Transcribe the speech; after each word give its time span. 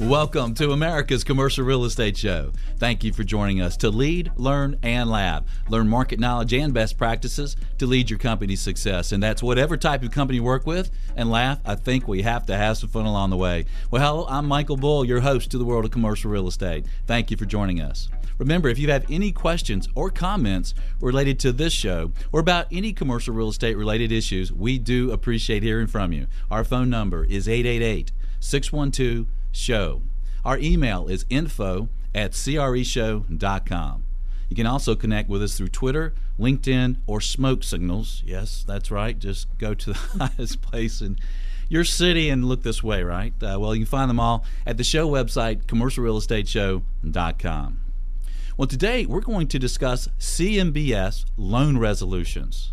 Welcome 0.00 0.54
to 0.54 0.72
America's 0.72 1.22
Commercial 1.22 1.64
Real 1.64 1.84
Estate 1.84 2.16
Show. 2.16 2.50
Thank 2.78 3.04
you 3.04 3.12
for 3.12 3.22
joining 3.22 3.60
us 3.60 3.76
to 3.76 3.90
lead, 3.90 4.32
learn, 4.34 4.76
and 4.82 5.08
laugh. 5.08 5.44
Learn 5.68 5.88
market 5.88 6.18
knowledge 6.18 6.52
and 6.52 6.74
best 6.74 6.98
practices 6.98 7.54
to 7.78 7.86
lead 7.86 8.10
your 8.10 8.18
company's 8.18 8.60
success. 8.60 9.12
And 9.12 9.22
that's 9.22 9.40
whatever 9.40 9.76
type 9.76 10.02
of 10.02 10.10
company 10.10 10.38
you 10.38 10.42
work 10.42 10.66
with. 10.66 10.90
And 11.14 11.30
laugh, 11.30 11.60
I 11.64 11.76
think 11.76 12.08
we 12.08 12.22
have 12.22 12.44
to 12.46 12.56
have 12.56 12.78
some 12.78 12.88
fun 12.88 13.06
along 13.06 13.30
the 13.30 13.36
way. 13.36 13.66
Well, 13.92 14.02
hello, 14.02 14.26
I'm 14.28 14.46
Michael 14.46 14.76
Bull, 14.76 15.04
your 15.04 15.20
host 15.20 15.52
to 15.52 15.58
the 15.58 15.64
world 15.64 15.84
of 15.84 15.92
commercial 15.92 16.28
real 16.28 16.48
estate. 16.48 16.86
Thank 17.06 17.30
you 17.30 17.36
for 17.36 17.44
joining 17.44 17.80
us. 17.80 18.08
Remember, 18.38 18.68
if 18.68 18.80
you 18.80 18.90
have 18.90 19.08
any 19.08 19.30
questions 19.30 19.88
or 19.94 20.10
comments 20.10 20.74
related 21.00 21.38
to 21.38 21.52
this 21.52 21.72
show 21.72 22.10
or 22.32 22.40
about 22.40 22.66
any 22.72 22.92
commercial 22.92 23.32
real 23.32 23.48
estate 23.48 23.76
related 23.76 24.10
issues, 24.10 24.52
we 24.52 24.76
do 24.76 25.12
appreciate 25.12 25.62
hearing 25.62 25.86
from 25.86 26.12
you. 26.12 26.26
Our 26.50 26.64
phone 26.64 26.90
number 26.90 27.24
is 27.26 27.48
888 27.48 28.10
612 28.40 29.28
show. 29.54 30.02
Our 30.44 30.58
email 30.58 31.06
is 31.06 31.24
info 31.30 31.88
at 32.14 32.32
creshow.com. 32.32 34.04
You 34.48 34.56
can 34.56 34.66
also 34.66 34.94
connect 34.94 35.28
with 35.28 35.42
us 35.42 35.56
through 35.56 35.68
Twitter, 35.68 36.14
LinkedIn, 36.38 36.96
or 37.06 37.20
Smoke 37.20 37.64
Signals. 37.64 38.22
Yes, 38.26 38.64
that's 38.66 38.90
right. 38.90 39.18
Just 39.18 39.46
go 39.58 39.74
to 39.74 39.92
the 39.92 39.98
highest 40.18 40.60
place 40.60 41.00
in 41.00 41.16
your 41.68 41.84
city 41.84 42.28
and 42.28 42.44
look 42.44 42.62
this 42.62 42.82
way, 42.82 43.02
right? 43.02 43.32
Uh, 43.42 43.56
well, 43.58 43.74
you 43.74 43.84
can 43.84 43.90
find 43.90 44.10
them 44.10 44.20
all 44.20 44.44
at 44.66 44.76
the 44.76 44.84
show 44.84 45.08
website, 45.08 45.64
commercialrealestateshow.com. 45.64 47.80
Well, 48.56 48.68
today 48.68 49.06
we're 49.06 49.20
going 49.20 49.48
to 49.48 49.58
discuss 49.58 50.08
CMBS 50.18 51.24
loan 51.36 51.78
resolutions. 51.78 52.72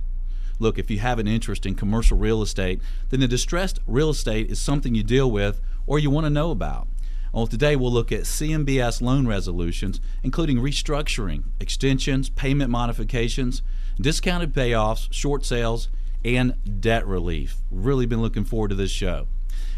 Look, 0.59 0.77
if 0.77 0.91
you 0.91 0.99
have 0.99 1.17
an 1.17 1.27
interest 1.27 1.65
in 1.65 1.73
commercial 1.73 2.17
real 2.17 2.43
estate, 2.43 2.79
then 3.09 3.21
the 3.21 3.27
distressed 3.27 3.79
real 3.87 4.11
estate 4.11 4.51
is 4.51 4.59
something 4.59 4.93
you 4.93 5.01
deal 5.01 5.31
with 5.31 5.59
or 5.87 5.99
you 5.99 6.09
want 6.09 6.25
to 6.25 6.29
know 6.29 6.51
about. 6.51 6.87
Well, 7.33 7.47
today 7.47 7.75
we'll 7.75 7.91
look 7.93 8.11
at 8.11 8.21
CMBS 8.21 9.01
loan 9.01 9.25
resolutions, 9.25 10.01
including 10.21 10.57
restructuring, 10.57 11.43
extensions, 11.61 12.29
payment 12.29 12.69
modifications, 12.69 13.61
discounted 13.99 14.53
payoffs, 14.53 15.07
short 15.11 15.45
sales, 15.45 15.87
and 16.25 16.81
debt 16.81 17.07
relief. 17.07 17.57
Really 17.71 18.05
been 18.05 18.21
looking 18.21 18.43
forward 18.43 18.69
to 18.69 18.75
this 18.75 18.91
show. 18.91 19.27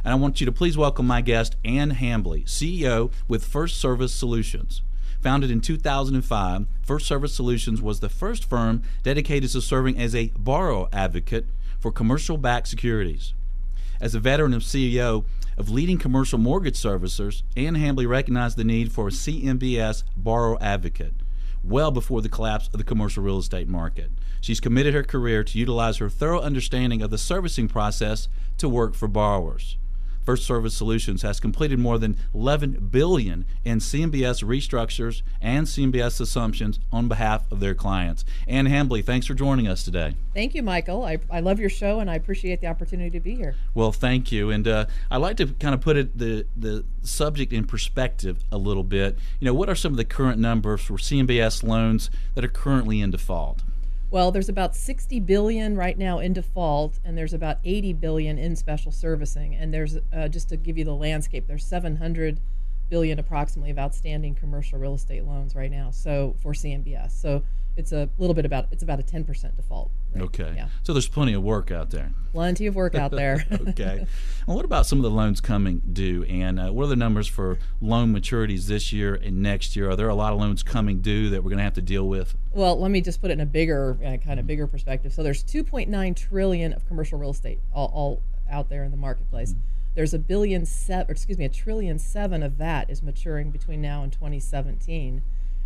And 0.03 0.11
I 0.11 0.15
want 0.15 0.41
you 0.41 0.45
to 0.45 0.51
please 0.51 0.75
welcome 0.75 1.07
my 1.07 1.21
guest, 1.21 1.55
Ann 1.63 1.91
Hambly, 1.91 2.45
CEO 2.45 3.11
with 3.27 3.45
First 3.45 3.79
Service 3.79 4.13
Solutions. 4.13 4.81
Founded 5.21 5.51
in 5.51 5.61
2005, 5.61 6.65
First 6.81 7.07
Service 7.07 7.33
Solutions 7.33 7.81
was 7.81 8.01
the 8.01 8.09
first 8.09 8.43
firm 8.43 8.83
dedicated 9.03 9.49
to 9.51 9.61
serving 9.61 9.97
as 9.97 10.13
a 10.13 10.31
borrower 10.37 10.89
advocate 10.91 11.45
for 11.79 11.91
commercial 11.91 12.35
backed 12.35 12.67
securities. 12.67 13.33
As 14.01 14.13
a 14.15 14.19
veteran 14.19 14.53
of 14.53 14.63
CEO, 14.63 15.23
of 15.57 15.69
leading 15.69 15.97
commercial 15.97 16.39
mortgage 16.39 16.75
servicers, 16.75 17.43
Ann 17.55 17.75
Hambly 17.75 18.07
recognized 18.07 18.57
the 18.57 18.63
need 18.63 18.91
for 18.91 19.07
a 19.07 19.11
CMBS 19.11 20.03
borrower 20.17 20.57
advocate 20.61 21.13
well 21.63 21.91
before 21.91 22.21
the 22.21 22.29
collapse 22.29 22.67
of 22.67 22.77
the 22.77 22.83
commercial 22.83 23.23
real 23.23 23.39
estate 23.39 23.67
market. 23.67 24.11
She's 24.41 24.59
committed 24.59 24.93
her 24.93 25.03
career 25.03 25.43
to 25.43 25.57
utilize 25.57 25.97
her 25.97 26.09
thorough 26.09 26.41
understanding 26.41 27.01
of 27.01 27.09
the 27.09 27.17
servicing 27.17 27.67
process 27.67 28.27
to 28.57 28.67
work 28.67 28.95
for 28.95 29.07
borrowers. 29.07 29.77
First 30.23 30.45
Service 30.45 30.75
Solutions 30.75 31.21
has 31.21 31.39
completed 31.39 31.79
more 31.79 31.97
than 31.97 32.17
11 32.33 32.89
billion 32.91 33.45
in 33.63 33.79
CMBS 33.79 34.43
restructures 34.43 35.21
and 35.41 35.67
CMBS 35.67 36.21
assumptions 36.21 36.79
on 36.91 37.07
behalf 37.07 37.51
of 37.51 37.59
their 37.59 37.75
clients. 37.75 38.25
Ann 38.47 38.67
Hambly, 38.67 39.03
thanks 39.03 39.27
for 39.27 39.33
joining 39.33 39.67
us 39.67 39.83
today. 39.83 40.15
Thank 40.33 40.55
you, 40.55 40.63
Michael. 40.63 41.03
I, 41.03 41.19
I 41.29 41.39
love 41.41 41.59
your 41.59 41.69
show 41.69 41.99
and 41.99 42.09
I 42.09 42.15
appreciate 42.15 42.61
the 42.61 42.67
opportunity 42.67 43.09
to 43.11 43.19
be 43.19 43.35
here. 43.35 43.55
Well, 43.73 43.91
thank 43.91 44.31
you. 44.31 44.49
And 44.49 44.67
uh, 44.67 44.85
I 45.11 45.17
like 45.17 45.37
to 45.37 45.47
kind 45.47 45.75
of 45.75 45.81
put 45.81 45.97
it 45.97 46.17
the 46.17 46.45
the 46.55 46.85
subject 47.01 47.51
in 47.53 47.65
perspective 47.65 48.43
a 48.51 48.57
little 48.57 48.83
bit. 48.83 49.17
You 49.39 49.45
know, 49.45 49.53
what 49.53 49.69
are 49.69 49.75
some 49.75 49.93
of 49.93 49.97
the 49.97 50.05
current 50.05 50.39
numbers 50.39 50.81
for 50.81 50.93
CMBS 50.93 51.63
loans 51.63 52.09
that 52.35 52.43
are 52.43 52.49
currently 52.49 53.01
in 53.01 53.11
default? 53.11 53.61
Well, 54.13 54.31
there's 54.31 54.47
about 54.47 54.75
60 54.75 55.21
billion 55.21 55.75
right 55.75 55.97
now 55.97 56.19
in 56.19 56.33
default, 56.33 56.99
and 57.03 57.17
there's 57.17 57.33
about 57.33 57.57
80 57.63 57.93
billion 57.93 58.37
in 58.37 58.55
special 58.55 58.91
servicing. 58.91 59.55
And 59.55 59.73
there's 59.73 59.97
uh, 60.15 60.27
just 60.27 60.49
to 60.49 60.55
give 60.55 60.77
you 60.77 60.85
the 60.85 60.93
landscape, 60.93 61.47
there's 61.47 61.65
700 61.65 62.39
billion 62.91 63.17
approximately 63.17 63.71
of 63.71 63.79
outstanding 63.79 64.35
commercial 64.35 64.77
real 64.77 64.93
estate 64.93 65.25
loans 65.25 65.55
right 65.55 65.71
now. 65.71 65.89
So 65.89 66.35
for 66.43 66.53
CMBS, 66.53 67.19
so 67.19 67.41
it's 67.75 67.91
a 67.91 68.09
little 68.17 68.33
bit 68.33 68.45
about 68.45 68.67
it's 68.71 68.83
about 68.83 68.99
a 68.99 69.03
10% 69.03 69.55
default. 69.55 69.91
Right? 70.13 70.23
Okay. 70.23 70.53
Yeah. 70.55 70.67
So 70.83 70.93
there's 70.93 71.07
plenty 71.07 71.33
of 71.33 71.41
work 71.41 71.71
out 71.71 71.89
there. 71.89 72.11
Plenty 72.31 72.67
of 72.67 72.75
work 72.75 72.95
out 72.95 73.11
there. 73.11 73.45
okay. 73.69 74.07
Well, 74.45 74.57
what 74.57 74.65
about 74.65 74.85
some 74.85 74.99
of 74.99 75.03
the 75.03 75.09
loans 75.09 75.39
coming 75.39 75.81
due? 75.93 76.23
And 76.25 76.59
uh, 76.59 76.73
what 76.73 76.83
are 76.83 76.87
the 76.87 76.97
numbers 76.97 77.27
for 77.27 77.59
loan 77.79 78.13
maturities 78.13 78.65
this 78.65 78.91
year 78.91 79.15
and 79.15 79.41
next 79.41 79.73
year? 79.77 79.89
Are 79.89 79.95
there 79.95 80.09
a 80.09 80.15
lot 80.15 80.33
of 80.33 80.39
loans 80.39 80.63
coming 80.63 80.99
due 80.99 81.29
that 81.29 81.41
we're 81.41 81.49
going 81.49 81.59
to 81.59 81.63
have 81.63 81.75
to 81.75 81.81
deal 81.81 82.09
with? 82.09 82.35
Well, 82.51 82.77
let 82.77 82.91
me 82.91 82.99
just 82.99 83.21
put 83.21 83.31
it 83.31 83.35
in 83.35 83.39
a 83.39 83.45
bigger 83.45 83.97
uh, 84.05 84.17
kind 84.17 84.41
of 84.41 84.45
bigger 84.45 84.67
perspective. 84.67 85.13
So 85.13 85.23
there's 85.23 85.45
2.9 85.45 86.15
trillion 86.17 86.73
of 86.73 86.85
commercial 86.89 87.17
real 87.17 87.29
estate 87.29 87.59
all, 87.73 87.89
all 87.93 88.21
out 88.51 88.67
there 88.67 88.83
in 88.83 88.91
the 88.91 88.97
marketplace. 88.97 89.51
Mm-hmm. 89.51 89.61
There's 89.95 90.13
a 90.13 90.19
billion 90.19 90.65
seven, 90.65 91.09
excuse 91.09 91.37
me, 91.37 91.45
a 91.45 91.49
trillion 91.49 91.99
seven 91.99 92.43
of 92.43 92.57
that 92.57 92.89
is 92.89 93.01
maturing 93.01 93.51
between 93.51 93.81
now 93.81 94.03
and 94.03 94.11
2017. 94.11 95.21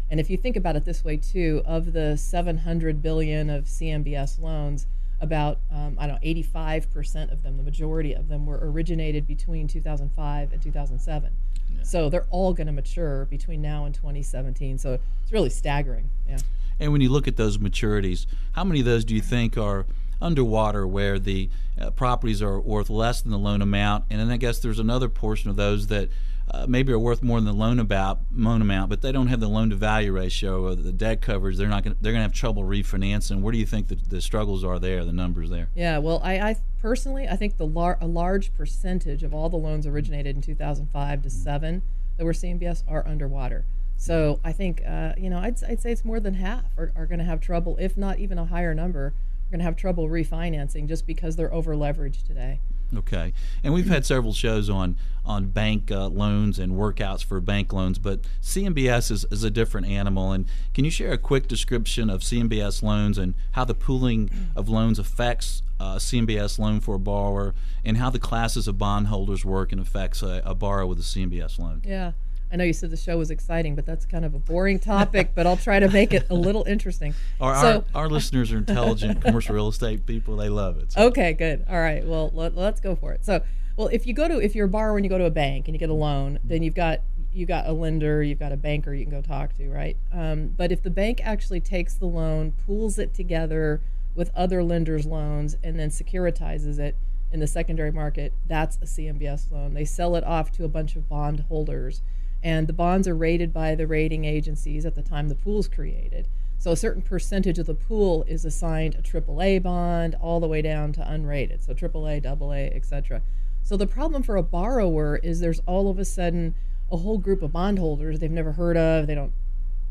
And 0.10 0.20
if 0.20 0.30
you 0.30 0.38
think 0.38 0.56
about 0.56 0.76
it 0.76 0.86
this 0.86 1.04
way 1.04 1.18
too, 1.18 1.62
of 1.66 1.94
the 1.94 2.16
700 2.18 3.02
billion 3.02 3.50
of 3.50 3.66
CMBS 3.66 4.42
loans, 4.42 4.88
about 5.20 5.60
um, 5.72 5.98
I 6.00 6.08
don't 6.08 6.24
know 6.24 6.30
85% 6.30 7.32
of 7.32 7.44
them, 7.44 7.58
the 7.58 7.64
majority 7.64 8.14
of 8.14 8.28
them 8.28 8.46
were 8.46 8.60
originated 8.62 9.26
between 9.26 9.68
2005 9.68 10.54
and 10.54 10.62
2007. 10.62 11.32
Yeah. 11.70 11.84
So 11.84 12.10
they're 12.10 12.28
all 12.30 12.54
going 12.54 12.68
to 12.68 12.74
mature 12.74 13.26
between 13.26 13.62
now 13.62 13.86
and 13.86 13.94
2017. 13.96 14.78
So 14.78 15.00
it's 15.24 15.32
really 15.32 15.50
staggering. 15.50 16.10
Yeah. 16.28 16.38
And 16.80 16.92
when 16.92 17.02
you 17.02 17.10
look 17.10 17.28
at 17.28 17.36
those 17.36 17.58
maturities, 17.58 18.28
how 18.52 18.64
many 18.64 18.82
of 18.82 18.86
those 18.86 19.04
do 19.04 19.16
you 19.16 19.22
think 19.22 19.58
are 19.58 19.86
underwater 20.22 20.88
where 20.88 21.20
the 21.20 21.50
uh, 21.80 21.92
properties 21.92 22.42
are 22.42 22.60
worth 22.60 22.90
less 22.90 23.22
than 23.22 23.32
the 23.32 23.40
loan 23.40 23.62
amount? 23.62 24.06
And 24.10 24.20
then 24.20 24.30
I 24.30 24.38
guess 24.38 24.60
there's 24.60 24.80
another 24.80 25.10
portion 25.10 25.50
of 25.50 25.56
those 25.56 25.88
that 25.88 26.10
uh, 26.50 26.66
maybe 26.68 26.94
are 26.94 27.00
worth 27.00 27.22
more 27.22 27.40
than 27.40 27.46
the 27.46 27.54
loan 27.54 27.80
about 27.80 28.22
loan 28.34 28.62
amount, 28.62 28.90
but 28.90 29.02
they 29.02 29.12
don't 29.12 29.28
have 29.28 29.40
the 29.40 29.50
loan 29.50 29.70
to 29.70 29.76
value 29.76 30.14
ratio 30.14 30.64
or 30.66 30.76
the 30.76 30.94
debt 30.94 31.22
coverage. 31.22 31.58
They're 31.58 31.68
not 31.68 31.84
going. 31.84 31.96
They're 32.00 32.14
going 32.14 32.22
to 32.22 32.28
have 32.28 32.34
trouble 32.34 32.64
refinancing. 32.64 33.42
Where 33.42 33.52
do 33.52 33.58
you 33.58 33.66
think 33.66 33.90
the, 33.90 33.96
the 33.96 34.22
struggles 34.22 34.64
are 34.64 34.80
there? 34.80 35.04
The 35.04 35.12
numbers 35.12 35.50
there? 35.50 35.68
Yeah. 35.76 35.98
Well, 35.98 36.22
I, 36.24 36.40
I 36.40 36.56
personally, 36.82 37.28
I 37.28 37.36
think 37.36 37.58
the 37.58 37.68
lar- 37.68 37.98
a 38.00 38.08
large 38.08 38.54
percentage 38.54 39.24
of 39.24 39.34
all 39.34 39.50
the 39.50 39.58
loans 39.58 39.86
originated 39.86 40.36
in 40.36 40.42
2005 40.42 41.22
to 41.24 41.30
seven 41.30 41.82
that 42.16 42.24
were 42.24 42.34
CMBS 42.34 42.84
are 42.88 43.06
underwater. 43.06 43.66
So 43.98 44.40
I 44.44 44.54
think 44.54 44.84
uh, 44.88 45.14
you 45.18 45.30
know 45.30 45.40
I'd, 45.40 45.62
I'd 45.66 45.82
say 45.82 45.92
it's 45.92 46.06
more 46.06 46.20
than 46.20 46.36
half 46.36 46.64
are, 46.78 46.94
are 46.96 47.06
going 47.06 47.20
to 47.20 47.26
have 47.26 47.42
trouble, 47.42 47.76
if 47.78 47.98
not 47.98 48.20
even 48.20 48.38
a 48.38 48.46
higher 48.46 48.74
number, 48.74 49.08
are 49.08 49.14
going 49.52 49.60
to 49.60 49.66
have 49.66 49.76
trouble 49.76 50.08
refinancing 50.08 50.88
just 50.88 51.06
because 51.06 51.36
they're 51.36 51.54
over 51.54 51.76
leveraged 51.76 52.26
today. 52.26 52.62
Okay, 52.96 53.34
and 53.64 53.74
we've 53.74 53.88
had 53.88 54.06
several 54.06 54.34
shows 54.34 54.70
on 54.70 54.96
on 55.26 55.48
bank 55.48 55.92
uh, 55.92 56.08
loans 56.08 56.58
and 56.58 56.72
workouts 56.72 57.24
for 57.24 57.42
bank 57.42 57.74
loans, 57.74 58.00
but 58.00 58.22
CMBS 58.42 59.12
is, 59.12 59.26
is 59.30 59.44
a 59.44 59.52
different 59.52 59.88
animal. 59.88 60.32
And 60.32 60.46
can 60.74 60.86
you 60.86 60.92
share 60.92 61.12
a 61.12 61.18
quick 61.18 61.50
description 61.50 62.10
of 62.10 62.22
CMBS 62.22 62.82
loans 62.82 63.18
and 63.18 63.34
how 63.52 63.66
the 63.66 63.76
pooling 63.76 64.30
of 64.56 64.70
loans 64.70 65.00
affects 65.00 65.64
uh, 65.80 65.98
CMBS 65.98 66.58
loan 66.58 66.80
for 66.80 66.96
a 66.96 67.00
borrower, 67.00 67.54
and 67.84 67.98
how 67.98 68.10
the 68.10 68.20
classes 68.20 68.68
of 68.68 68.78
bondholders 68.78 69.46
work 69.46 69.72
and 69.72 69.82
affects 69.82 70.24
a, 70.24 70.42
a 70.46 70.56
borrower 70.56 70.88
with 70.88 71.00
a 71.00 71.04
CMBS 71.04 71.60
loan? 71.60 71.82
Yeah. 71.86 72.14
I 72.52 72.56
know 72.56 72.64
you 72.64 72.74
said 72.74 72.92
the 72.92 72.98
show 72.98 73.18
was 73.18 73.30
exciting, 73.30 73.76
but 73.76 73.86
that's 73.86 74.06
kind 74.06 74.24
of 74.24 74.34
a 74.34 74.40
boring 74.40 74.80
topic. 74.80 75.32
but 75.36 75.46
I'll 75.46 75.58
try 75.58 75.80
to 75.80 75.90
make 75.90 76.14
it 76.14 76.28
a 76.30 76.36
little 76.36 76.64
interesting. 76.64 77.14
Our, 77.42 77.56
so, 77.56 77.86
our, 77.94 78.04
our, 78.04 78.10
listeners 78.10 78.52
are 78.52 78.58
intelligent 78.58 79.22
commercial 79.26 79.54
real 79.54 79.68
estate 79.68 80.06
people; 80.06 80.38
they 80.38 80.50
love 80.50 80.78
it. 80.80 80.94
So. 80.94 81.08
Okay, 81.08 81.34
good. 81.34 81.66
All 81.70 81.80
right, 81.80 82.06
well 82.06 82.32
let, 82.34 82.58
us 82.58 82.80
go 82.80 82.96
for 82.96 83.14
it. 83.14 83.26
So, 83.26 83.44
well, 83.76 83.90
if 83.90 84.08
you 84.08 84.14
go 84.14 84.28
to 84.28 84.40
if 84.40 84.56
you're 84.56 84.66
a 84.66 84.70
borrower 84.70 84.98
and 84.98 85.06
you 85.06 85.10
go 85.10 85.18
to 85.18 85.26
a 85.26 85.32
bank 85.32 85.68
and 85.68 85.76
you 85.76 85.80
get 85.80 85.90
a 85.90 85.94
loan, 85.94 86.40
then 86.44 86.64
you've 86.64 86.74
got 86.74 87.02
you've 87.34 87.48
got 87.48 87.68
a 87.68 87.72
lender, 87.72 88.24
you've 88.24 88.40
got 88.40 88.52
a 88.52 88.58
banker 88.58 88.94
you 88.94 89.06
can 89.06 89.14
go 89.14 89.22
talk 89.22 89.56
to, 89.58 89.70
right? 89.70 89.98
Um, 90.12 90.48
but 90.48 90.72
if 90.72 90.82
the 90.82 90.90
bank 90.90 91.22
actually 91.24 91.62
takes 91.62 91.94
the 91.94 92.08
loan, 92.08 92.54
pools 92.66 92.98
it 92.98 93.14
together 93.14 93.82
with 94.16 94.32
other 94.36 94.64
lenders' 94.64 95.06
loans, 95.06 95.58
and 95.64 95.80
then 95.80 95.90
securitizes 95.90 96.80
it 96.80 96.96
in 97.32 97.40
the 97.40 97.48
secondary 97.48 97.92
market, 97.92 98.34
that's 98.48 98.78
a 98.78 98.86
CMBS 98.86 99.52
loan. 99.52 99.74
They 99.74 99.86
sell 99.86 100.16
it 100.16 100.24
off 100.24 100.52
to 100.54 100.64
a 100.64 100.68
bunch 100.68 100.96
of 100.96 101.08
bond 101.08 101.42
holders 101.50 102.02
and 102.44 102.68
the 102.68 102.74
bonds 102.74 103.08
are 103.08 103.16
rated 103.16 103.54
by 103.54 103.76
the 103.76 103.88
rating 103.88 104.26
agencies 104.26 104.86
at 104.86 104.96
the 104.96 105.02
time 105.02 105.30
the 105.30 105.36
pool's 105.36 105.68
created. 105.68 106.28
So 106.60 106.72
a 106.72 106.76
certain 106.76 107.02
percentage 107.02 107.60
of 107.60 107.68
the 107.68 107.76
pool 107.76 108.24
is 108.28 108.44
assigned 108.44 108.96
a 108.96 109.02
AAA 109.02 109.62
bond 109.62 110.16
all 110.20 110.40
the 110.40 110.48
way 110.48 110.62
down 110.62 110.92
to 110.94 111.02
unrated, 111.02 111.64
so 111.64 111.74
AAA, 111.74 112.26
AA, 112.26 112.76
etc. 112.76 113.22
So 113.62 113.78
the 113.78 113.86
problem 113.86 114.24
for 114.24 114.36
a 114.36 114.44
borrower 114.44 115.18
is 115.18 115.40
there's 115.40 115.62
all 115.66 115.90
of 115.90 116.00
a 116.00 116.06
sudden 116.06 116.56
a 116.92 116.98
whole 116.98 117.18
group 117.18 117.42
of 117.42 117.52
bondholders 117.52 118.20
they've 118.20 118.32
never 118.32 118.54
heard 118.54 118.78
of, 118.78 119.08
they 119.08 119.16
don't 119.16 119.34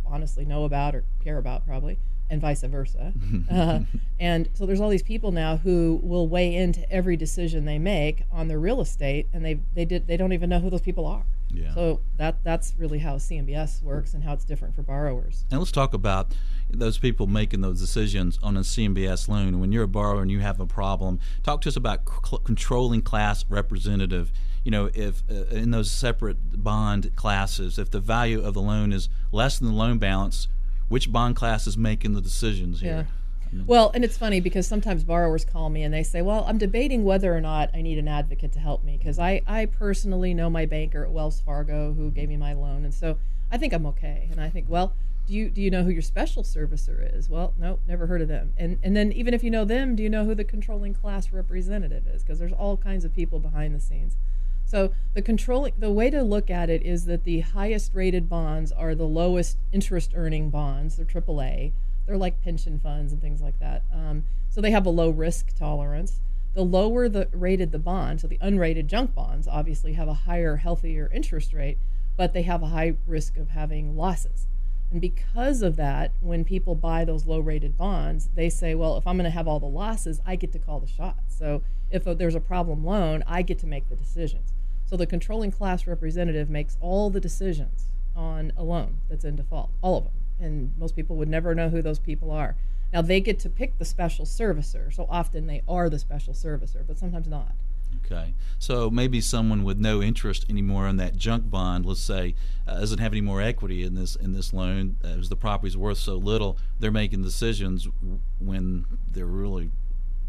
honestly 0.04 0.44
know 0.44 0.64
about 0.64 0.94
or 0.94 1.04
care 1.22 1.38
about 1.38 1.66
probably, 1.66 1.98
and 2.30 2.40
vice 2.40 2.62
versa. 2.62 3.12
uh, 3.50 3.80
and 4.18 4.48
so 4.54 4.66
there's 4.66 4.80
all 4.80 4.88
these 4.88 5.02
people 5.02 5.30
now 5.30 5.58
who 5.58 6.00
will 6.02 6.26
weigh 6.26 6.54
into 6.54 6.90
every 6.90 7.16
decision 7.16 7.64
they 7.64 7.78
make 7.78 8.24
on 8.32 8.48
their 8.48 8.58
real 8.58 8.80
estate, 8.80 9.28
and 9.32 9.44
they 9.44 9.60
they 9.74 9.84
did 9.84 10.06
they 10.06 10.16
don't 10.16 10.32
even 10.32 10.50
know 10.50 10.60
who 10.60 10.70
those 10.70 10.80
people 10.80 11.06
are. 11.06 11.24
Yeah. 11.50 11.74
So 11.74 12.00
that 12.16 12.42
that's 12.42 12.74
really 12.76 12.98
how 12.98 13.16
CMBS 13.16 13.82
works 13.82 14.14
and 14.14 14.24
how 14.24 14.32
it's 14.32 14.44
different 14.44 14.74
for 14.74 14.82
borrowers. 14.82 15.44
And 15.50 15.58
let's 15.58 15.72
talk 15.72 15.94
about 15.94 16.34
those 16.70 16.98
people 16.98 17.26
making 17.26 17.60
those 17.60 17.80
decisions 17.80 18.38
on 18.42 18.56
a 18.56 18.60
CMBS 18.60 19.28
loan. 19.28 19.60
When 19.60 19.72
you're 19.72 19.84
a 19.84 19.88
borrower 19.88 20.22
and 20.22 20.30
you 20.30 20.40
have 20.40 20.60
a 20.60 20.66
problem, 20.66 21.20
talk 21.42 21.60
to 21.62 21.68
us 21.68 21.76
about 21.76 22.00
c- 22.24 22.38
controlling 22.44 23.02
class 23.02 23.44
representative. 23.48 24.32
You 24.64 24.70
know, 24.72 24.90
if 24.94 25.22
uh, 25.30 25.44
in 25.54 25.70
those 25.70 25.90
separate 25.90 26.62
bond 26.62 27.14
classes, 27.14 27.78
if 27.78 27.90
the 27.90 28.00
value 28.00 28.42
of 28.42 28.54
the 28.54 28.62
loan 28.62 28.92
is 28.92 29.08
less 29.30 29.58
than 29.58 29.68
the 29.68 29.74
loan 29.74 29.98
balance, 29.98 30.48
which 30.88 31.12
bond 31.12 31.36
class 31.36 31.66
is 31.66 31.76
making 31.78 32.14
the 32.14 32.20
decisions 32.20 32.80
here? 32.80 33.06
Yeah. 33.08 33.25
Mm. 33.54 33.66
Well, 33.66 33.90
and 33.94 34.04
it's 34.04 34.16
funny 34.16 34.40
because 34.40 34.66
sometimes 34.66 35.04
borrowers 35.04 35.44
call 35.44 35.70
me 35.70 35.82
and 35.82 35.92
they 35.92 36.02
say, 36.02 36.22
Well, 36.22 36.44
I'm 36.46 36.58
debating 36.58 37.04
whether 37.04 37.34
or 37.34 37.40
not 37.40 37.70
I 37.74 37.82
need 37.82 37.98
an 37.98 38.08
advocate 38.08 38.52
to 38.52 38.58
help 38.58 38.84
me 38.84 38.96
because 38.96 39.18
I, 39.18 39.42
I 39.46 39.66
personally 39.66 40.34
know 40.34 40.50
my 40.50 40.66
banker 40.66 41.04
at 41.04 41.10
Wells 41.10 41.40
Fargo 41.40 41.92
who 41.94 42.10
gave 42.10 42.28
me 42.28 42.36
my 42.36 42.52
loan. 42.52 42.84
And 42.84 42.94
so 42.94 43.18
I 43.50 43.58
think 43.58 43.72
I'm 43.72 43.86
okay. 43.86 44.28
And 44.30 44.40
I 44.40 44.50
think, 44.50 44.66
Well, 44.68 44.92
do 45.26 45.34
you 45.34 45.50
do 45.50 45.60
you 45.60 45.70
know 45.70 45.82
who 45.82 45.90
your 45.90 46.02
special 46.02 46.42
servicer 46.42 47.16
is? 47.16 47.28
Well, 47.28 47.52
no, 47.58 47.78
never 47.86 48.06
heard 48.06 48.22
of 48.22 48.28
them. 48.28 48.52
And 48.56 48.78
and 48.82 48.96
then 48.96 49.12
even 49.12 49.34
if 49.34 49.42
you 49.42 49.50
know 49.50 49.64
them, 49.64 49.96
do 49.96 50.02
you 50.02 50.10
know 50.10 50.24
who 50.24 50.34
the 50.34 50.44
controlling 50.44 50.94
class 50.94 51.32
representative 51.32 52.06
is? 52.06 52.22
Because 52.22 52.38
there's 52.38 52.52
all 52.52 52.76
kinds 52.76 53.04
of 53.04 53.14
people 53.14 53.40
behind 53.40 53.74
the 53.74 53.80
scenes. 53.80 54.16
So 54.64 54.92
the 55.14 55.22
controlling 55.22 55.74
the 55.78 55.90
way 55.90 56.10
to 56.10 56.22
look 56.22 56.50
at 56.50 56.70
it 56.70 56.82
is 56.82 57.06
that 57.06 57.24
the 57.24 57.40
highest 57.40 57.94
rated 57.94 58.28
bonds 58.28 58.72
are 58.72 58.94
the 58.94 59.06
lowest 59.06 59.58
interest 59.72 60.12
earning 60.14 60.50
bonds. 60.50 60.96
They're 60.96 61.06
AAA. 61.06 61.72
They're 62.06 62.16
like 62.16 62.42
pension 62.42 62.78
funds 62.78 63.12
and 63.12 63.20
things 63.20 63.40
like 63.40 63.58
that. 63.60 63.82
Um, 63.92 64.24
so 64.48 64.60
they 64.60 64.70
have 64.70 64.86
a 64.86 64.90
low 64.90 65.10
risk 65.10 65.56
tolerance. 65.56 66.20
The 66.54 66.62
lower 66.62 67.08
the 67.08 67.28
rated 67.32 67.72
the 67.72 67.78
bond, 67.78 68.20
so 68.20 68.26
the 68.26 68.38
unrated 68.38 68.86
junk 68.86 69.14
bonds 69.14 69.46
obviously 69.46 69.92
have 69.92 70.08
a 70.08 70.14
higher, 70.14 70.56
healthier 70.56 71.10
interest 71.12 71.52
rate, 71.52 71.78
but 72.16 72.32
they 72.32 72.42
have 72.42 72.62
a 72.62 72.68
high 72.68 72.94
risk 73.06 73.36
of 73.36 73.50
having 73.50 73.96
losses. 73.96 74.46
And 74.90 75.00
because 75.00 75.62
of 75.62 75.76
that, 75.76 76.12
when 76.20 76.44
people 76.44 76.74
buy 76.74 77.04
those 77.04 77.26
low 77.26 77.40
rated 77.40 77.76
bonds, 77.76 78.30
they 78.34 78.48
say, 78.48 78.74
well, 78.74 78.96
if 78.96 79.06
I'm 79.06 79.16
going 79.16 79.24
to 79.24 79.30
have 79.30 79.48
all 79.48 79.60
the 79.60 79.66
losses, 79.66 80.20
I 80.24 80.36
get 80.36 80.52
to 80.52 80.58
call 80.58 80.80
the 80.80 80.86
shots. 80.86 81.36
So 81.36 81.62
if 81.90 82.04
there's 82.04 82.34
a 82.34 82.40
problem 82.40 82.84
loan, 82.84 83.24
I 83.26 83.42
get 83.42 83.58
to 83.58 83.66
make 83.66 83.88
the 83.88 83.96
decisions. 83.96 84.52
So 84.86 84.96
the 84.96 85.06
controlling 85.06 85.50
class 85.50 85.86
representative 85.86 86.48
makes 86.48 86.76
all 86.80 87.10
the 87.10 87.20
decisions 87.20 87.88
on 88.14 88.52
a 88.56 88.62
loan 88.62 88.98
that's 89.10 89.24
in 89.24 89.36
default, 89.36 89.72
all 89.82 89.98
of 89.98 90.04
them. 90.04 90.12
And 90.40 90.72
most 90.78 90.94
people 90.94 91.16
would 91.16 91.28
never 91.28 91.54
know 91.54 91.68
who 91.68 91.82
those 91.82 91.98
people 91.98 92.30
are. 92.30 92.56
Now 92.92 93.02
they 93.02 93.20
get 93.20 93.38
to 93.40 93.48
pick 93.48 93.78
the 93.78 93.84
special 93.84 94.24
servicer. 94.24 94.92
So 94.92 95.06
often 95.08 95.46
they 95.46 95.62
are 95.68 95.88
the 95.88 95.98
special 95.98 96.34
servicer, 96.34 96.86
but 96.86 96.98
sometimes 96.98 97.28
not. 97.28 97.52
Okay, 98.04 98.34
so 98.58 98.90
maybe 98.90 99.20
someone 99.20 99.64
with 99.64 99.78
no 99.78 100.02
interest 100.02 100.46
anymore 100.48 100.86
in 100.86 100.96
that 100.98 101.16
junk 101.16 101.50
bond, 101.50 101.86
let's 101.86 102.00
say, 102.00 102.34
uh, 102.66 102.78
doesn't 102.78 102.98
have 102.98 103.12
any 103.12 103.20
more 103.20 103.40
equity 103.40 103.82
in 103.82 103.94
this 103.94 104.16
in 104.16 104.32
this 104.32 104.52
loan, 104.52 104.96
uh, 105.02 105.16
the 105.28 105.36
property's 105.36 105.76
worth 105.76 105.98
so 105.98 106.14
little, 106.14 106.58
they're 106.78 106.92
making 106.92 107.22
decisions 107.22 107.88
when 108.38 108.84
they're 109.10 109.26
really 109.26 109.70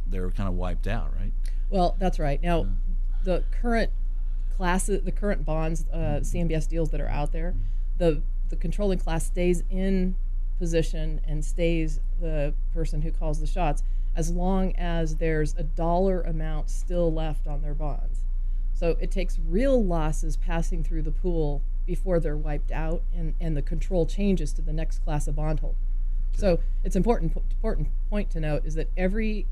they're 0.08 0.32
kind 0.32 0.50
of 0.50 0.56
wiped 0.56 0.88
out, 0.88 1.14
right? 1.16 1.34
Well, 1.70 1.96
that's 2.00 2.20
right. 2.20 2.42
Now, 2.42 2.64
yeah. 2.64 2.70
the 3.24 3.44
current 3.62 3.92
classes, 4.56 5.04
the 5.04 5.12
current 5.12 5.46
bonds, 5.46 5.86
uh, 5.92 6.20
CMBS 6.22 6.68
deals 6.68 6.90
that 6.92 7.02
are 7.02 7.10
out 7.10 7.32
there, 7.32 7.56
the 7.98 8.22
the 8.50 8.56
controlling 8.56 9.00
class 9.00 9.26
stays 9.26 9.64
in 9.70 10.16
position 10.60 11.22
and 11.26 11.44
stays 11.44 12.00
the 12.20 12.54
person 12.74 13.02
who 13.02 13.12
calls 13.12 13.40
the 13.40 13.48
shots 13.48 13.84
as 14.16 14.32
long 14.32 14.76
as 14.76 15.18
there's 15.18 15.54
a 15.56 15.64
dollar 15.64 16.22
amount 16.22 16.70
still 16.70 17.14
left 17.14 17.48
on 17.48 17.62
their 17.62 17.76
bonds. 17.76 18.22
So 18.74 18.98
it 19.00 19.12
takes 19.12 19.40
real 19.40 19.84
losses 19.84 20.38
passing 20.38 20.84
through 20.84 21.04
the 21.04 21.12
pool 21.12 21.62
before 21.86 22.20
they're 22.20 22.38
wiped 22.38 22.72
out 22.72 23.02
and, 23.16 23.34
and 23.40 23.56
the 23.56 23.62
control 23.62 24.06
changes 24.06 24.54
to 24.54 24.62
the 24.62 24.74
next 24.74 25.04
class 25.04 25.28
of 25.28 25.36
bondholder. 25.36 25.78
Okay. 26.34 26.40
So 26.40 26.60
it's 26.84 26.96
important 26.96 27.36
important 27.36 27.90
point 28.10 28.30
to 28.32 28.40
note 28.40 28.66
is 28.66 28.76
that 28.76 28.90
every 28.98 29.48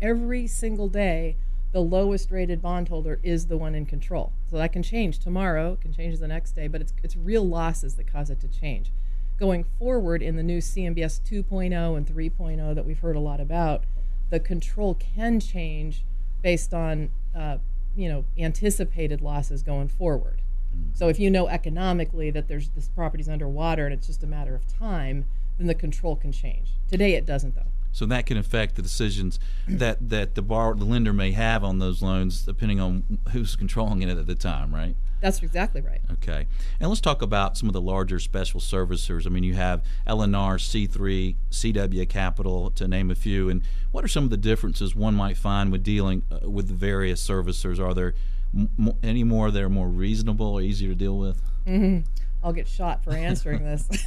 every 0.00 0.46
single 0.46 0.88
day 0.88 1.36
the 1.72 1.80
lowest 1.80 2.30
rated 2.30 2.62
bondholder 2.62 3.20
is 3.22 3.46
the 3.46 3.56
one 3.56 3.74
in 3.74 3.84
control. 3.84 4.32
So 4.50 4.56
that 4.56 4.72
can 4.72 4.82
change 4.82 5.18
tomorrow, 5.18 5.72
it 5.72 5.80
can 5.80 5.92
change 5.92 6.18
the 6.18 6.28
next 6.28 6.52
day, 6.52 6.68
but 6.68 6.80
it's 6.80 6.92
it's 7.02 7.16
real 7.16 7.46
losses 7.46 7.94
that 7.96 8.10
cause 8.10 8.30
it 8.30 8.40
to 8.40 8.48
change. 8.48 8.90
Going 9.38 9.64
forward 9.78 10.22
in 10.22 10.36
the 10.36 10.42
new 10.42 10.58
CMBS 10.58 11.20
2.0 11.20 11.96
and 11.96 12.06
3.0 12.06 12.74
that 12.74 12.84
we've 12.84 12.98
heard 12.98 13.14
a 13.14 13.20
lot 13.20 13.40
about, 13.40 13.84
the 14.30 14.40
control 14.40 14.94
can 14.94 15.38
change 15.38 16.04
based 16.42 16.74
on 16.74 17.10
uh, 17.36 17.58
you 17.94 18.08
know 18.08 18.24
anticipated 18.38 19.20
losses 19.20 19.62
going 19.62 19.88
forward. 19.88 20.40
Mm-hmm. 20.74 20.94
So 20.94 21.08
if 21.08 21.20
you 21.20 21.30
know 21.30 21.48
economically 21.48 22.30
that 22.30 22.48
there's 22.48 22.70
this 22.70 22.88
property's 22.88 23.28
underwater 23.28 23.84
and 23.84 23.94
it's 23.94 24.06
just 24.06 24.22
a 24.22 24.26
matter 24.26 24.54
of 24.54 24.66
time, 24.66 25.26
then 25.58 25.66
the 25.66 25.74
control 25.74 26.16
can 26.16 26.32
change. 26.32 26.70
Today 26.88 27.14
it 27.14 27.26
doesn't 27.26 27.54
though. 27.54 27.72
So 27.92 28.06
that 28.06 28.26
can 28.26 28.36
affect 28.36 28.76
the 28.76 28.82
decisions 28.82 29.40
that, 29.66 30.08
that 30.10 30.34
the 30.34 30.42
borrower, 30.42 30.74
the 30.74 30.84
lender 30.84 31.12
may 31.12 31.32
have 31.32 31.64
on 31.64 31.78
those 31.78 32.02
loans, 32.02 32.42
depending 32.42 32.80
on 32.80 33.18
who's 33.32 33.56
controlling 33.56 34.02
it 34.02 34.08
at 34.08 34.26
the 34.26 34.34
time, 34.34 34.74
right? 34.74 34.94
That's 35.20 35.42
exactly 35.42 35.80
right. 35.80 36.00
Okay. 36.12 36.46
And 36.78 36.88
let's 36.88 37.00
talk 37.00 37.22
about 37.22 37.56
some 37.56 37.68
of 37.68 37.72
the 37.72 37.80
larger 37.80 38.20
special 38.20 38.60
servicers. 38.60 39.26
I 39.26 39.30
mean, 39.30 39.42
you 39.42 39.54
have 39.54 39.82
LNR, 40.06 40.58
C3, 40.60 41.34
CW 41.50 42.08
Capital, 42.08 42.70
to 42.70 42.86
name 42.86 43.10
a 43.10 43.14
few. 43.16 43.48
And 43.48 43.62
what 43.90 44.04
are 44.04 44.08
some 44.08 44.24
of 44.24 44.30
the 44.30 44.36
differences 44.36 44.94
one 44.94 45.14
might 45.14 45.36
find 45.36 45.72
with 45.72 45.82
dealing 45.82 46.22
uh, 46.30 46.48
with 46.48 46.68
the 46.68 46.74
various 46.74 47.26
servicers? 47.26 47.80
Are 47.80 47.94
there 47.94 48.14
m- 48.54 48.92
any 49.02 49.24
more 49.24 49.50
that 49.50 49.60
are 49.62 49.68
more 49.68 49.88
reasonable 49.88 50.46
or 50.46 50.60
easier 50.60 50.90
to 50.90 50.94
deal 50.94 51.18
with? 51.18 51.42
Mm-hmm. 51.66 52.08
I'll 52.42 52.52
get 52.52 52.68
shot 52.68 53.02
for 53.02 53.12
answering 53.12 53.64
this. 53.64 53.88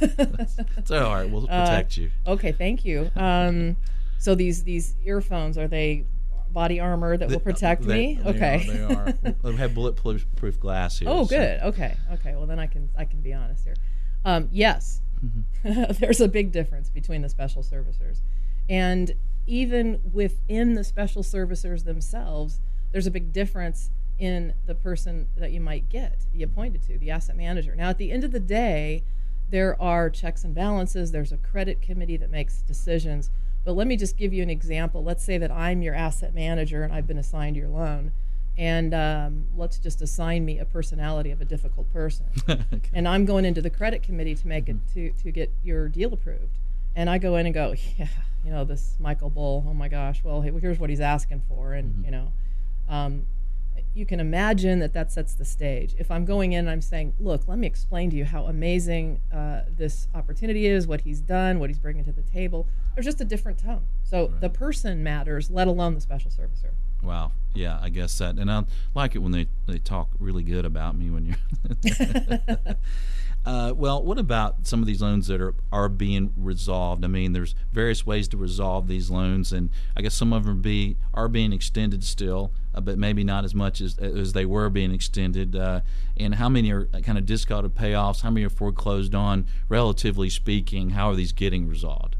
It's 0.76 0.90
all 0.90 1.14
right. 1.14 1.28
We'll 1.28 1.44
uh, 1.44 1.64
protect 1.64 1.98
uh, 1.98 2.00
you. 2.00 2.10
Okay, 2.26 2.52
thank 2.52 2.84
you. 2.84 3.10
Um, 3.14 3.76
so 4.18 4.34
these 4.34 4.64
these 4.64 4.94
earphones 5.04 5.58
are 5.58 5.68
they 5.68 6.06
body 6.52 6.80
armor 6.80 7.16
that 7.16 7.28
will 7.28 7.40
protect 7.40 7.82
they, 7.82 7.94
me? 7.94 8.20
They 8.22 8.30
okay. 8.30 8.68
Are, 8.68 9.12
they 9.12 9.30
are. 9.30 9.34
we 9.42 9.56
have 9.56 9.74
bulletproof 9.74 10.60
glass 10.60 10.98
here. 10.98 11.08
Oh, 11.08 11.24
good. 11.24 11.60
So. 11.60 11.66
Okay. 11.68 11.96
Okay. 12.12 12.34
Well, 12.36 12.46
then 12.46 12.58
I 12.58 12.66
can 12.66 12.88
I 12.96 13.04
can 13.04 13.20
be 13.20 13.32
honest 13.32 13.64
here. 13.64 13.74
Um, 14.24 14.48
yes, 14.52 15.00
mm-hmm. 15.24 15.92
there's 16.00 16.20
a 16.20 16.28
big 16.28 16.52
difference 16.52 16.90
between 16.90 17.22
the 17.22 17.28
special 17.28 17.62
servicers, 17.62 18.20
and 18.68 19.12
even 19.46 20.00
within 20.12 20.74
the 20.74 20.84
special 20.84 21.22
servicers 21.22 21.84
themselves, 21.84 22.60
there's 22.92 23.06
a 23.06 23.10
big 23.10 23.32
difference 23.32 23.90
in 24.22 24.54
the 24.66 24.74
person 24.74 25.26
that 25.36 25.50
you 25.50 25.60
might 25.60 25.88
get 25.88 26.26
you 26.32 26.44
appointed 26.44 26.82
to 26.82 26.98
the 26.98 27.10
asset 27.10 27.36
manager. 27.36 27.74
Now, 27.74 27.88
at 27.88 27.98
the 27.98 28.12
end 28.12 28.24
of 28.24 28.30
the 28.30 28.40
day, 28.40 29.02
there 29.50 29.80
are 29.82 30.08
checks 30.08 30.44
and 30.44 30.54
balances. 30.54 31.10
There's 31.10 31.32
a 31.32 31.36
credit 31.36 31.82
committee 31.82 32.16
that 32.16 32.30
makes 32.30 32.62
decisions 32.62 33.30
but 33.64 33.74
let 33.74 33.86
me 33.86 33.96
just 33.96 34.16
give 34.16 34.32
you 34.32 34.42
an 34.42 34.50
example. 34.50 35.04
Let's 35.04 35.24
say 35.24 35.38
that 35.38 35.50
I'm 35.50 35.82
your 35.82 35.94
asset 35.94 36.34
manager 36.34 36.82
and 36.82 36.92
I've 36.92 37.06
been 37.06 37.18
assigned 37.18 37.56
your 37.56 37.68
loan. 37.68 38.12
And 38.58 38.92
um, 38.92 39.46
let's 39.56 39.78
just 39.78 40.02
assign 40.02 40.44
me 40.44 40.58
a 40.58 40.64
personality 40.64 41.30
of 41.30 41.40
a 41.40 41.44
difficult 41.44 41.90
person. 41.92 42.26
okay. 42.48 42.80
And 42.92 43.08
I'm 43.08 43.24
going 43.24 43.44
into 43.44 43.62
the 43.62 43.70
credit 43.70 44.02
committee 44.02 44.34
to 44.34 44.46
make 44.46 44.68
it 44.68 44.76
mm-hmm. 44.76 44.94
to, 44.94 45.22
to 45.22 45.30
get 45.30 45.50
your 45.62 45.88
deal 45.88 46.12
approved. 46.12 46.58
And 46.94 47.08
I 47.08 47.18
go 47.18 47.36
in 47.36 47.46
and 47.46 47.54
go, 47.54 47.74
yeah, 47.98 48.08
you 48.44 48.50
know, 48.50 48.64
this 48.64 48.96
Michael 48.98 49.30
Bull, 49.30 49.64
oh 49.66 49.72
my 49.72 49.88
gosh, 49.88 50.22
well, 50.22 50.42
here's 50.42 50.78
what 50.78 50.90
he's 50.90 51.00
asking 51.00 51.42
for. 51.48 51.72
And, 51.72 51.92
mm-hmm. 51.92 52.04
you 52.04 52.10
know, 52.10 52.32
um, 52.88 53.26
you 53.94 54.06
can 54.06 54.20
imagine 54.20 54.78
that 54.78 54.92
that 54.94 55.12
sets 55.12 55.34
the 55.34 55.44
stage. 55.44 55.94
If 55.98 56.10
I'm 56.10 56.24
going 56.24 56.52
in 56.52 56.60
and 56.60 56.70
I'm 56.70 56.80
saying, 56.80 57.14
look, 57.18 57.46
let 57.46 57.58
me 57.58 57.66
explain 57.66 58.10
to 58.10 58.16
you 58.16 58.24
how 58.24 58.46
amazing 58.46 59.20
uh, 59.32 59.62
this 59.68 60.08
opportunity 60.14 60.66
is, 60.66 60.86
what 60.86 61.02
he's 61.02 61.20
done, 61.20 61.58
what 61.58 61.68
he's 61.68 61.78
bringing 61.78 62.04
to 62.04 62.12
the 62.12 62.22
table, 62.22 62.66
there's 62.94 63.06
just 63.06 63.20
a 63.20 63.24
different 63.24 63.58
tone. 63.58 63.82
So 64.02 64.28
right. 64.28 64.40
the 64.40 64.50
person 64.50 65.02
matters, 65.02 65.50
let 65.50 65.68
alone 65.68 65.94
the 65.94 66.00
special 66.00 66.30
servicer. 66.30 66.70
Wow. 67.02 67.32
Yeah, 67.54 67.78
I 67.82 67.90
guess 67.90 68.16
that. 68.18 68.36
And 68.36 68.50
I 68.50 68.64
like 68.94 69.14
it 69.14 69.18
when 69.18 69.32
they, 69.32 69.46
they 69.66 69.78
talk 69.78 70.10
really 70.18 70.42
good 70.42 70.64
about 70.64 70.96
me 70.96 71.10
when 71.10 71.26
you're. 71.26 72.76
Uh, 73.44 73.72
well, 73.76 74.02
what 74.02 74.18
about 74.18 74.66
some 74.66 74.80
of 74.80 74.86
these 74.86 75.02
loans 75.02 75.26
that 75.26 75.40
are, 75.40 75.54
are 75.72 75.88
being 75.88 76.32
resolved? 76.36 77.04
I 77.04 77.08
mean, 77.08 77.32
there's 77.32 77.56
various 77.72 78.06
ways 78.06 78.28
to 78.28 78.36
resolve 78.36 78.86
these 78.86 79.10
loans, 79.10 79.52
and 79.52 79.68
I 79.96 80.02
guess 80.02 80.14
some 80.14 80.32
of 80.32 80.44
them 80.44 80.62
be 80.62 80.96
are 81.12 81.28
being 81.28 81.52
extended 81.52 82.04
still, 82.04 82.52
uh, 82.74 82.80
but 82.80 82.98
maybe 82.98 83.24
not 83.24 83.44
as 83.44 83.54
much 83.54 83.80
as 83.80 83.98
as 83.98 84.32
they 84.32 84.44
were 84.44 84.68
being 84.68 84.92
extended. 84.92 85.56
Uh, 85.56 85.80
and 86.16 86.36
how 86.36 86.48
many 86.48 86.70
are 86.72 86.86
kind 87.02 87.18
of 87.18 87.26
discounted 87.26 87.74
payoffs? 87.74 88.22
How 88.22 88.30
many 88.30 88.44
are 88.46 88.50
foreclosed 88.50 89.14
on? 89.14 89.46
Relatively 89.68 90.30
speaking, 90.30 90.90
how 90.90 91.10
are 91.10 91.14
these 91.14 91.32
getting 91.32 91.68
resolved? 91.68 92.16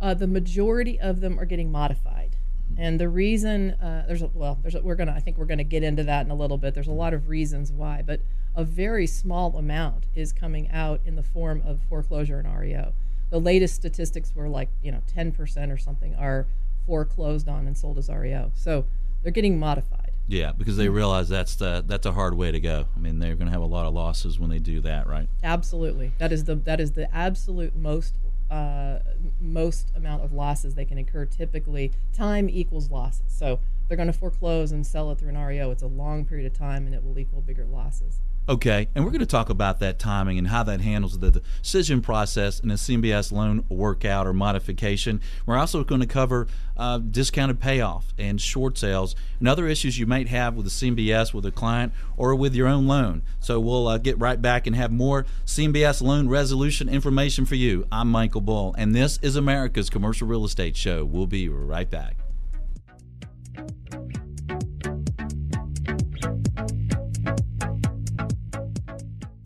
Uh, 0.00 0.14
the 0.14 0.26
majority 0.26 1.00
of 1.00 1.20
them 1.20 1.38
are 1.38 1.46
getting 1.46 1.72
modified. 1.72 2.36
Mm-hmm. 2.72 2.82
And 2.82 3.00
the 3.00 3.08
reason 3.08 3.72
uh, 3.72 4.04
there's 4.06 4.22
a, 4.22 4.30
well, 4.34 4.58
there's 4.62 4.74
a, 4.74 4.82
we're 4.82 4.96
gonna 4.96 5.12
I 5.12 5.20
think 5.20 5.38
we're 5.38 5.46
gonna 5.46 5.64
get 5.64 5.82
into 5.82 6.04
that 6.04 6.24
in 6.24 6.30
a 6.30 6.34
little 6.34 6.58
bit. 6.58 6.74
There's 6.74 6.86
a 6.86 6.92
lot 6.92 7.14
of 7.14 7.28
reasons 7.28 7.72
why, 7.72 8.02
but 8.04 8.20
a 8.54 8.64
very 8.64 9.06
small 9.06 9.56
amount 9.56 10.04
is 10.14 10.32
coming 10.32 10.70
out 10.70 11.00
in 11.04 11.16
the 11.16 11.22
form 11.22 11.62
of 11.64 11.80
foreclosure 11.88 12.38
and 12.38 12.58
REO. 12.58 12.94
the 13.28 13.40
latest 13.40 13.74
statistics 13.74 14.34
were 14.34 14.48
like 14.48 14.70
you 14.82 14.90
know 14.90 15.02
10% 15.14 15.70
or 15.72 15.76
something 15.76 16.14
are 16.14 16.46
foreclosed 16.86 17.48
on 17.48 17.66
and 17.66 17.76
sold 17.76 17.98
as 17.98 18.08
REO. 18.08 18.52
So 18.54 18.86
they're 19.22 19.32
getting 19.32 19.58
modified. 19.58 20.12
Yeah, 20.28 20.52
because 20.52 20.76
they 20.76 20.88
realize 20.88 21.28
that's 21.28 21.54
the 21.56 21.84
that's 21.86 22.06
a 22.06 22.12
hard 22.12 22.34
way 22.34 22.50
to 22.50 22.58
go. 22.58 22.86
I 22.96 22.98
mean, 22.98 23.20
they're 23.20 23.36
going 23.36 23.46
to 23.46 23.52
have 23.52 23.62
a 23.62 23.66
lot 23.66 23.86
of 23.86 23.94
losses 23.94 24.38
when 24.40 24.50
they 24.50 24.58
do 24.58 24.80
that, 24.80 25.06
right? 25.06 25.28
Absolutely. 25.42 26.12
That 26.18 26.32
is 26.32 26.44
the 26.44 26.56
that 26.56 26.80
is 26.80 26.92
the 26.92 27.14
absolute 27.14 27.76
most 27.76 28.14
uh, 28.50 28.98
most 29.40 29.92
amount 29.94 30.24
of 30.24 30.32
losses 30.32 30.74
they 30.74 30.84
can 30.84 30.98
incur. 30.98 31.26
Typically, 31.26 31.92
time 32.12 32.48
equals 32.48 32.90
losses. 32.90 33.26
So 33.28 33.60
they're 33.86 33.96
going 33.96 34.08
to 34.08 34.12
foreclose 34.12 34.72
and 34.72 34.84
sell 34.84 35.10
it 35.12 35.18
through 35.18 35.30
an 35.30 35.38
REO. 35.38 35.70
It's 35.70 35.82
a 35.82 35.88
long 35.88 36.24
period 36.24 36.46
of 36.46 36.58
time, 36.58 36.86
and 36.86 36.94
it 36.94 37.04
will 37.04 37.18
equal 37.18 37.40
bigger 37.40 37.64
losses. 37.64 38.20
Okay, 38.48 38.86
and 38.94 39.04
we're 39.04 39.10
going 39.10 39.18
to 39.18 39.26
talk 39.26 39.50
about 39.50 39.80
that 39.80 39.98
timing 39.98 40.38
and 40.38 40.46
how 40.46 40.62
that 40.62 40.80
handles 40.80 41.18
the 41.18 41.32
decision 41.32 42.00
process 42.00 42.60
in 42.60 42.70
a 42.70 42.74
CMBS 42.74 43.32
loan 43.32 43.64
workout 43.68 44.24
or 44.24 44.32
modification. 44.32 45.20
We're 45.46 45.56
also 45.56 45.82
going 45.82 46.00
to 46.00 46.06
cover 46.06 46.46
uh, 46.76 46.98
discounted 46.98 47.58
payoff 47.58 48.14
and 48.16 48.40
short 48.40 48.78
sales 48.78 49.16
and 49.40 49.48
other 49.48 49.66
issues 49.66 49.98
you 49.98 50.06
might 50.06 50.28
have 50.28 50.54
with 50.54 50.64
a 50.64 50.70
CMBS 50.70 51.34
with 51.34 51.44
a 51.44 51.50
client 51.50 51.92
or 52.16 52.36
with 52.36 52.54
your 52.54 52.68
own 52.68 52.86
loan. 52.86 53.22
So 53.40 53.58
we'll 53.58 53.88
uh, 53.88 53.98
get 53.98 54.16
right 54.20 54.40
back 54.40 54.68
and 54.68 54.76
have 54.76 54.92
more 54.92 55.26
CMBS 55.44 56.00
loan 56.00 56.28
resolution 56.28 56.88
information 56.88 57.46
for 57.46 57.56
you. 57.56 57.84
I'm 57.90 58.08
Michael 58.08 58.42
Bull, 58.42 58.76
and 58.78 58.94
this 58.94 59.18
is 59.22 59.34
America's 59.34 59.90
Commercial 59.90 60.28
Real 60.28 60.44
Estate 60.44 60.76
Show. 60.76 61.04
We'll 61.04 61.26
be 61.26 61.48
right 61.48 61.90
back. 61.90 62.25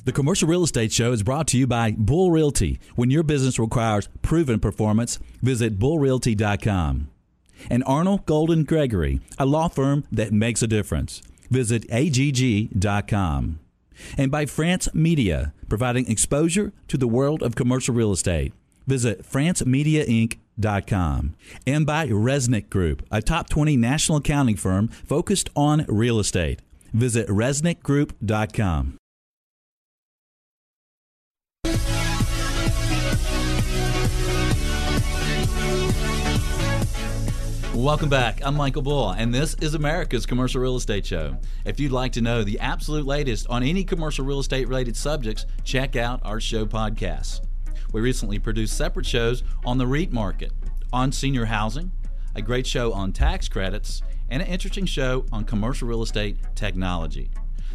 The 0.02 0.12
Commercial 0.12 0.48
Real 0.48 0.64
Estate 0.64 0.92
Show 0.92 1.12
is 1.12 1.22
brought 1.22 1.46
to 1.48 1.58
you 1.58 1.66
by 1.66 1.90
Bull 1.90 2.30
Realty. 2.30 2.80
When 2.94 3.10
your 3.10 3.22
business 3.22 3.58
requires 3.58 4.08
proven 4.22 4.58
performance, 4.58 5.18
visit 5.42 5.78
bullrealty.com. 5.78 7.10
And 7.68 7.84
Arnall 7.84 8.24
Golden 8.24 8.64
Gregory, 8.64 9.20
a 9.38 9.44
law 9.44 9.68
firm 9.68 10.04
that 10.10 10.32
makes 10.32 10.62
a 10.62 10.66
difference. 10.66 11.20
Visit 11.50 11.84
agg.com. 11.90 13.60
And 14.16 14.30
by 14.30 14.46
France 14.46 14.88
Media, 14.94 15.52
providing 15.68 16.10
exposure 16.10 16.72
to 16.88 16.96
the 16.96 17.06
world 17.06 17.42
of 17.42 17.54
commercial 17.54 17.94
real 17.94 18.12
estate. 18.12 18.54
Visit 18.86 19.22
francemediainc.com. 19.22 21.34
And 21.66 21.84
by 21.84 22.08
Reznick 22.08 22.70
Group, 22.70 23.06
a 23.10 23.20
top 23.20 23.50
20 23.50 23.76
national 23.76 24.16
accounting 24.18 24.56
firm 24.56 24.88
focused 24.88 25.50
on 25.54 25.84
real 25.88 26.18
estate. 26.18 26.62
Visit 26.94 27.28
reznickgroup.com. 27.28 28.99
Welcome 37.74 38.10
back. 38.10 38.40
I'm 38.44 38.56
Michael 38.56 38.82
Bull, 38.82 39.10
and 39.10 39.32
this 39.32 39.54
is 39.54 39.74
America's 39.74 40.26
Commercial 40.26 40.60
Real 40.60 40.76
Estate 40.76 41.06
Show. 41.06 41.38
If 41.64 41.80
you'd 41.80 41.92
like 41.92 42.12
to 42.12 42.20
know 42.20 42.44
the 42.44 42.60
absolute 42.60 43.06
latest 43.06 43.46
on 43.48 43.62
any 43.62 43.84
commercial 43.84 44.24
real 44.24 44.40
estate 44.40 44.68
related 44.68 44.96
subjects, 44.96 45.46
check 45.64 45.96
out 45.96 46.20
our 46.22 46.40
show 46.40 46.66
podcasts. 46.66 47.40
We 47.92 48.02
recently 48.02 48.38
produced 48.38 48.76
separate 48.76 49.06
shows 49.06 49.42
on 49.64 49.78
the 49.78 49.86
REIT 49.86 50.12
market, 50.12 50.52
on 50.92 51.10
senior 51.10 51.46
housing, 51.46 51.90
a 52.34 52.42
great 52.42 52.66
show 52.66 52.92
on 52.92 53.12
tax 53.12 53.48
credits, 53.48 54.02
and 54.28 54.42
an 54.42 54.48
interesting 54.48 54.84
show 54.84 55.24
on 55.32 55.44
commercial 55.44 55.88
real 55.88 56.02
estate 56.02 56.36
technology. 56.54 57.30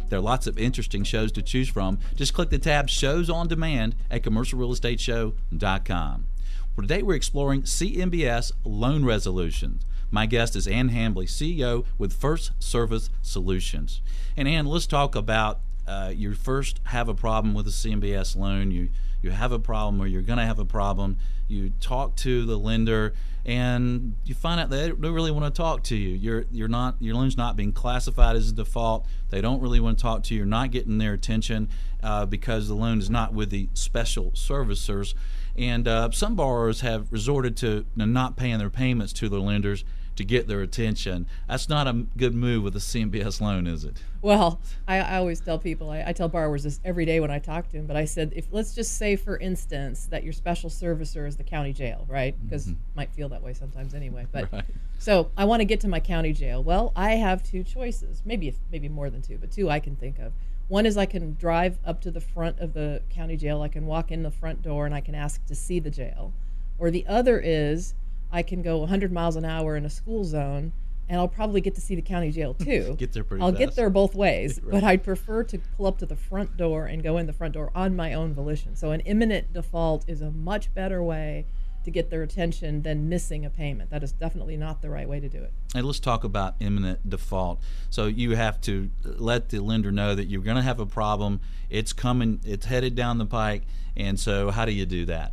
There 0.08 0.18
are 0.18 0.22
lots 0.22 0.46
of 0.46 0.58
interesting 0.58 1.04
shows 1.04 1.32
to 1.32 1.42
choose 1.42 1.68
from. 1.68 1.98
Just 2.14 2.34
click 2.34 2.50
the 2.50 2.58
tab 2.58 2.88
Shows 2.88 3.28
on 3.28 3.48
Demand 3.48 3.96
at 4.10 4.22
commercialrealestateshow.com. 4.22 6.26
For 6.74 6.82
today, 6.82 7.02
we're 7.02 7.14
exploring 7.14 7.62
CMBS 7.62 8.52
loan 8.64 9.04
resolutions. 9.04 9.82
My 10.10 10.26
guest 10.26 10.54
is 10.54 10.68
Ann 10.68 10.90
Hambly, 10.90 11.26
CEO 11.26 11.84
with 11.98 12.12
First 12.12 12.52
Service 12.62 13.10
Solutions. 13.22 14.02
And 14.36 14.46
Ann, 14.46 14.66
let's 14.66 14.86
talk 14.86 15.16
about 15.16 15.60
uh, 15.86 16.12
you 16.14 16.34
first 16.34 16.80
have 16.84 17.08
a 17.08 17.14
problem 17.14 17.54
with 17.54 17.66
a 17.66 17.70
CMBS 17.70 18.36
loan. 18.36 18.70
You 18.70 18.90
you 19.22 19.30
have 19.30 19.52
a 19.52 19.58
problem, 19.58 20.00
or 20.00 20.06
you're 20.06 20.22
going 20.22 20.38
to 20.38 20.44
have 20.44 20.58
a 20.58 20.64
problem. 20.64 21.18
You 21.48 21.70
talk 21.80 22.16
to 22.16 22.44
the 22.44 22.58
lender, 22.58 23.14
and 23.44 24.16
you 24.24 24.34
find 24.34 24.60
out 24.60 24.70
they 24.70 24.88
don't 24.88 25.00
really 25.00 25.30
want 25.30 25.44
to 25.44 25.56
talk 25.56 25.84
to 25.84 25.96
you. 25.96 26.14
You're 26.14 26.44
you're 26.50 26.68
not 26.68 26.96
your 27.00 27.14
loan's 27.14 27.36
not 27.36 27.56
being 27.56 27.72
classified 27.72 28.36
as 28.36 28.50
a 28.50 28.52
default. 28.52 29.06
They 29.30 29.40
don't 29.40 29.60
really 29.60 29.80
want 29.80 29.98
to 29.98 30.02
talk 30.02 30.24
to 30.24 30.34
you. 30.34 30.38
You're 30.38 30.46
not 30.46 30.70
getting 30.70 30.98
their 30.98 31.12
attention 31.12 31.68
uh, 32.02 32.26
because 32.26 32.68
the 32.68 32.74
loan 32.74 32.98
is 32.98 33.08
not 33.08 33.32
with 33.32 33.50
the 33.50 33.68
special 33.74 34.32
servicers. 34.32 35.14
And 35.56 35.88
uh, 35.88 36.10
some 36.10 36.34
borrowers 36.36 36.82
have 36.82 37.10
resorted 37.10 37.56
to 37.58 37.86
not 37.96 38.36
paying 38.36 38.58
their 38.58 38.70
payments 38.70 39.12
to 39.14 39.28
their 39.28 39.40
lenders 39.40 39.84
to 40.16 40.24
get 40.24 40.48
their 40.48 40.62
attention. 40.62 41.26
That's 41.48 41.68
not 41.68 41.86
a 41.86 42.06
good 42.16 42.34
move 42.34 42.62
with 42.62 42.74
a 42.76 42.80
CMBS 42.80 43.40
loan, 43.40 43.66
is 43.66 43.84
it? 43.84 44.02
Well, 44.22 44.60
I, 44.88 44.98
I 44.98 45.16
always 45.18 45.40
tell 45.40 45.58
people, 45.58 45.90
I, 45.90 46.04
I, 46.06 46.12
tell 46.12 46.28
borrowers 46.28 46.64
this 46.64 46.80
every 46.84 47.04
day 47.04 47.20
when 47.20 47.30
I 47.30 47.38
talk 47.38 47.68
to 47.68 47.76
them, 47.76 47.86
but 47.86 47.96
I 47.96 48.06
said, 48.06 48.32
if 48.34 48.46
let's 48.50 48.74
just 48.74 48.96
say, 48.96 49.14
for 49.14 49.36
instance, 49.36 50.06
that 50.06 50.24
your 50.24 50.32
special 50.32 50.68
servicer 50.68 51.28
is 51.28 51.36
the 51.36 51.44
county 51.44 51.72
jail, 51.72 52.06
right? 52.08 52.34
Because 52.42 52.66
mm-hmm. 52.66 52.80
might 52.96 53.12
feel 53.12 53.28
that 53.28 53.42
way 53.42 53.52
sometimes 53.52 53.94
anyway. 53.94 54.26
But 54.32 54.52
right. 54.52 54.64
so 54.98 55.30
I 55.36 55.44
want 55.44 55.60
to 55.60 55.64
get 55.64 55.80
to 55.80 55.88
my 55.88 56.00
county 56.00 56.32
jail. 56.32 56.62
Well, 56.62 56.92
I 56.96 57.12
have 57.12 57.42
two 57.44 57.62
choices, 57.62 58.22
maybe 58.24 58.54
maybe 58.72 58.88
more 58.88 59.10
than 59.10 59.22
two, 59.22 59.38
but 59.38 59.52
two 59.52 59.70
I 59.70 59.78
can 59.78 59.94
think 59.96 60.18
of. 60.18 60.32
One 60.68 60.86
is 60.86 60.96
I 60.96 61.06
can 61.06 61.34
drive 61.34 61.78
up 61.84 62.00
to 62.00 62.10
the 62.10 62.20
front 62.20 62.58
of 62.58 62.72
the 62.72 63.02
county 63.10 63.36
jail. 63.36 63.62
I 63.62 63.68
can 63.68 63.86
walk 63.86 64.10
in 64.10 64.24
the 64.24 64.32
front 64.32 64.62
door 64.62 64.86
and 64.86 64.94
I 64.94 65.00
can 65.00 65.14
ask 65.14 65.44
to 65.46 65.54
see 65.54 65.78
the 65.78 65.90
jail. 65.90 66.32
Or 66.78 66.90
the 66.90 67.06
other 67.06 67.38
is 67.38 67.94
I 68.30 68.42
can 68.42 68.62
go 68.62 68.78
100 68.78 69.12
miles 69.12 69.36
an 69.36 69.44
hour 69.44 69.76
in 69.76 69.84
a 69.84 69.90
school 69.90 70.24
zone 70.24 70.72
and 71.08 71.20
I'll 71.20 71.28
probably 71.28 71.60
get 71.60 71.74
to 71.76 71.80
see 71.80 71.94
the 71.94 72.02
county 72.02 72.30
jail 72.30 72.54
too. 72.58 72.96
get 72.98 73.12
there 73.12 73.24
pretty 73.24 73.42
I'll 73.42 73.50
fast. 73.50 73.58
get 73.58 73.74
there 73.76 73.90
both 73.90 74.14
ways, 74.14 74.60
right. 74.64 74.72
but 74.72 74.84
I'd 74.84 75.04
prefer 75.04 75.44
to 75.44 75.58
pull 75.76 75.86
up 75.86 75.98
to 75.98 76.06
the 76.06 76.16
front 76.16 76.56
door 76.56 76.86
and 76.86 77.02
go 77.02 77.18
in 77.18 77.26
the 77.26 77.32
front 77.32 77.54
door 77.54 77.70
on 77.74 77.94
my 77.94 78.14
own 78.14 78.34
volition. 78.34 78.76
So 78.76 78.90
an 78.90 79.00
imminent 79.00 79.52
default 79.52 80.08
is 80.08 80.20
a 80.20 80.30
much 80.30 80.74
better 80.74 81.02
way 81.02 81.46
to 81.84 81.90
get 81.92 82.10
their 82.10 82.24
attention 82.24 82.82
than 82.82 83.08
missing 83.08 83.44
a 83.44 83.50
payment. 83.50 83.90
That 83.90 84.02
is 84.02 84.10
definitely 84.10 84.56
not 84.56 84.82
the 84.82 84.90
right 84.90 85.08
way 85.08 85.20
to 85.20 85.28
do 85.28 85.38
it. 85.38 85.52
And 85.72 85.86
let's 85.86 86.00
talk 86.00 86.24
about 86.24 86.56
imminent 86.58 87.08
default. 87.08 87.60
So 87.90 88.06
you 88.06 88.34
have 88.34 88.60
to 88.62 88.90
let 89.04 89.50
the 89.50 89.60
lender 89.60 89.92
know 89.92 90.16
that 90.16 90.24
you're 90.24 90.42
going 90.42 90.56
to 90.56 90.62
have 90.62 90.80
a 90.80 90.86
problem. 90.86 91.40
It's 91.70 91.92
coming. 91.92 92.40
It's 92.44 92.66
headed 92.66 92.96
down 92.96 93.18
the 93.18 93.26
pike. 93.26 93.62
And 93.96 94.18
so, 94.18 94.50
how 94.50 94.64
do 94.64 94.72
you 94.72 94.84
do 94.84 95.06
that? 95.06 95.32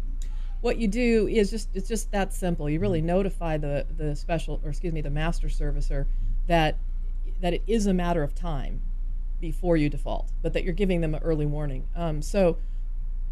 What 0.63 0.77
you 0.77 0.88
do 0.88 1.27
is 1.27 1.51
just 1.51 1.67
it's 1.74 1.89
just 1.89 2.10
that 2.12 2.34
simple. 2.34 2.70
You 2.70 2.79
really 2.79 3.01
notify 3.01 3.58
the 3.58 3.86
the 3.98 4.15
special 4.15 4.62
or 4.63 4.70
excuse 4.70 4.93
me 4.93 5.01
the 5.01 5.10
master 5.10 5.50
servicer 5.50 6.05
that 6.48 6.77
that 7.41 7.53
it 7.53 7.63
is 7.67 7.86
a 7.86 7.93
matter 7.93 8.24
of 8.24 8.34
time 8.34 8.82
before 9.41 9.75
you 9.75 9.89
default, 9.89 10.32
but 10.41 10.53
that 10.53 10.63
you're 10.63 10.72
giving 10.72 11.01
them 11.01 11.15
an 11.15 11.22
early 11.22 11.46
warning. 11.46 11.86
Um, 11.98 12.22
so 12.22 12.55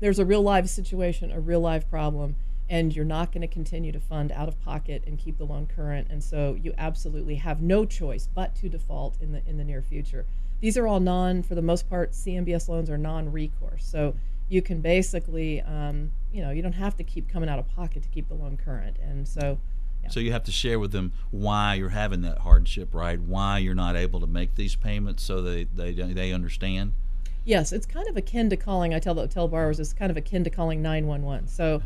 there's 0.01 0.19
a 0.19 0.25
real 0.25 0.41
live 0.41 0.69
situation, 0.69 1.31
a 1.31 1.39
real 1.39 1.61
live 1.61 1.89
problem 1.89 2.35
and 2.69 2.93
you're 2.93 3.05
not 3.05 3.31
going 3.31 3.41
to 3.41 3.47
continue 3.47 3.93
to 3.93 3.99
fund 4.01 4.33
out 4.33 4.49
of 4.49 4.59
pocket 4.61 5.01
and 5.07 5.17
keep 5.17 5.37
the 5.37 5.45
loan 5.45 5.67
current 5.67 6.07
and 6.09 6.23
so 6.23 6.57
you 6.61 6.73
absolutely 6.77 7.35
have 7.35 7.61
no 7.61 7.85
choice 7.85 8.27
but 8.33 8.55
to 8.55 8.69
default 8.69 9.17
in 9.21 9.33
the 9.33 9.41
in 9.45 9.57
the 9.57 9.63
near 9.63 9.81
future 9.81 10.25
these 10.61 10.77
are 10.77 10.87
all 10.87 11.01
non 11.01 11.43
for 11.43 11.53
the 11.53 11.61
most 11.61 11.89
part 11.89 12.11
cmbs 12.11 12.69
loans 12.69 12.89
are 12.89 12.97
non-recourse 12.97 13.83
so 13.83 14.15
you 14.51 14.61
can 14.61 14.81
basically 14.81 15.61
um, 15.61 16.11
you 16.31 16.43
know 16.43 16.51
you 16.51 16.61
don't 16.61 16.73
have 16.73 16.95
to 16.97 17.03
keep 17.03 17.29
coming 17.29 17.49
out 17.49 17.57
of 17.57 17.67
pocket 17.73 18.03
to 18.03 18.09
keep 18.09 18.27
the 18.27 18.35
loan 18.35 18.57
current 18.57 18.97
and 19.01 19.27
so 19.27 19.57
yeah. 20.03 20.09
So 20.09 20.19
you 20.19 20.31
have 20.31 20.43
to 20.45 20.51
share 20.51 20.79
with 20.79 20.91
them 20.91 21.11
why 21.29 21.75
you're 21.75 21.89
having 21.89 22.21
that 22.21 22.39
hardship, 22.39 22.95
right? 22.95 23.19
Why 23.19 23.59
you're 23.59 23.75
not 23.75 23.95
able 23.95 24.19
to 24.21 24.25
make 24.25 24.55
these 24.55 24.75
payments, 24.75 25.23
so 25.23 25.41
they 25.41 25.65
they 25.65 25.93
they 25.93 26.31
understand. 26.31 26.93
Yes, 27.45 27.71
it's 27.71 27.85
kind 27.85 28.07
of 28.07 28.17
akin 28.17 28.49
to 28.49 28.57
calling. 28.57 28.93
I 28.93 28.99
tell 28.99 29.13
the 29.13 29.27
tell 29.27 29.47
borrowers 29.47 29.79
it's 29.79 29.93
kind 29.93 30.09
of 30.09 30.17
akin 30.17 30.43
to 30.43 30.49
calling 30.49 30.81
nine 30.81 31.05
one 31.05 31.21
one. 31.21 31.47
So 31.47 31.83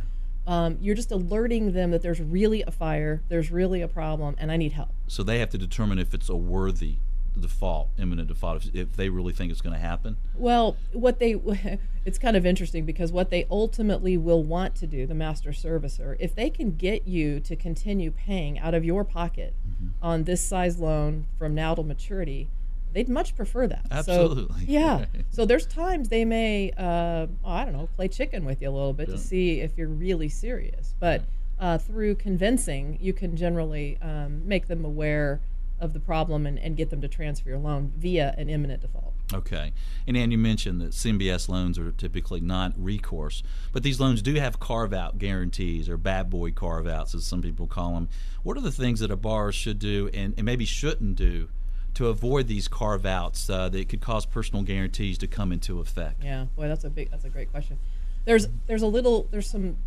um, 0.47 0.77
you're 0.79 0.95
just 0.95 1.11
alerting 1.11 1.73
them 1.73 1.91
that 1.91 2.01
there's 2.01 2.21
really 2.21 2.61
a 2.63 2.71
fire, 2.71 3.21
there's 3.29 3.51
really 3.51 3.81
a 3.81 3.87
problem, 3.87 4.35
and 4.37 4.51
I 4.51 4.57
need 4.57 4.73
help. 4.73 4.93
So 5.07 5.23
they 5.23 5.39
have 5.39 5.49
to 5.49 5.57
determine 5.57 5.99
if 5.99 6.13
it's 6.13 6.29
a 6.29 6.35
worthy 6.35 6.97
default, 7.39 7.89
imminent 7.97 8.27
default, 8.27 8.65
if, 8.65 8.75
if 8.75 8.95
they 8.95 9.09
really 9.09 9.33
think 9.33 9.51
it's 9.51 9.61
going 9.61 9.73
to 9.73 9.79
happen. 9.79 10.17
Well, 10.35 10.77
what 10.93 11.19
they 11.19 11.33
it's 12.05 12.17
kind 12.17 12.37
of 12.37 12.45
interesting 12.45 12.85
because 12.85 13.11
what 13.11 13.29
they 13.29 13.45
ultimately 13.49 14.17
will 14.17 14.43
want 14.43 14.75
to 14.75 14.87
do, 14.87 15.07
the 15.07 15.15
master 15.15 15.51
servicer, 15.51 16.15
if 16.19 16.35
they 16.35 16.49
can 16.49 16.75
get 16.75 17.07
you 17.07 17.39
to 17.41 17.55
continue 17.55 18.11
paying 18.11 18.59
out 18.59 18.73
of 18.73 18.85
your 18.85 19.03
pocket 19.03 19.53
mm-hmm. 19.67 19.89
on 20.01 20.23
this 20.23 20.43
size 20.43 20.79
loan 20.79 21.25
from 21.37 21.55
now 21.55 21.73
to 21.73 21.83
maturity, 21.83 22.49
they'd 22.93 23.09
much 23.09 23.35
prefer 23.35 23.67
that. 23.67 23.85
Absolutely. 23.91 24.59
So, 24.59 24.65
yeah. 24.67 25.05
so 25.29 25.45
there's 25.45 25.65
times 25.65 26.09
they 26.09 26.25
may, 26.25 26.71
uh, 26.77 27.27
oh, 27.43 27.51
I 27.51 27.65
don't 27.65 27.73
know, 27.73 27.89
play 27.95 28.07
chicken 28.07 28.45
with 28.45 28.61
you 28.61 28.69
a 28.69 28.71
little 28.71 28.93
bit 28.93 29.09
yeah. 29.09 29.15
to 29.15 29.21
see 29.21 29.59
if 29.61 29.77
you're 29.77 29.87
really 29.87 30.29
serious. 30.29 30.93
But 30.99 31.23
uh, 31.59 31.77
through 31.77 32.15
convincing, 32.15 32.97
you 33.01 33.13
can 33.13 33.35
generally 33.35 33.97
um, 34.01 34.47
make 34.47 34.67
them 34.67 34.85
aware 34.85 35.41
of 35.79 35.93
the 35.93 35.99
problem 35.99 36.45
and, 36.45 36.57
and 36.57 36.77
get 36.77 36.89
them 36.89 37.01
to 37.01 37.07
transfer 37.07 37.49
your 37.49 37.57
loan 37.57 37.91
via 37.97 38.33
an 38.37 38.49
imminent 38.49 38.81
default. 38.81 39.13
Okay. 39.33 39.73
And 40.07 40.15
Ann, 40.15 40.31
you 40.31 40.37
mentioned 40.37 40.79
that 40.81 40.91
CMBS 40.91 41.49
loans 41.49 41.79
are 41.79 41.91
typically 41.91 42.39
not 42.39 42.73
recourse, 42.77 43.43
but 43.73 43.83
these 43.83 43.99
loans 43.99 44.21
do 44.21 44.35
have 44.35 44.59
carve 44.59 44.93
out 44.93 45.17
guarantees 45.17 45.89
or 45.89 45.97
bad 45.97 46.29
boy 46.29 46.51
carve 46.51 46.87
outs, 46.87 47.15
as 47.15 47.25
some 47.25 47.41
people 47.41 47.67
call 47.67 47.95
them. 47.95 48.09
What 48.43 48.57
are 48.57 48.61
the 48.61 48.71
things 48.71 48.99
that 48.99 49.11
a 49.11 49.15
borrower 49.15 49.51
should 49.51 49.79
do 49.79 50.09
and, 50.13 50.33
and 50.37 50.45
maybe 50.45 50.65
shouldn't 50.65 51.15
do 51.15 51.49
to 51.95 52.07
avoid 52.07 52.47
these 52.47 52.67
carve 52.67 53.05
outs 53.05 53.49
uh, 53.49 53.69
that 53.69 53.89
could 53.89 54.01
cause 54.01 54.25
personal 54.25 54.63
guarantees 54.63 55.17
to 55.19 55.27
come 55.27 55.51
into 55.51 55.79
effect? 55.79 56.23
Yeah, 56.23 56.45
boy, 56.55 56.67
that's 56.67 56.83
a 56.83 56.89
big, 56.89 57.09
that's 57.09 57.25
a 57.25 57.29
great 57.29 57.51
question. 57.51 57.79
There's, 58.25 58.47
there's 58.67 58.81
a 58.81 58.87
little, 58.87 59.27
there's 59.31 59.49
some 59.49 59.77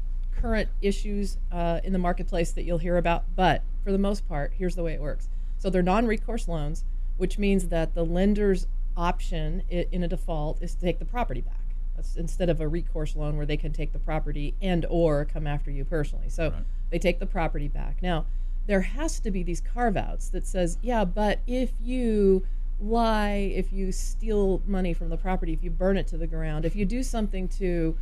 current 0.41 0.69
issues 0.81 1.37
uh, 1.53 1.81
in 1.85 1.93
the 1.93 1.99
marketplace 1.99 2.53
that 2.53 2.63
you'll 2.63 2.79
hear 2.79 2.97
about, 2.97 3.25
but 3.35 3.63
for 3.85 3.93
the 3.93 3.99
most 3.99 4.29
part, 4.29 4.53
here's 4.57 4.75
the 4.75 4.83
way 4.83 4.95
it 4.95 5.01
works. 5.01 5.29
So 5.59 5.71
they're 5.71 5.83
non 5.83 6.07
recourse 6.07 6.49
loans, 6.49 6.85
which 7.17 7.39
means 7.39 7.69
that 7.69 7.95
the 7.95 8.05
lender's 8.05 8.67
option 8.97 9.63
in 9.69 10.03
a 10.03 10.09
default 10.09 10.63
is 10.63 10.75
to 10.75 10.81
take 10.81 10.99
the 10.99 11.05
property 11.05 11.41
back. 11.41 11.55
That's 11.97 12.17
instead 12.17 12.49
of 12.49 12.61
a 12.61 12.69
recourse 12.69 13.17
loan 13.17 13.37
where 13.37 13.47
they 13.47 13.57
can 13.57 13.73
take 13.73 13.93
the 13.93 13.99
property 13.99 14.55
and 14.61 14.87
or 14.89 15.25
come 15.25 15.47
after 15.47 15.71
you 15.71 15.85
personally. 15.85 16.29
So 16.29 16.51
right. 16.51 16.65
they 16.91 16.99
take 16.99 17.19
the 17.19 17.27
property 17.27 17.69
back. 17.69 18.03
Now, 18.03 18.27
there 18.67 18.83
has 18.83 19.19
to 19.21 19.31
be 19.31 19.43
these 19.43 19.61
carve 19.61 19.97
outs 19.97 20.29
that 20.29 20.47
says, 20.47 20.79
yeah, 20.83 21.05
but 21.05 21.41
if 21.47 21.73
you 21.81 22.47
lie, 22.81 23.53
if 23.55 23.73
you 23.73 23.91
steal 23.91 24.63
money 24.67 24.93
from 24.93 25.09
the 25.09 25.17
property, 25.17 25.53
if 25.53 25.65
you 25.65 25.71
burn 25.71 25.97
it 25.97 26.07
to 26.09 26.17
the 26.17 26.27
ground, 26.27 26.65
if 26.65 26.77
you 26.77 26.85
do 26.85 27.03
something 27.03 27.49
to 27.49 27.97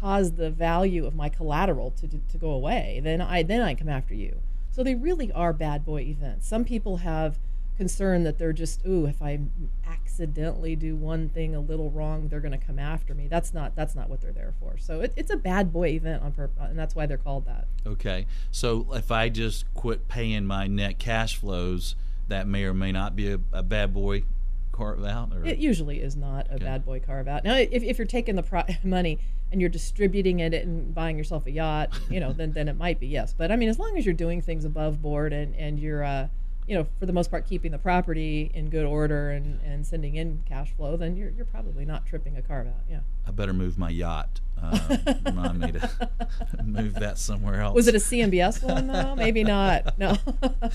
cause 0.00 0.32
the 0.32 0.50
value 0.50 1.06
of 1.06 1.14
my 1.14 1.28
collateral 1.28 1.90
to, 1.90 2.08
to, 2.08 2.18
to 2.28 2.38
go 2.38 2.50
away, 2.50 3.00
then 3.02 3.20
I 3.20 3.42
then 3.42 3.60
I 3.60 3.74
come 3.74 3.88
after 3.88 4.14
you. 4.14 4.38
So 4.72 4.82
they 4.82 4.94
really 4.94 5.30
are 5.32 5.52
bad 5.52 5.84
boy 5.84 6.00
events. 6.00 6.48
Some 6.48 6.64
people 6.64 6.98
have 6.98 7.38
concern 7.76 8.24
that 8.24 8.38
they're 8.38 8.52
just 8.52 8.84
ooh 8.86 9.06
if 9.06 9.22
i 9.22 9.40
accidentally 9.86 10.76
do 10.76 10.94
one 10.94 11.28
thing 11.30 11.54
a 11.54 11.60
little 11.60 11.90
wrong 11.90 12.28
they're 12.28 12.40
going 12.40 12.52
to 12.52 12.66
come 12.66 12.78
after 12.78 13.14
me 13.14 13.26
that's 13.28 13.54
not 13.54 13.74
that's 13.74 13.94
not 13.94 14.10
what 14.10 14.20
they're 14.20 14.32
there 14.32 14.52
for 14.60 14.76
so 14.76 15.00
it, 15.00 15.12
it's 15.16 15.30
a 15.30 15.36
bad 15.36 15.72
boy 15.72 15.88
event 15.88 16.22
on 16.22 16.32
purpose 16.32 16.56
and 16.60 16.78
that's 16.78 16.94
why 16.94 17.06
they're 17.06 17.16
called 17.16 17.46
that 17.46 17.66
okay 17.86 18.26
so 18.50 18.86
if 18.92 19.10
i 19.10 19.28
just 19.28 19.64
quit 19.74 20.06
paying 20.06 20.44
my 20.44 20.66
net 20.66 20.98
cash 20.98 21.34
flows 21.36 21.96
that 22.28 22.46
may 22.46 22.64
or 22.64 22.74
may 22.74 22.92
not 22.92 23.16
be 23.16 23.32
a, 23.32 23.38
a 23.52 23.62
bad 23.62 23.92
boy 23.94 24.22
carve 24.70 25.04
out 25.04 25.32
or? 25.34 25.44
it 25.44 25.58
usually 25.58 26.00
is 26.00 26.14
not 26.14 26.46
a 26.50 26.54
okay. 26.54 26.64
bad 26.64 26.84
boy 26.84 27.00
carve 27.00 27.26
out 27.26 27.42
now 27.42 27.56
if, 27.56 27.82
if 27.82 27.98
you're 27.98 28.06
taking 28.06 28.36
the 28.36 28.42
pro- 28.42 28.64
money 28.84 29.18
and 29.52 29.60
you're 29.60 29.70
distributing 29.70 30.40
it 30.40 30.54
and 30.54 30.94
buying 30.94 31.16
yourself 31.16 31.46
a 31.46 31.50
yacht 31.50 31.90
you 32.10 32.18
know 32.18 32.32
then 32.32 32.52
then 32.52 32.68
it 32.68 32.76
might 32.76 32.98
be 32.98 33.06
yes 33.06 33.32
but 33.36 33.52
i 33.52 33.56
mean 33.56 33.68
as 33.68 33.78
long 33.78 33.96
as 33.96 34.04
you're 34.04 34.14
doing 34.14 34.40
things 34.40 34.64
above 34.64 35.00
board 35.00 35.32
and 35.32 35.54
and 35.56 35.78
you're 35.78 36.02
uh 36.02 36.26
you 36.66 36.76
know, 36.76 36.86
for 36.98 37.06
the 37.06 37.12
most 37.12 37.30
part, 37.30 37.46
keeping 37.46 37.72
the 37.72 37.78
property 37.78 38.50
in 38.54 38.70
good 38.70 38.84
order 38.84 39.30
and, 39.30 39.60
and 39.62 39.86
sending 39.86 40.14
in 40.14 40.42
cash 40.48 40.72
flow, 40.72 40.96
then 40.96 41.16
you're, 41.16 41.30
you're 41.30 41.44
probably 41.44 41.84
not 41.84 42.06
tripping 42.06 42.36
a 42.36 42.42
carve 42.42 42.68
out. 42.68 42.82
Yeah. 42.88 43.00
I 43.26 43.30
better 43.32 43.52
move 43.52 43.78
my 43.78 43.90
yacht. 43.90 44.40
Uh, 44.62 44.96
remind 45.24 45.58
me 45.58 45.72
to 45.72 45.90
move 46.64 46.94
that 46.94 47.18
somewhere 47.18 47.60
else. 47.62 47.74
Was 47.74 47.88
it 47.88 47.96
a 47.96 47.98
CMBS 47.98 48.62
one 48.62 48.86
though? 48.86 49.16
Maybe 49.16 49.42
not. 49.42 49.98
No. 49.98 50.16
uh, 50.42 50.70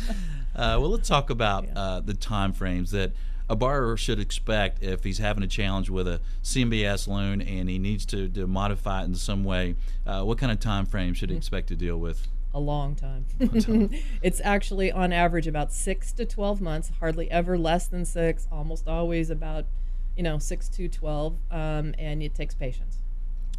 well, 0.56 0.90
let's 0.90 1.08
talk 1.08 1.30
about 1.30 1.66
yeah. 1.66 1.80
uh, 1.80 2.00
the 2.02 2.14
time 2.14 2.52
frames 2.52 2.92
that 2.92 3.14
a 3.50 3.56
borrower 3.56 3.98
should 3.98 4.20
expect 4.20 4.84
if 4.84 5.04
he's 5.04 5.20
having 5.20 5.44
a 5.44 5.48
challenge 5.48 5.90
with 5.90 6.08
a 6.08 6.22
CMBS 6.44 7.08
loan 7.08 7.42
and 7.42 7.70
he 7.70 7.80
needs 7.80 8.06
to, 8.08 8.28
to 8.30 8.48
modify 8.48 9.02
it 9.02 9.06
in 9.06 9.16
some 9.16 9.44
way. 9.44 9.76
Uh, 10.06 10.24
what 10.24 10.38
kind 10.38 10.52
of 10.52 10.60
time 10.60 10.86
frame 10.86 11.14
should 11.14 11.30
he 11.30 11.38
expect 11.38 11.68
to 11.68 11.76
deal 11.76 11.98
with? 11.98 12.28
a 12.54 12.60
long 12.60 12.96
time. 12.96 13.26
it's 14.24 14.42
actually 14.44 14.92
on 14.92 15.14
average 15.14 15.46
about 15.48 15.72
six 15.72 16.12
to 16.14 16.26
12 16.26 16.60
months, 16.60 16.92
hardly 17.00 17.30
ever 17.30 17.58
less 17.58 17.88
than 17.88 18.04
six, 18.04 18.48
almost 18.52 18.88
always 18.88 19.30
about, 19.30 19.66
you 20.16 20.24
know, 20.24 20.40
six 20.40 20.68
to 20.70 20.88
12, 20.88 21.38
um, 21.52 21.94
and 22.00 22.24
it 22.24 22.34
takes 22.34 22.56
patience. 22.56 22.98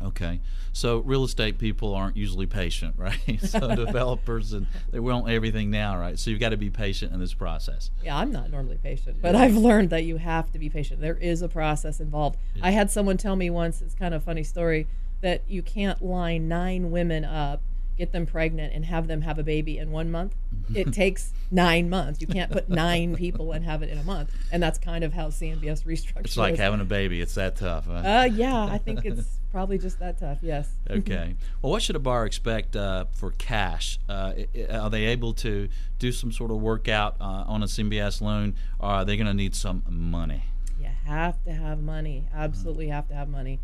Okay, 0.01 0.41
so 0.73 0.99
real 0.99 1.25
estate 1.25 1.59
people 1.59 1.95
aren't 1.95 2.17
usually 2.17 2.47
patient, 2.47 2.95
right? 2.99 3.41
so 3.43 3.75
developers 3.75 4.53
and 4.53 4.67
they 4.91 5.01
want 5.01 5.29
everything 5.29 5.71
now, 5.71 5.99
right? 5.99 6.19
So 6.19 6.31
you've 6.31 6.41
got 6.41 6.51
to 6.51 6.57
be 6.57 6.71
patient 6.71 7.13
in 7.13 7.21
this 7.21 7.35
process. 7.35 7.91
Yeah, 8.03 8.17
I'm 8.17 8.31
not 8.31 8.51
normally 8.51 8.79
patient, 8.83 9.19
but 9.21 9.35
I've 9.35 9.57
learned 9.57 9.91
that 9.91 10.05
you 10.05 10.19
have 10.19 10.53
to 10.53 10.59
be 10.59 10.69
patient. 10.69 11.01
There 11.01 11.17
is 11.17 11.43
a 11.43 11.49
process 11.49 12.01
involved. 12.01 12.39
Yeah. 12.55 12.67
I 12.67 12.71
had 12.71 12.91
someone 12.91 13.17
tell 13.17 13.37
me 13.37 13.51
once, 13.51 13.83
it's 13.83 13.95
kind 13.95 14.15
of 14.15 14.23
a 14.23 14.25
funny 14.25 14.45
story, 14.45 14.87
that 15.21 15.43
you 15.49 15.63
can't 15.63 16.01
line 16.01 16.49
nine 16.49 16.91
women 16.91 17.25
up 17.25 17.61
get 17.99 18.13
them 18.13 18.25
pregnant 18.25 18.73
and 18.73 18.85
have 18.85 19.09
them 19.09 19.21
have 19.23 19.39
a 19.39 19.43
baby 19.43 19.77
in 19.77 19.91
one 19.91 20.11
month 20.11 20.35
it 20.75 20.93
takes 20.93 21.33
nine 21.51 21.89
months. 21.89 22.21
You 22.21 22.27
can't 22.27 22.51
put 22.51 22.69
nine 22.69 23.17
people 23.17 23.53
and 23.53 23.65
have 23.65 23.83
it 23.83 23.91
in 23.91 23.99
a 23.99 24.03
month. 24.03 24.31
And 24.53 24.63
that's 24.63 24.79
kind 24.79 25.05
of 25.05 25.13
how 25.13 25.29
cmbs 25.29 25.85
restructured 25.85 26.27
it's 26.27 26.37
like 26.37 26.55
is. 26.55 26.61
having 26.61 26.81
a 26.81 26.85
baby. 26.85 27.21
It's 27.21 27.35
that 27.35 27.57
tough 27.57 27.87
huh? 27.87 27.93
uh, 27.95 28.29
yeah 28.31 28.65
i 28.65 28.79
think 28.79 29.05
it's 29.05 29.39
probably 29.53 29.79
just 29.79 29.99
that 30.01 30.19
tough 30.19 30.39
yes. 30.43 30.69
Okay. 30.91 31.35
Well 31.63 31.73
what 31.73 31.83
should 31.83 31.97
a 31.97 31.99
borrower 31.99 32.27
expect 32.27 32.77
uh, 32.77 33.07
for 33.13 33.33
cash? 33.33 33.99
Uh, 34.09 34.33
are 34.71 34.91
they 34.91 35.07
able 35.07 35.33
to 35.35 35.69
do 35.99 36.13
some 36.13 36.33
sort 36.33 36.51
of 36.51 36.59
workout 36.59 37.17
uh, 37.21 37.45
on 37.47 37.63
a 37.63 37.67
cmbs 37.67 38.21
loan? 38.21 38.55
Or 38.79 38.91
are 38.91 39.05
they 39.05 39.17
going 39.17 39.27
to 39.27 39.35
need 39.35 39.55
some 39.55 39.83
money? 39.89 40.45
You 40.81 40.89
have 41.07 41.43
to 41.45 41.53
have 41.53 41.81
money. 41.81 42.27
Absolutely 42.35 42.87
mm-hmm. 42.87 42.95
have 42.95 43.09
to 43.09 43.15
have 43.15 43.29
money. 43.29 43.59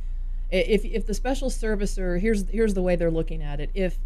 If, 0.51 0.85
if 0.85 1.07
the 1.07 1.14
special 1.14 1.51
servicer 1.51 2.20
here's 2.20 2.49
here's 2.49 2.75
the 2.75 2.83
way 2.83 2.97
they're 2.97 3.11
looking 3.11 3.42
at 3.42 3.61
it. 3.61 3.70
If 3.75 3.99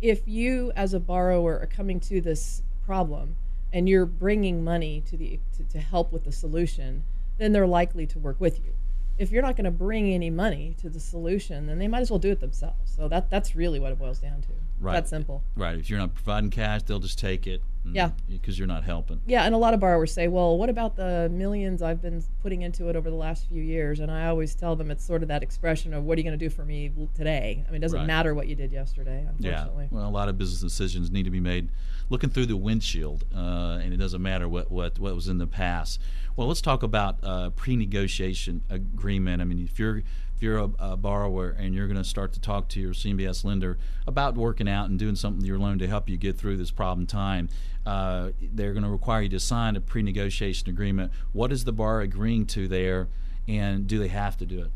if 0.00 0.26
you 0.26 0.72
as 0.76 0.94
a 0.94 1.00
borrower 1.00 1.58
are 1.58 1.66
coming 1.66 2.00
to 2.00 2.20
this 2.20 2.62
problem 2.84 3.36
and 3.72 3.88
you're 3.88 4.06
bringing 4.06 4.62
money 4.62 5.02
to 5.06 5.16
the 5.16 5.40
to, 5.56 5.64
to 5.64 5.78
help 5.78 6.12
with 6.12 6.24
the 6.24 6.32
solution 6.32 7.04
then 7.38 7.52
they're 7.52 7.66
likely 7.66 8.06
to 8.06 8.18
work 8.18 8.40
with 8.40 8.58
you. 8.64 8.72
If 9.18 9.30
you're 9.30 9.42
not 9.42 9.56
going 9.56 9.66
to 9.66 9.70
bring 9.70 10.12
any 10.12 10.30
money 10.30 10.74
to 10.78 10.88
the 10.88 11.00
solution 11.00 11.66
then 11.66 11.78
they 11.78 11.88
might 11.88 12.00
as 12.00 12.10
well 12.10 12.18
do 12.18 12.30
it 12.30 12.40
themselves. 12.40 12.92
So 12.96 13.08
that 13.08 13.30
that's 13.30 13.56
really 13.56 13.80
what 13.80 13.92
it 13.92 13.98
boils 13.98 14.18
down 14.18 14.42
to. 14.42 14.48
Right 14.80 14.92
that 14.92 15.08
simple. 15.08 15.42
Right. 15.56 15.78
If 15.78 15.90
you're 15.90 15.98
not 15.98 16.14
providing 16.14 16.50
cash 16.50 16.82
they'll 16.82 17.00
just 17.00 17.18
take 17.18 17.46
it 17.46 17.62
yeah. 17.94 18.10
Because 18.28 18.58
you're 18.58 18.68
not 18.68 18.84
helping. 18.84 19.20
Yeah 19.26 19.44
and 19.44 19.54
a 19.54 19.58
lot 19.58 19.74
of 19.74 19.80
borrowers 19.80 20.12
say 20.12 20.28
well 20.28 20.56
what 20.58 20.68
about 20.68 20.96
the 20.96 21.28
millions 21.32 21.82
i've 21.82 22.02
been 22.02 22.22
putting 22.42 22.62
into 22.62 22.88
it 22.88 22.96
over 22.96 23.10
the 23.10 23.16
last 23.16 23.48
few 23.48 23.62
years? 23.62 24.00
And 24.00 24.10
i 24.10 24.26
always 24.26 24.54
tell 24.54 24.76
them 24.76 24.90
it's 24.90 25.04
sort 25.04 25.22
of 25.22 25.28
that 25.28 25.42
expression 25.42 25.94
of 25.94 26.04
what 26.04 26.16
are 26.16 26.20
you 26.20 26.24
going 26.24 26.38
to 26.38 26.44
do 26.44 26.50
for 26.50 26.64
me 26.64 26.92
today? 27.14 27.64
I 27.66 27.70
mean 27.70 27.82
it 27.82 27.84
doesn't 27.84 28.00
right. 28.00 28.06
matter 28.06 28.34
what 28.34 28.48
you 28.48 28.54
did 28.54 28.72
yesterday 28.72 29.26
unfortunately. 29.28 29.88
Yeah 29.90 29.98
well 29.98 30.08
a 30.08 30.10
lot 30.10 30.28
of 30.28 30.38
business 30.38 30.60
decisions 30.60 31.10
need 31.10 31.24
to 31.24 31.30
be 31.30 31.40
made 31.40 31.70
looking 32.08 32.30
through 32.30 32.46
the 32.46 32.56
windshield 32.56 33.24
uh, 33.34 33.78
and 33.82 33.92
it 33.92 33.96
doesn't 33.96 34.22
matter 34.22 34.48
what, 34.48 34.70
what 34.70 34.98
what 34.98 35.14
was 35.14 35.28
in 35.28 35.38
the 35.38 35.46
past. 35.46 36.00
Well 36.36 36.48
let's 36.48 36.60
talk 36.60 36.82
about 36.82 37.18
uh, 37.22 37.50
pre-negotiation 37.50 38.62
agreement. 38.68 39.40
I 39.40 39.44
mean 39.44 39.64
if 39.64 39.78
you're 39.78 40.02
if 40.36 40.42
you're 40.42 40.58
a, 40.58 40.70
a 40.78 40.96
borrower 40.96 41.56
and 41.58 41.74
you're 41.74 41.86
going 41.86 41.96
to 41.96 42.04
start 42.04 42.34
to 42.34 42.40
talk 42.40 42.68
to 42.68 42.80
your 42.80 42.92
CMBS 42.92 43.42
lender 43.42 43.78
about 44.06 44.34
working 44.34 44.68
out 44.68 44.90
and 44.90 44.98
doing 44.98 45.16
something 45.16 45.38
with 45.38 45.46
your 45.46 45.58
loan 45.58 45.78
to 45.78 45.86
help 45.86 46.10
you 46.10 46.18
get 46.18 46.36
through 46.36 46.58
this 46.58 46.70
problem 46.70 47.06
time, 47.06 47.48
uh, 47.86 48.30
they're 48.52 48.72
going 48.72 48.82
to 48.82 48.90
require 48.90 49.22
you 49.22 49.28
to 49.30 49.40
sign 49.40 49.76
a 49.76 49.80
pre-negotiation 49.80 50.68
agreement. 50.68 51.10
What 51.32 51.52
is 51.52 51.64
the 51.64 51.72
borrower 51.72 52.02
agreeing 52.02 52.44
to 52.46 52.68
there, 52.68 53.08
and 53.48 53.86
do 53.86 53.98
they 53.98 54.08
have 54.08 54.36
to 54.38 54.46
do 54.46 54.60
it? 54.60 54.70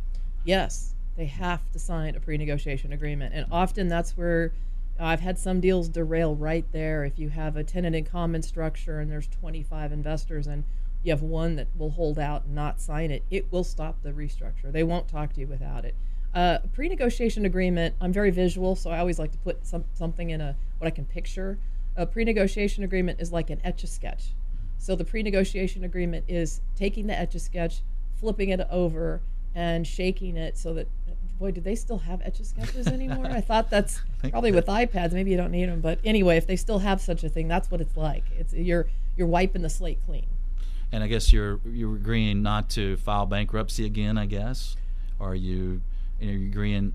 Yes, 0.45 0.95
they 1.17 1.27
have 1.27 1.71
to 1.73 1.79
sign 1.79 2.17
a 2.17 2.21
pre-negotiation 2.21 2.93
agreement, 2.95 3.35
and 3.35 3.45
often 3.53 3.89
that's 3.89 4.17
where 4.17 4.53
I've 4.99 5.21
had 5.21 5.39
some 5.39 5.61
deals 5.61 5.89
derail 5.89 6.35
right 6.35 6.65
there. 6.73 7.05
If 7.05 7.19
you 7.19 7.29
have 7.31 7.57
a 7.57 7.65
tenant 7.65 7.95
in 7.95 8.05
common 8.05 8.43
structure 8.43 9.01
and 9.01 9.11
there's 9.11 9.29
25 9.29 9.93
investors 9.93 10.47
and 10.47 10.65
you 11.03 11.13
have 11.13 11.23
one 11.23 11.57
that 11.57 11.69
will 11.77 11.91
hold 11.91 12.19
out 12.19 12.45
and 12.45 12.55
not 12.55 12.81
sign 12.81 13.11
it, 13.11 13.23
it 13.31 13.51
will 13.51 13.65
stop 13.65 14.03
the 14.03 14.11
restructure. 14.11 14.71
They 14.71 14.83
won't 14.83 15.09
talk 15.09 15.33
to 15.35 15.41
you 15.41 15.47
without 15.47 15.85
it. 15.85 15.95
Uh, 16.35 16.59
a 16.63 16.69
pre-negotiation 16.69 17.45
agreement. 17.45 17.95
I'm 18.01 18.13
very 18.13 18.31
visual, 18.31 18.77
so 18.77 18.91
I 18.91 18.99
always 18.99 19.19
like 19.19 19.33
to 19.33 19.39
put 19.39 19.67
some, 19.67 19.85
something 19.95 20.31
in 20.31 20.41
a 20.41 20.57
what 20.79 20.87
I 20.87 20.91
can 20.91 21.05
picture. 21.05 21.59
A 21.97 22.07
pre-negotiation 22.07 22.85
agreement 22.85 23.21
is 23.21 23.33
like 23.33 23.51
an 23.51 23.61
etch 23.65 23.83
a 23.83 23.87
sketch. 23.87 24.33
So 24.79 24.95
the 24.95 25.05
pre-negotiation 25.05 25.85
agreement 25.85 26.27
is 26.29 26.61
taking 26.77 27.07
the 27.07 27.19
etch 27.19 27.35
a 27.35 27.41
sketch, 27.41 27.81
flipping 28.15 28.51
it 28.51 28.61
over, 28.71 29.21
and 29.55 29.87
shaking 29.87 30.37
it 30.37 30.57
so 30.57 30.73
that 30.75 30.87
boy, 31.39 31.51
do 31.51 31.61
they 31.61 31.75
still 31.75 31.99
have 31.99 32.21
etch 32.23 32.39
a 32.39 32.45
sketches 32.45 32.87
anymore? 32.87 33.27
I 33.27 33.41
thought 33.41 33.71
that's 33.71 34.01
I 34.23 34.31
probably 34.31 34.53
with 34.53 34.67
iPads. 34.67 35.13
Maybe 35.13 35.31
you 35.33 35.37
don't 35.37 35.51
need 35.51 35.69
them, 35.69 35.81
but 35.81 35.99
anyway, 36.05 36.37
if 36.37 36.47
they 36.47 36.57
still 36.57 36.79
have 36.79 37.01
such 37.01 37.25
a 37.25 37.29
thing, 37.29 37.49
that's 37.49 37.71
what 37.71 37.81
it's 37.81 37.97
like. 37.97 38.25
It's 38.39 38.53
you're 38.53 38.87
you're 39.17 39.27
wiping 39.27 39.63
the 39.63 39.71
slate 39.71 39.99
clean 40.07 40.27
and 40.93 41.03
I 41.03 41.07
guess 41.07 41.33
you're 41.33 41.61
you're 41.65 41.97
agreeing 41.97 42.43
not 42.43 42.71
to 42.71 42.97
file 42.99 43.27
bankruptcy 43.27 43.85
again. 43.85 44.19
I 44.19 44.27
guess, 44.27 44.77
or 45.19 45.31
are 45.31 45.35
you 45.35 45.83
are 46.21 46.25
you 46.25 46.49
agreeing? 46.51 46.93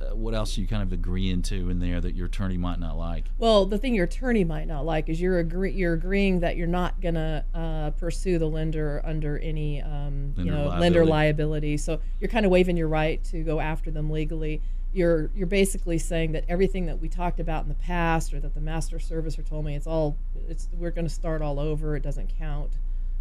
Uh, 0.00 0.16
what 0.16 0.34
else 0.34 0.56
are 0.56 0.62
you 0.62 0.66
kind 0.66 0.82
of 0.82 0.92
agreeing 0.92 1.42
to 1.42 1.68
in 1.68 1.78
there 1.78 2.00
that 2.00 2.14
your 2.14 2.26
attorney 2.26 2.56
might 2.56 2.80
not 2.80 2.96
like? 2.96 3.26
Well, 3.38 3.66
the 3.66 3.76
thing 3.76 3.94
your 3.94 4.06
attorney 4.06 4.44
might 4.44 4.66
not 4.66 4.84
like 4.86 5.08
is 5.08 5.20
you're 5.20 5.38
agree 5.38 5.72
you're 5.72 5.94
agreeing 5.94 6.40
that 6.40 6.56
you're 6.56 6.66
not 6.66 7.00
gonna 7.00 7.44
uh, 7.54 7.90
pursue 7.90 8.38
the 8.38 8.46
lender 8.46 9.02
under 9.04 9.38
any 9.38 9.82
um, 9.82 10.34
lender 10.36 10.42
you 10.42 10.50
know 10.50 10.56
liability. 10.64 10.80
lender 10.80 11.04
liability. 11.06 11.76
So 11.76 12.00
you're 12.18 12.30
kind 12.30 12.46
of 12.46 12.52
waiving 12.52 12.76
your 12.76 12.88
right 12.88 13.22
to 13.24 13.42
go 13.42 13.60
after 13.60 13.90
them 13.90 14.10
legally 14.10 14.62
you're 14.92 15.30
you're 15.34 15.46
basically 15.46 15.98
saying 15.98 16.32
that 16.32 16.44
everything 16.48 16.86
that 16.86 17.00
we 17.00 17.08
talked 17.08 17.38
about 17.38 17.62
in 17.62 17.68
the 17.68 17.74
past 17.76 18.34
or 18.34 18.40
that 18.40 18.54
the 18.54 18.60
master 18.60 18.98
servicer 18.98 19.46
told 19.46 19.64
me 19.64 19.76
it's 19.76 19.86
all 19.86 20.16
it's 20.48 20.68
we're 20.72 20.90
going 20.90 21.06
to 21.06 21.12
start 21.12 21.42
all 21.42 21.60
over 21.60 21.94
it 21.94 22.02
doesn't 22.02 22.32
count 22.38 22.72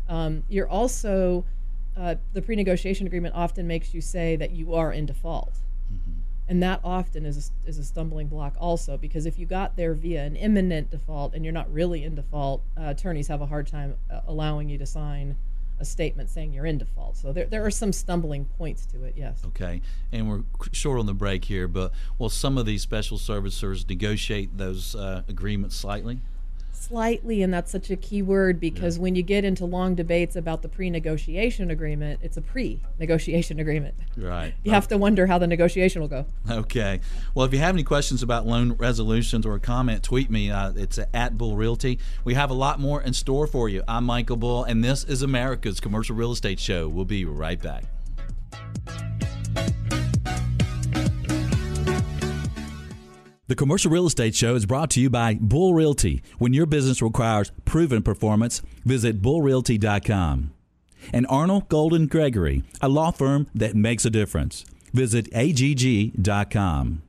um, 0.10 0.44
you're 0.50 0.68
also 0.68 1.46
uh, 1.96 2.16
the 2.34 2.42
pre-negotiation 2.42 3.08
agreement 3.08 3.36
often 3.36 3.68
makes 3.68 3.94
you 3.94 4.02
say 4.02 4.36
that 4.36 4.52
you 4.52 4.74
are 4.74 4.92
in 4.92 5.06
default. 5.06 5.56
And 6.50 6.64
that 6.64 6.80
often 6.84 7.28
is 7.28 7.52
a, 7.66 7.70
is 7.70 7.78
a 7.78 7.84
stumbling 7.84 8.28
block 8.28 8.56
also 8.60 8.98
because 8.98 9.28
if 9.28 9.38
you 9.38 9.46
got 9.46 9.76
there 9.76 9.94
via 9.94 10.24
an 10.24 10.36
imminent 10.36 10.90
default 10.90 11.36
and 11.36 11.46
you're 11.46 11.54
not 11.54 11.72
really 11.72 12.04
in 12.04 12.16
default, 12.16 12.64
uh, 12.76 12.86
attorneys 12.88 13.28
have 13.28 13.42
a 13.42 13.46
hard 13.46 13.68
time 13.68 13.96
uh, 14.10 14.22
allowing 14.26 14.68
you 14.68 14.80
to 14.80 14.86
sign 14.86 15.36
a 15.80 15.86
statement 15.86 16.28
saying 16.28 16.52
you're 16.52 16.66
in 16.66 16.80
default. 16.80 17.18
So 17.18 17.32
there, 17.32 17.46
there 17.46 17.64
are 17.66 17.72
some 17.72 17.94
stumbling 17.94 18.46
points 18.46 18.88
to 18.88 19.04
it, 19.04 19.14
yes. 19.16 19.44
Okay, 19.46 19.82
and 20.12 20.28
we're 20.28 20.42
short 20.72 21.00
on 21.00 21.06
the 21.06 21.14
break 21.14 21.46
here, 21.46 21.68
but 21.68 21.92
will 22.18 22.30
some 22.30 22.58
of 22.58 22.66
these 22.66 22.82
special 22.82 23.20
servicers 23.20 23.88
negotiate 23.88 24.58
those 24.58 24.96
uh, 24.96 25.22
agreements 25.28 25.76
slightly? 25.76 26.20
Slightly, 26.80 27.42
and 27.42 27.54
that's 27.54 27.72
such 27.72 27.90
a 27.90 27.96
key 27.96 28.22
word 28.22 28.60
because 28.60 28.98
yeah. 28.98 29.04
when 29.04 29.16
you 29.16 29.22
get 29.22 29.44
into 29.44 29.66
long 29.66 29.96
debates 29.96 30.36
about 30.36 30.62
the 30.62 30.70
pre-negotiation 30.70 31.70
agreement, 31.70 32.20
it's 32.24 32.38
a 32.38 32.42
pre-negotiation 32.42 33.60
agreement. 33.60 33.96
Right. 34.18 34.54
You 34.64 34.72
have 34.72 34.88
to 34.90 34.98
wonder 34.98 35.28
how 35.28 35.38
the 35.38 35.48
negotiation 35.48 36.02
will 36.02 36.08
go. 36.08 36.26
Okay. 36.50 37.02
Well, 37.36 37.46
if 37.46 37.54
you 37.54 37.60
have 37.60 37.76
any 37.76 37.84
questions 37.84 38.24
about 38.24 38.46
loan 38.46 38.74
resolutions 38.74 39.46
or 39.46 39.56
a 39.56 39.60
comment, 39.60 40.04
tweet 40.04 40.30
me. 40.30 40.52
Uh, 40.52 40.74
it's 40.76 41.00
at 41.14 41.38
Bull 41.38 41.56
Realty. 41.56 42.00
We 42.24 42.34
have 42.34 42.50
a 42.50 42.56
lot 42.56 42.80
more 42.80 43.02
in 43.02 43.14
store 43.14 43.48
for 43.48 43.70
you. 43.70 43.84
I'm 43.88 44.06
Michael 44.06 44.38
Bull, 44.38 44.64
and 44.64 44.84
this 44.84 45.04
is 45.04 45.22
America's 45.22 45.80
Commercial 45.80 46.16
Real 46.16 46.32
Estate 46.32 46.60
Show. 46.60 46.88
We'll 46.88 47.06
be 47.06 47.26
right 47.26 47.62
back. 47.62 47.84
The 53.50 53.56
Commercial 53.56 53.92
Real 53.92 54.06
Estate 54.06 54.36
Show 54.36 54.54
is 54.54 54.68
brought 54.68 54.92
to 54.92 55.02
you 55.02 55.10
by 55.10 55.40
Bull 55.42 55.74
Realty. 55.74 56.22
When 56.38 56.54
your 56.54 56.68
business 56.68 57.02
requires 57.02 57.52
proven 57.66 58.04
performance, 58.04 58.62
visit 58.86 59.24
bullrealty.com. 59.24 60.52
And 61.12 61.28
Arnall 61.28 61.68
Golden 61.68 62.06
Gregory, 62.06 62.62
a 62.80 62.88
law 62.88 63.10
firm 63.10 63.48
that 63.56 63.76
makes 63.76 64.06
a 64.06 64.12
difference. 64.12 64.66
Visit 64.94 65.34
agg.com. 65.34 67.02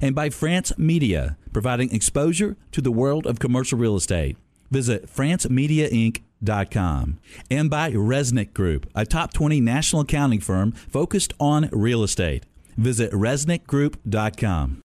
And 0.00 0.14
by 0.14 0.30
France 0.30 0.72
Media, 0.78 1.36
providing 1.52 1.92
exposure 1.92 2.56
to 2.70 2.80
the 2.80 2.92
world 2.92 3.26
of 3.26 3.40
commercial 3.40 3.76
real 3.76 3.96
estate. 3.96 4.36
Visit 4.70 5.12
francemediainc.com. 5.12 7.18
And 7.50 7.68
by 7.68 7.90
Reznick 7.90 8.54
Group, 8.54 8.88
a 8.94 9.04
top 9.04 9.32
20 9.32 9.60
national 9.60 10.02
accounting 10.02 10.38
firm 10.38 10.70
focused 10.70 11.32
on 11.40 11.68
real 11.72 12.04
estate. 12.04 12.46
Visit 12.76 13.10
reznickgroup.com. 13.10 14.82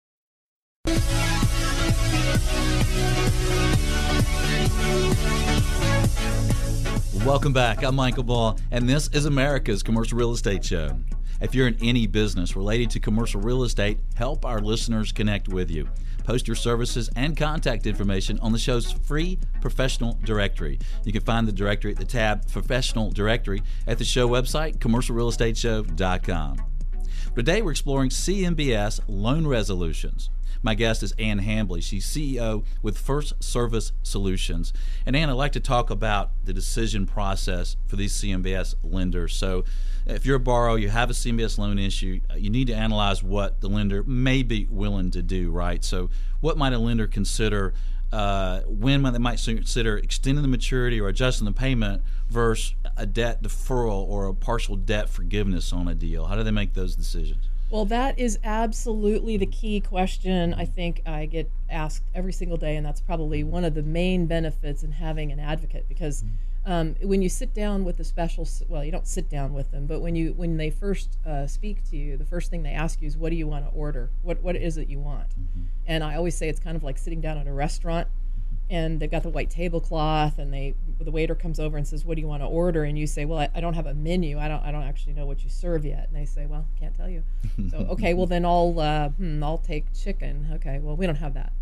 Welcome 7.26 7.54
back. 7.54 7.84
I'm 7.84 7.96
Michael 7.96 8.24
Bull, 8.24 8.58
and 8.72 8.90
this 8.90 9.08
is 9.10 9.26
America's 9.26 9.84
Commercial 9.84 10.18
Real 10.18 10.32
Estate 10.32 10.66
Show. 10.66 10.98
If 11.40 11.54
you're 11.54 11.68
in 11.68 11.78
any 11.80 12.08
business 12.08 12.56
related 12.56 12.90
to 12.92 13.00
commercial 13.00 13.40
real 13.40 13.64
estate, 13.64 14.00
help 14.16 14.44
our 14.44 14.60
listeners 14.60 15.12
connect 15.12 15.48
with 15.48 15.70
you. 15.70 15.88
Post 16.24 16.48
your 16.48 16.56
services 16.56 17.12
and 17.16 17.38
contact 17.38 17.86
information 17.86 18.40
on 18.40 18.52
the 18.52 18.58
show's 18.58 18.92
free 18.92 19.38
professional 19.62 20.18
directory. 20.24 20.80
You 21.06 21.12
can 21.12 21.22
find 21.22 21.48
the 21.48 21.52
directory 21.52 21.92
at 21.92 21.98
the 21.98 22.06
tab 22.06 22.52
Professional 22.52 23.12
Directory 23.12 23.62
at 23.86 24.00
the 24.00 24.04
show 24.04 24.28
website, 24.28 24.80
commercialrealestateshow.com. 24.80 26.58
Today, 27.36 27.62
we're 27.62 27.72
exploring 27.72 28.10
CMBS 28.10 29.00
loan 29.08 29.46
resolutions. 29.46 30.32
My 30.64 30.76
guest 30.76 31.02
is 31.02 31.12
Ann 31.14 31.40
Hambly. 31.40 31.82
She's 31.82 32.06
CEO 32.06 32.64
with 32.82 32.98
First 32.98 33.44
Service 33.44 33.92
Solutions. 34.04 34.74
And 35.06 35.16
Ann, 35.16 35.30
I'd 35.30 35.34
like 35.34 35.54
to 35.54 35.60
talk 35.60 35.90
about 35.90 36.32
the 36.46 36.54
decision 36.54 37.06
process 37.06 37.78
for 37.88 37.96
these 37.96 38.14
CMBS 38.14 38.76
lenders. 38.84 39.34
So, 39.34 39.64
if 40.06 40.26
you're 40.26 40.38
a 40.38 40.40
borrower, 40.40 40.78
you 40.78 40.90
have 40.90 41.10
a 41.10 41.14
CMBS 41.14 41.58
loan 41.58 41.78
issue, 41.78 42.22
uh, 42.30 42.36
you 42.36 42.50
need 42.50 42.68
to 42.68 42.74
analyze 42.74 43.22
what 43.24 43.62
the 43.62 43.70
lender 43.70 44.04
may 44.04 44.42
be 44.42 44.68
willing 44.70 45.12
to 45.12 45.22
do, 45.22 45.52
right? 45.52 45.84
So, 45.84 46.10
what 46.42 46.58
might 46.58 46.74
a 46.74 46.80
lender 46.80 47.08
consider? 47.08 47.74
Uh, 48.12 48.60
when 48.68 49.04
they 49.04 49.20
might 49.20 49.42
consider 49.42 49.98
extending 49.98 50.42
the 50.42 50.48
maturity 50.50 51.00
or 51.00 51.08
adjusting 51.08 51.46
the 51.46 51.52
payment 51.54 52.02
versus 52.30 52.76
a 52.98 53.06
debt 53.06 53.42
deferral 53.42 54.06
or 54.06 54.26
a 54.26 54.34
partial 54.34 54.76
debt 54.76 55.10
forgiveness 55.10 55.72
on 55.72 55.88
a 55.88 55.96
deal? 55.96 56.26
How 56.26 56.36
do 56.36 56.44
they 56.44 56.52
make 56.52 56.74
those 56.74 56.94
decisions? 56.94 57.48
Well, 57.72 57.86
that 57.86 58.20
is 58.20 58.38
absolutely 58.44 59.38
the 59.38 59.46
key 59.46 59.80
question 59.80 60.54
I 60.54 60.66
think 60.66 61.02
I 61.06 61.26
get 61.26 61.50
asked 61.70 62.04
every 62.14 62.34
single 62.34 62.58
day, 62.58 62.76
and 62.76 62.86
that's 62.86 63.00
probably 63.00 63.46
one 63.46 63.64
of 63.64 63.76
the 63.76 63.82
main 63.82 64.26
benefits 64.26 64.84
in 64.84 64.92
having 64.92 65.32
an 65.32 65.40
advocate 65.40 65.86
because 65.88 66.24
mm-hmm. 66.24 66.72
um, 66.72 66.96
when 67.02 67.22
you 67.22 67.30
sit 67.30 67.54
down 67.54 67.86
with 67.86 67.96
the 67.96 68.04
special, 68.04 68.46
well, 68.68 68.84
you 68.84 68.92
don't 68.92 69.08
sit 69.08 69.30
down 69.30 69.54
with 69.54 69.72
them, 69.72 69.88
but 69.88 70.02
when 70.02 70.18
you 70.18 70.34
when 70.34 70.58
they 70.58 70.70
first 70.70 71.18
uh, 71.26 71.48
speak 71.48 71.90
to 71.90 71.96
you, 71.96 72.18
the 72.18 72.26
first 72.26 72.52
thing 72.52 72.62
they 72.64 72.74
ask 72.74 73.02
you 73.02 73.08
is, 73.08 73.16
"What 73.16 73.30
do 73.30 73.38
you 73.38 73.48
want 73.48 73.66
to 73.66 73.72
order? 73.72 74.10
What 74.22 74.44
what 74.44 74.58
is 74.58 74.76
it 74.76 74.90
you 74.90 75.00
want?" 75.00 75.30
Mm-hmm. 75.30 75.62
And 75.88 76.04
I 76.04 76.16
always 76.16 76.36
say 76.36 76.50
it's 76.50 76.60
kind 76.60 76.76
of 76.76 76.84
like 76.84 76.98
sitting 76.98 77.22
down 77.22 77.38
at 77.38 77.48
a 77.48 77.54
restaurant 77.54 78.10
and 78.72 79.02
they've 79.02 79.12
got 79.12 79.22
the 79.22 79.30
white 79.30 79.50
tablecloth 79.50 80.40
and 80.40 80.52
they 80.52 80.74
the 81.00 81.12
waiter 81.12 81.36
comes 81.36 81.60
over 81.60 81.78
and 81.78 81.86
says 81.86 82.06
what 82.06 82.16
do 82.16 82.22
you 82.22 82.28
want 82.28 82.42
to 82.42 82.48
order? 82.48 82.86
And 82.86 82.98
you 82.98 83.06
say 83.06 83.26
well 83.26 83.40
I, 83.40 83.50
I, 83.54 83.60
don't 83.60 83.74
have 83.74 83.86
a 83.86 83.94
menu. 83.94 84.40
I 84.40 84.48
don't 84.48 84.64
i 84.64 84.72
don't 84.72 84.84
actually 84.84 85.14
know 85.14 85.26
what 85.26 85.44
you 85.44 85.50
serve 85.50 85.86
yet. 85.86 86.08
And 86.08 86.16
they 86.16 86.26
say 86.26 86.46
well 86.46 86.66
can't 86.80 86.96
tell 86.96 87.10
you. 87.10 87.24
So 87.70 87.78
okay 87.92 88.14
well 88.14 88.26
then 88.26 88.46
i'll 88.46 88.80
uh, 88.80 89.10
hmm, 89.10 89.44
i'll 89.44 89.58
take 89.58 89.94
chicken. 89.94 90.50
Okay 90.54 90.80
well 90.80 90.96
we 90.96 91.06
don't 91.06 91.18
have 91.18 91.36
that. 91.36 91.54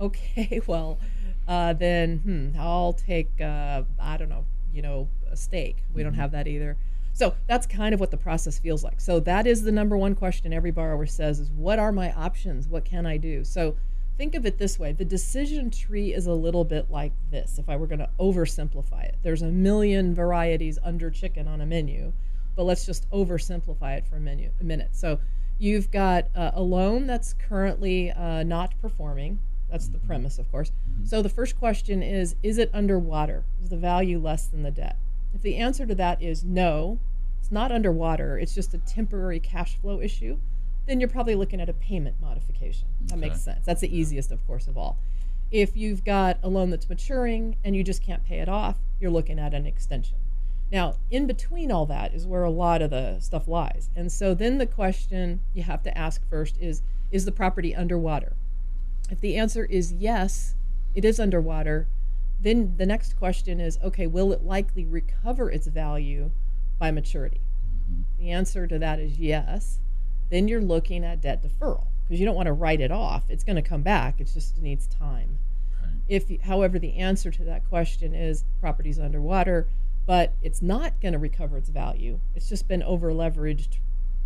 Okay 0.00 0.60
well 0.68 1.00
uh, 1.48 1.72
then 1.72 2.18
hmm, 2.18 2.60
i'll 2.60 2.92
take 2.92 3.28
uh, 3.40 3.82
i 4.00 4.16
don't 4.16 4.28
know 4.28 4.44
you 4.72 4.82
know 4.82 5.08
a 5.30 5.36
steak. 5.36 5.76
We 5.94 6.02
don't 6.02 6.12
mm-hmm. 6.12 6.20
have 6.20 6.32
that 6.32 6.48
either. 6.48 6.76
So 7.12 7.34
that's 7.48 7.66
kind 7.66 7.94
of 7.94 8.00
what 8.00 8.12
the 8.12 8.16
process 8.16 8.60
feels 8.60 8.84
like. 8.84 9.00
So 9.00 9.18
that 9.20 9.44
is 9.46 9.62
the 9.62 9.72
number 9.72 9.96
one 9.96 10.14
question 10.14 10.52
every 10.52 10.70
borrower 10.70 11.06
says 11.06 11.40
is 11.40 11.50
what 11.50 11.80
are 11.80 11.90
my 11.90 12.12
options? 12.12 12.68
What 12.68 12.84
can 12.84 13.06
i 13.06 13.16
do? 13.16 13.42
So 13.42 13.76
think 14.18 14.34
of 14.34 14.44
it 14.44 14.58
this 14.58 14.78
way 14.78 14.92
the 14.92 15.04
decision 15.04 15.70
tree 15.70 16.12
is 16.12 16.26
a 16.26 16.32
little 16.32 16.64
bit 16.64 16.90
like 16.90 17.12
this 17.30 17.56
if 17.58 17.68
I 17.68 17.76
were 17.76 17.86
going 17.86 18.00
to 18.00 18.10
oversimplify 18.18 19.04
it. 19.04 19.16
There's 19.22 19.42
a 19.42 19.46
million 19.46 20.14
varieties 20.14 20.78
under 20.82 21.08
chicken 21.08 21.46
on 21.46 21.60
a 21.60 21.66
menu, 21.66 22.12
but 22.56 22.64
let's 22.64 22.84
just 22.84 23.08
oversimplify 23.10 23.96
it 23.96 24.06
for 24.06 24.16
a, 24.16 24.20
menu, 24.20 24.50
a 24.60 24.64
minute. 24.64 24.90
So 24.92 25.20
you've 25.58 25.90
got 25.92 26.26
uh, 26.34 26.50
a 26.54 26.62
loan 26.62 27.06
that's 27.06 27.32
currently 27.32 28.10
uh, 28.10 28.42
not 28.42 28.78
performing. 28.82 29.38
That's 29.70 29.88
the 29.88 29.98
premise, 29.98 30.38
of 30.38 30.50
course. 30.50 30.70
Mm-hmm. 30.70 31.04
So 31.04 31.22
the 31.22 31.28
first 31.28 31.56
question 31.58 32.02
is 32.02 32.34
Is 32.42 32.58
it 32.58 32.70
underwater? 32.74 33.44
Is 33.62 33.68
the 33.68 33.76
value 33.76 34.18
less 34.18 34.46
than 34.46 34.64
the 34.64 34.72
debt? 34.72 34.96
If 35.32 35.42
the 35.42 35.56
answer 35.56 35.86
to 35.86 35.94
that 35.94 36.20
is 36.20 36.42
no, 36.42 36.98
it's 37.38 37.52
not 37.52 37.70
underwater, 37.70 38.36
it's 38.36 38.54
just 38.54 38.74
a 38.74 38.78
temporary 38.78 39.38
cash 39.38 39.78
flow 39.80 40.00
issue 40.00 40.38
then 40.88 41.00
you're 41.00 41.08
probably 41.08 41.34
looking 41.34 41.60
at 41.60 41.68
a 41.68 41.74
payment 41.74 42.16
modification. 42.20 42.88
That 43.02 43.18
okay. 43.18 43.28
makes 43.28 43.42
sense. 43.42 43.64
That's 43.66 43.82
the 43.82 43.94
easiest, 43.94 44.32
of 44.32 44.44
course, 44.46 44.66
of 44.66 44.78
all. 44.78 44.98
If 45.50 45.76
you've 45.76 46.02
got 46.02 46.38
a 46.42 46.48
loan 46.48 46.70
that's 46.70 46.88
maturing 46.88 47.56
and 47.62 47.76
you 47.76 47.84
just 47.84 48.02
can't 48.02 48.24
pay 48.24 48.38
it 48.38 48.48
off, 48.48 48.78
you're 48.98 49.10
looking 49.10 49.38
at 49.38 49.52
an 49.52 49.66
extension. 49.66 50.16
Now, 50.72 50.96
in 51.10 51.26
between 51.26 51.70
all 51.70 51.84
that 51.86 52.14
is 52.14 52.26
where 52.26 52.42
a 52.42 52.50
lot 52.50 52.80
of 52.80 52.90
the 52.90 53.20
stuff 53.20 53.46
lies. 53.46 53.90
And 53.94 54.10
so 54.10 54.34
then 54.34 54.58
the 54.58 54.66
question 54.66 55.40
you 55.54 55.62
have 55.62 55.82
to 55.82 55.96
ask 55.96 56.26
first 56.28 56.56
is 56.58 56.82
Is 57.10 57.26
the 57.26 57.32
property 57.32 57.74
underwater? 57.74 58.34
If 59.10 59.20
the 59.20 59.36
answer 59.36 59.64
is 59.66 59.92
yes, 59.92 60.54
it 60.94 61.04
is 61.04 61.20
underwater, 61.20 61.86
then 62.40 62.74
the 62.76 62.86
next 62.86 63.16
question 63.16 63.60
is 63.60 63.78
okay, 63.84 64.06
will 64.06 64.32
it 64.32 64.44
likely 64.44 64.86
recover 64.86 65.50
its 65.50 65.66
value 65.66 66.30
by 66.78 66.90
maturity? 66.90 67.40
Mm-hmm. 67.90 68.22
The 68.22 68.30
answer 68.30 68.66
to 68.66 68.78
that 68.78 68.98
is 68.98 69.18
yes 69.18 69.80
then 70.30 70.48
you're 70.48 70.60
looking 70.60 71.04
at 71.04 71.20
debt 71.20 71.42
deferral 71.42 71.86
because 72.04 72.20
you 72.20 72.26
don't 72.26 72.36
want 72.36 72.46
to 72.46 72.52
write 72.52 72.80
it 72.80 72.90
off. 72.90 73.24
It's 73.28 73.44
going 73.44 73.56
to 73.56 73.62
come 73.62 73.82
back. 73.82 74.20
It 74.20 74.30
just 74.32 74.58
needs 74.58 74.86
time. 74.86 75.38
Right. 75.82 75.92
If, 76.08 76.40
however, 76.42 76.78
the 76.78 76.96
answer 76.96 77.30
to 77.30 77.44
that 77.44 77.68
question 77.68 78.14
is 78.14 78.44
property's 78.60 78.98
underwater, 78.98 79.66
but 80.06 80.32
it's 80.42 80.62
not 80.62 81.00
going 81.00 81.12
to 81.12 81.18
recover 81.18 81.58
its 81.58 81.68
value. 81.68 82.20
It's 82.34 82.48
just 82.48 82.66
been 82.66 82.82
over 82.82 83.12
leveraged 83.12 83.78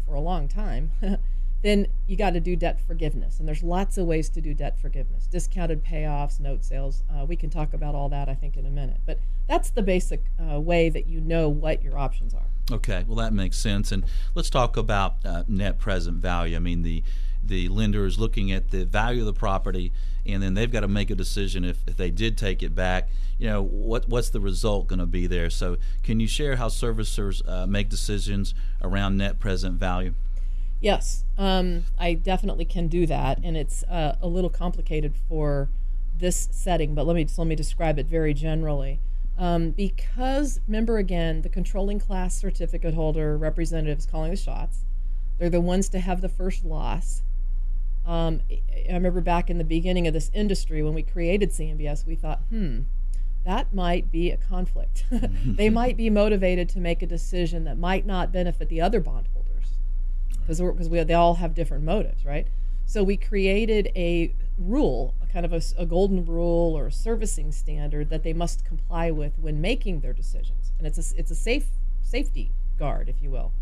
for 0.07 0.15
a 0.15 0.21
long 0.21 0.49
time. 0.49 0.93
then 1.63 1.87
you 2.07 2.17
got 2.17 2.31
to 2.31 2.41
do 2.41 2.57
debt 2.57 2.81
forgiveness. 2.81 3.39
And 3.39 3.49
there's 3.49 3.63
lots 3.63 3.97
of 3.97 4.07
ways 4.07 4.29
to 4.31 4.41
do 4.41 4.53
debt 4.53 4.79
forgiveness 4.81 5.27
discounted 5.27 5.85
payoffs, 5.85 6.39
note 6.41 6.65
sales. 6.65 7.03
Uh, 7.11 7.25
we 7.25 7.37
can 7.37 7.51
talk 7.51 7.73
about 7.73 7.95
all 7.95 8.09
that, 8.11 8.29
I 8.29 8.35
think, 8.35 8.57
in 8.57 8.67
a 8.67 8.71
minute. 8.71 9.01
But 9.07 9.19
that's 9.49 9.71
the 9.71 9.83
basic 9.83 10.25
uh, 10.39 10.61
way 10.61 10.89
that 10.89 11.07
you 11.07 11.21
know 11.21 11.49
what 11.49 11.83
your 11.83 11.99
options 11.99 12.35
are. 12.35 12.47
Okay, 12.71 13.05
well, 13.07 13.17
that 13.17 13.33
makes 13.33 13.59
sense. 13.59 13.93
And 13.93 14.05
let's 14.35 14.51
talk 14.51 14.77
about 14.77 15.17
uh, 15.25 15.45
net 15.49 15.79
present 15.79 16.19
value. 16.19 16.57
I 16.57 16.59
mean, 16.59 16.83
the 16.83 17.03
the 17.45 17.69
lender 17.69 18.07
is 18.07 18.21
looking 18.21 18.53
at 18.53 18.71
the 18.71 18.85
value 18.85 19.21
of 19.21 19.27
the 19.27 19.33
property, 19.33 19.93
and 20.25 20.41
then 20.41 20.55
they've 20.55 20.71
got 20.71 20.81
to 20.81 20.89
make 20.89 21.11
a 21.11 21.15
decision 21.17 21.65
if, 21.65 21.83
if 21.89 21.97
they 21.97 22.11
did 22.11 22.39
take 22.39 22.63
it 22.63 22.73
back. 22.73 23.09
You 23.39 23.49
know, 23.49 23.63
what 23.63 24.09
what's 24.09 24.31
the 24.31 24.41
result 24.41 24.87
going 24.87 25.01
to 25.01 25.07
be 25.07 25.27
there? 25.27 25.51
So, 25.51 25.77
can 26.03 26.21
you 26.21 26.29
share 26.29 26.57
how 26.57 26.69
servicers 26.69 27.47
uh, 27.49 27.67
make 27.67 27.89
decisions 27.89 28.55
around 28.81 29.17
net 29.17 29.41
present 29.41 29.81
value? 29.81 30.15
Yes, 30.83 31.23
um, 31.39 31.85
I 31.97 32.15
definitely 32.15 32.65
can 32.65 32.89
do 32.89 33.07
that, 33.07 33.39
and 33.45 33.57
it's 33.57 33.85
uh, 33.85 34.17
a 34.21 34.27
little 34.27 34.51
complicated 34.51 35.15
for 35.29 35.71
this 36.19 36.49
setting. 36.51 36.93
But 36.93 37.07
let 37.07 37.15
me 37.15 37.27
let 37.39 37.47
me 37.47 37.55
describe 37.55 38.01
it 38.01 38.07
very 38.07 38.35
generally. 38.35 38.99
Um, 39.39 39.71
because, 39.71 40.61
remember 40.67 40.99
again, 40.99 41.43
the 41.43 41.49
controlling 41.49 42.01
class 42.01 42.35
certificate 42.35 42.95
holder 42.95 43.39
representatives 43.39 44.07
calling 44.07 44.33
the 44.33 44.37
shots, 44.37 44.85
they're 45.39 45.49
the 45.49 45.61
ones 45.61 45.89
to 45.91 46.01
have 46.01 46.21
the 46.21 46.29
first 46.29 46.65
loss. 46.65 47.23
Um, 48.05 48.41
I 48.51 48.93
remember 48.93 49.21
back 49.21 49.49
in 49.49 49.59
the 49.59 49.65
beginning 49.65 50.09
of 50.09 50.15
this 50.15 50.33
industry 50.35 50.83
when 50.83 50.95
we 50.95 51.05
created 51.05 51.51
CMBS, 51.51 52.05
we 52.05 52.17
thought, 52.17 52.41
hmm, 52.51 52.81
that 53.45 53.73
might 53.73 54.11
be 54.11 54.33
a 54.33 54.37
conflict. 54.37 55.05
they 55.47 55.71
might 55.71 55.97
be 55.97 56.11
motivated 56.11 56.69
to 56.71 56.81
make 56.81 57.03
a 57.03 57.07
decision 57.07 57.63
that 57.65 57.79
might 57.79 58.05
not 58.05 58.33
benefit 58.33 58.69
the 58.69 58.81
other 58.81 58.99
bondholders 58.99 59.32
because 60.43 60.61
because 60.61 60.89
they 60.89 61.15
all 61.15 61.35
have 61.35 61.55
different 61.55 61.85
motives, 61.85 62.25
right? 62.25 62.47
So 62.85 63.03
we 63.03 63.17
created 63.17 63.91
a 63.97 64.35
rule, 64.59 65.15
a 65.23 65.27
kind 65.27 65.47
of 65.47 65.53
a, 65.53 65.63
a, 65.79 65.87
golden 65.87 66.27
rule 66.27 66.77
or 66.77 66.89
a 66.89 66.93
servicing 66.93 67.53
standard 67.53 68.11
that 68.11 68.23
they 68.23 68.33
must 68.33 68.65
comply 68.65 69.11
with 69.11 69.39
when 69.39 69.61
making 69.61 70.01
their 70.01 70.13
decisions, 70.13 70.73
and 70.79 70.87
it's 70.87 70.99
a 70.99 71.19
it's 71.19 71.31
a 71.31 71.35
safe 71.35 71.67
safety 72.03 72.51
guard, 72.79 73.09
if 73.09 73.23
you 73.23 73.31
will. 73.31 73.53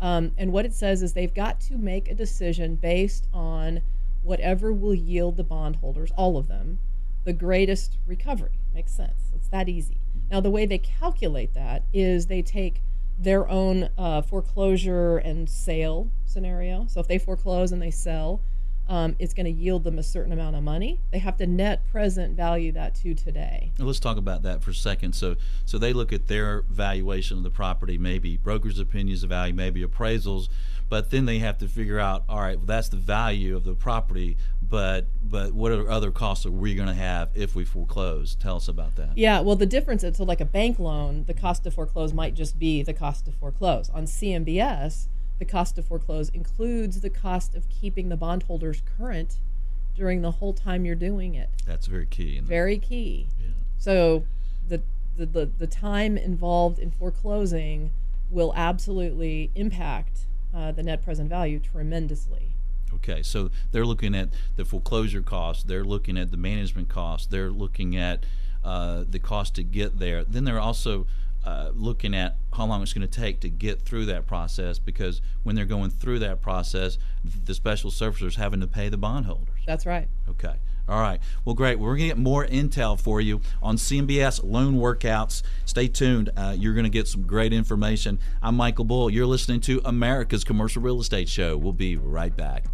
Um, 0.00 0.32
and 0.38 0.52
what 0.52 0.64
it 0.64 0.72
says 0.72 1.02
is 1.02 1.12
they've 1.12 1.34
got 1.34 1.60
to 1.62 1.76
make 1.76 2.08
a 2.08 2.14
decision 2.14 2.76
based 2.76 3.26
on 3.34 3.82
whatever 4.22 4.72
will 4.72 4.94
yield 4.94 5.36
the 5.36 5.44
bondholders, 5.44 6.10
all 6.16 6.38
of 6.38 6.48
them, 6.48 6.78
the 7.24 7.32
greatest 7.32 7.98
recovery. 8.06 8.58
Makes 8.74 8.92
sense. 8.92 9.30
It's 9.34 9.48
that 9.48 9.68
easy. 9.68 9.98
Now, 10.30 10.40
the 10.40 10.50
way 10.50 10.64
they 10.64 10.78
calculate 10.78 11.54
that 11.54 11.82
is 11.92 12.26
they 12.26 12.42
take 12.42 12.82
their 13.20 13.48
own 13.48 13.90
uh, 13.98 14.22
foreclosure 14.22 15.18
and 15.18 15.48
sale 15.48 16.10
scenario. 16.24 16.86
So 16.88 17.00
if 17.00 17.06
they 17.06 17.18
foreclose 17.18 17.70
and 17.70 17.82
they 17.82 17.90
sell, 17.90 18.40
um, 18.88 19.14
it's 19.20 19.34
going 19.34 19.46
to 19.46 19.52
yield 19.52 19.84
them 19.84 19.98
a 19.98 20.02
certain 20.02 20.32
amount 20.32 20.56
of 20.56 20.64
money. 20.64 20.98
They 21.12 21.20
have 21.20 21.36
to 21.36 21.46
net 21.46 21.88
present 21.92 22.36
value 22.36 22.72
that 22.72 22.96
to 22.96 23.14
today. 23.14 23.72
Well, 23.78 23.86
let's 23.86 24.00
talk 24.00 24.16
about 24.16 24.42
that 24.42 24.64
for 24.64 24.70
a 24.70 24.74
second. 24.74 25.12
So, 25.14 25.36
so 25.64 25.78
they 25.78 25.92
look 25.92 26.12
at 26.12 26.26
their 26.26 26.62
valuation 26.62 27.36
of 27.36 27.44
the 27.44 27.50
property, 27.50 27.98
maybe 27.98 28.36
brokers' 28.36 28.80
opinions 28.80 29.22
of 29.22 29.28
value, 29.28 29.54
maybe 29.54 29.84
appraisals, 29.84 30.48
but 30.88 31.10
then 31.10 31.24
they 31.26 31.38
have 31.38 31.58
to 31.58 31.68
figure 31.68 32.00
out, 32.00 32.24
all 32.28 32.40
right, 32.40 32.56
well, 32.56 32.66
that's 32.66 32.88
the 32.88 32.96
value 32.96 33.54
of 33.54 33.62
the 33.62 33.74
property, 33.74 34.36
but 34.70 35.06
but 35.22 35.52
what 35.52 35.72
are 35.72 35.90
other 35.90 36.10
costs 36.10 36.46
are 36.46 36.50
we 36.50 36.74
going 36.74 36.88
to 36.88 36.94
have 36.94 37.30
if 37.34 37.54
we 37.54 37.64
foreclose? 37.64 38.34
Tell 38.36 38.56
us 38.56 38.68
about 38.68 38.96
that. 38.96 39.18
Yeah, 39.18 39.40
well, 39.40 39.56
the 39.56 39.66
difference 39.66 40.02
is 40.04 40.16
so 40.16 40.24
like 40.24 40.40
a 40.40 40.46
bank 40.46 40.78
loan, 40.78 41.24
the 41.26 41.34
cost 41.34 41.64
to 41.64 41.70
foreclose 41.70 42.14
might 42.14 42.34
just 42.34 42.58
be 42.58 42.82
the 42.82 42.94
cost 42.94 43.26
to 43.26 43.32
foreclose. 43.32 43.90
On 43.90 44.04
CMBS 44.04 45.08
the 45.40 45.44
cost 45.46 45.74
to 45.76 45.82
foreclose 45.82 46.28
includes 46.28 47.00
the 47.00 47.10
cost 47.10 47.54
of 47.54 47.68
keeping 47.68 48.10
the 48.10 48.16
bondholders 48.16 48.82
current 48.96 49.38
during 49.96 50.22
the 50.22 50.32
whole 50.32 50.52
time 50.52 50.84
you're 50.84 50.94
doing 50.94 51.34
it. 51.34 51.48
That's 51.66 51.86
very 51.86 52.06
key. 52.06 52.38
Very 52.40 52.78
key. 52.78 53.26
Yeah. 53.40 53.48
So 53.78 54.24
the, 54.68 54.82
the, 55.16 55.26
the, 55.26 55.46
the, 55.46 55.66
time 55.66 56.18
involved 56.18 56.78
in 56.78 56.90
foreclosing 56.90 57.90
will 58.30 58.52
absolutely 58.54 59.50
impact 59.54 60.26
uh, 60.54 60.72
the 60.72 60.82
net 60.82 61.02
present 61.02 61.30
value 61.30 61.58
tremendously. 61.58 62.52
Okay, 62.94 63.22
so 63.22 63.50
they're 63.72 63.86
looking 63.86 64.14
at 64.14 64.28
the 64.56 64.64
foreclosure 64.64 65.22
costs, 65.22 65.62
they're 65.62 65.84
looking 65.84 66.18
at 66.18 66.30
the 66.30 66.36
management 66.36 66.88
costs, 66.88 67.26
they're 67.26 67.50
looking 67.50 67.96
at 67.96 68.24
uh, 68.64 69.04
the 69.08 69.18
cost 69.18 69.54
to 69.56 69.62
get 69.62 69.98
there. 69.98 70.24
Then 70.24 70.44
they're 70.44 70.60
also 70.60 71.06
uh, 71.44 71.70
looking 71.74 72.14
at 72.14 72.36
how 72.52 72.66
long 72.66 72.82
it's 72.82 72.92
going 72.92 73.06
to 73.06 73.20
take 73.20 73.40
to 73.40 73.48
get 73.48 73.80
through 73.82 74.06
that 74.06 74.26
process 74.26 74.78
because 74.78 75.22
when 75.42 75.56
they're 75.56 75.64
going 75.64 75.90
through 75.90 76.18
that 76.18 76.42
process, 76.42 76.98
the 77.44 77.54
special 77.54 77.90
servicers 77.90 78.36
having 78.36 78.60
to 78.60 78.66
pay 78.66 78.88
the 78.88 78.98
bondholders. 78.98 79.60
That's 79.66 79.86
right. 79.86 80.08
Okay. 80.28 80.54
All 80.88 81.00
right. 81.00 81.20
Well, 81.44 81.54
great. 81.54 81.78
We're 81.78 81.96
going 81.96 82.08
to 82.10 82.14
get 82.16 82.18
more 82.18 82.44
intel 82.44 83.00
for 83.00 83.20
you 83.20 83.40
on 83.62 83.76
CMBS 83.76 84.40
loan 84.42 84.74
workouts. 84.74 85.42
Stay 85.64 85.86
tuned. 85.86 86.30
Uh, 86.36 86.54
you're 86.58 86.74
going 86.74 86.84
to 86.84 86.90
get 86.90 87.06
some 87.06 87.22
great 87.22 87.52
information. 87.52 88.18
I'm 88.42 88.56
Michael 88.56 88.84
Bull. 88.84 89.08
You're 89.08 89.26
listening 89.26 89.60
to 89.62 89.80
America's 89.84 90.42
Commercial 90.42 90.82
Real 90.82 91.00
Estate 91.00 91.28
Show. 91.28 91.56
We'll 91.56 91.72
be 91.72 91.96
right 91.96 92.36
back. 92.36 92.64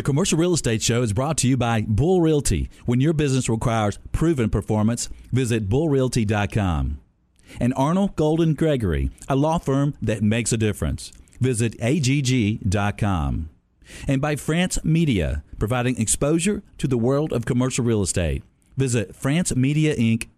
The 0.00 0.04
Commercial 0.04 0.38
Real 0.38 0.54
Estate 0.54 0.82
Show 0.82 1.02
is 1.02 1.12
brought 1.12 1.36
to 1.38 1.48
you 1.48 1.58
by 1.58 1.84
Bull 1.86 2.22
Realty. 2.22 2.70
When 2.86 3.00
your 3.00 3.12
business 3.12 3.50
requires 3.50 3.98
proven 4.12 4.48
performance, 4.48 5.10
visit 5.30 5.68
bullrealty.com. 5.68 7.00
And 7.60 7.74
Arnall 7.74 8.16
Golden 8.16 8.54
Gregory, 8.54 9.10
a 9.28 9.36
law 9.36 9.58
firm 9.58 9.94
that 10.00 10.22
makes 10.22 10.52
a 10.52 10.56
difference. 10.56 11.12
Visit 11.40 11.74
agg.com. 11.80 13.50
And 14.08 14.22
by 14.22 14.36
France 14.36 14.78
Media, 14.84 15.42
providing 15.58 16.00
exposure 16.00 16.62
to 16.78 16.88
the 16.88 16.96
world 16.96 17.32
of 17.32 17.44
commercial 17.44 17.84
real 17.84 18.02
estate. 18.02 18.42
Visit 18.76 19.12
francemediainc.com. 19.12 20.30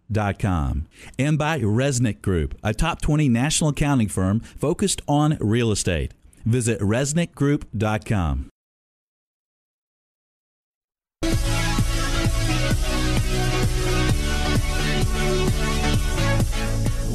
And 1.19 1.39
by 1.39 1.61
Reznick 1.61 2.23
Group, 2.23 2.59
a 2.63 2.75
top 2.75 3.01
20 3.01 3.29
national 3.29 3.71
accounting 3.71 4.09
firm 4.09 4.41
focused 4.41 5.03
on 5.09 5.37
real 5.41 5.71
estate. 5.71 6.13
Visit 6.45 6.81
reznickgroup.com. 6.81 8.49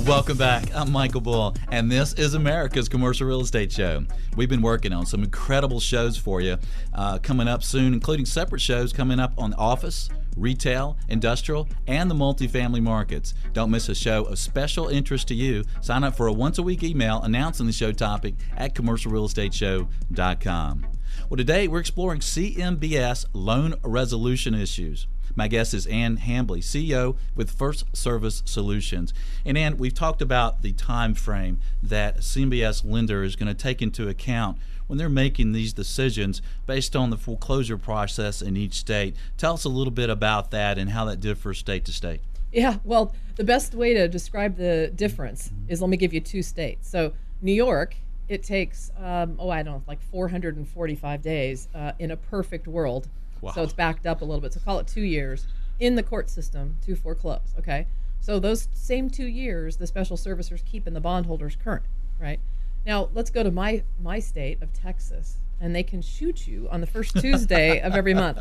Welcome 0.07 0.37
back. 0.37 0.73
I'm 0.73 0.89
Michael 0.89 1.19
Bull, 1.19 1.53
and 1.69 1.91
this 1.91 2.13
is 2.13 2.33
America's 2.33 2.87
Commercial 2.87 3.27
Real 3.27 3.41
Estate 3.41 3.73
Show. 3.73 4.05
We've 4.37 4.47
been 4.47 4.61
working 4.61 4.93
on 4.93 5.05
some 5.05 5.21
incredible 5.21 5.81
shows 5.81 6.15
for 6.15 6.39
you 6.39 6.57
uh, 6.93 7.19
coming 7.19 7.49
up 7.49 7.61
soon, 7.61 7.93
including 7.93 8.25
separate 8.25 8.61
shows 8.61 8.93
coming 8.93 9.19
up 9.19 9.33
on 9.37 9.53
office, 9.55 10.07
retail, 10.37 10.97
industrial, 11.09 11.67
and 11.87 12.09
the 12.09 12.15
multifamily 12.15 12.81
markets. 12.81 13.33
Don't 13.53 13.71
miss 13.71 13.89
a 13.89 13.95
show 13.95 14.23
of 14.25 14.39
special 14.39 14.87
interest 14.87 15.27
to 15.29 15.35
you. 15.35 15.63
Sign 15.81 16.03
up 16.03 16.15
for 16.15 16.27
a 16.27 16.33
once 16.33 16.57
a 16.57 16.63
week 16.63 16.83
email 16.83 17.21
announcing 17.21 17.65
the 17.65 17.73
show 17.73 17.91
topic 17.91 18.35
at 18.55 18.75
commercialrealestateshow.com. 18.75 20.85
Well, 21.29 21.37
today 21.37 21.67
we're 21.67 21.79
exploring 21.79 22.21
CMBS 22.21 23.25
loan 23.33 23.75
resolution 23.83 24.53
issues. 24.53 25.07
My 25.35 25.47
guest 25.47 25.73
is 25.75 25.85
Ann 25.85 26.17
Hambly, 26.17 26.59
CEO 26.59 27.15
with 27.35 27.51
First 27.51 27.95
Service 27.95 28.41
Solutions. 28.45 29.13
And 29.45 29.55
Ann, 29.55 29.77
we've 29.77 29.93
talked 29.93 30.21
about 30.21 30.63
the 30.63 30.73
time 30.73 31.13
frame 31.13 31.59
that 31.83 32.21
CMBS 32.21 32.83
lender 32.83 33.23
is 33.23 33.35
going 33.35 33.47
to 33.47 33.53
take 33.53 33.81
into 33.81 34.09
account 34.09 34.57
when 34.87 34.97
they're 34.97 35.09
making 35.09 35.51
these 35.51 35.73
decisions 35.73 36.41
based 36.65 36.95
on 36.95 37.09
the 37.09 37.17
foreclosure 37.17 37.77
process 37.77 38.41
in 38.41 38.57
each 38.57 38.73
state. 38.73 39.15
Tell 39.37 39.53
us 39.53 39.63
a 39.63 39.69
little 39.69 39.91
bit 39.91 40.09
about 40.09 40.51
that 40.51 40.77
and 40.77 40.89
how 40.89 41.05
that 41.05 41.19
differs 41.19 41.59
state 41.59 41.85
to 41.85 41.93
state. 41.93 42.21
Yeah, 42.51 42.77
well, 42.83 43.13
the 43.35 43.43
best 43.43 43.75
way 43.75 43.93
to 43.93 44.07
describe 44.07 44.55
the 44.55 44.91
difference 44.95 45.49
mm-hmm. 45.49 45.71
is 45.71 45.81
let 45.81 45.89
me 45.89 45.97
give 45.97 46.13
you 46.13 46.21
two 46.21 46.41
states. 46.41 46.89
So, 46.89 47.13
New 47.41 47.53
York, 47.53 47.95
it 48.29 48.41
takes, 48.41 48.91
um, 48.97 49.35
oh, 49.37 49.49
I 49.49 49.63
don't 49.63 49.75
know, 49.75 49.83
like 49.87 50.01
445 50.01 51.21
days 51.21 51.67
uh, 51.75 51.91
in 51.99 52.11
a 52.11 52.17
perfect 52.17 52.67
world 52.67 53.07
Wow. 53.41 53.51
So 53.51 53.63
it's 53.63 53.73
backed 53.73 54.05
up 54.05 54.21
a 54.21 54.25
little 54.25 54.41
bit. 54.41 54.53
So 54.53 54.59
call 54.59 54.79
it 54.79 54.87
two 54.87 55.01
years 55.01 55.47
in 55.79 55.95
the 55.95 56.03
court 56.03 56.29
system 56.29 56.77
to 56.85 56.95
foreclose. 56.95 57.53
Okay. 57.59 57.87
So 58.19 58.39
those 58.39 58.67
same 58.73 59.09
two 59.09 59.27
years, 59.27 59.77
the 59.77 59.87
special 59.87 60.17
servicers 60.17 60.63
keep 60.65 60.87
in 60.87 60.93
the 60.93 60.99
bondholders 60.99 61.55
current, 61.55 61.85
right? 62.19 62.39
Now 62.87 63.09
let's 63.13 63.29
go 63.29 63.43
to 63.43 63.51
my 63.51 63.83
my 64.01 64.19
state 64.19 64.63
of 64.63 64.71
Texas, 64.71 65.39
and 65.59 65.75
they 65.75 65.83
can 65.83 66.01
shoot 66.01 66.47
you 66.47 66.69
on 66.71 66.79
the 66.79 66.87
first 66.87 67.17
Tuesday 67.17 67.81
of 67.81 67.93
every 67.93 68.13
month. 68.13 68.39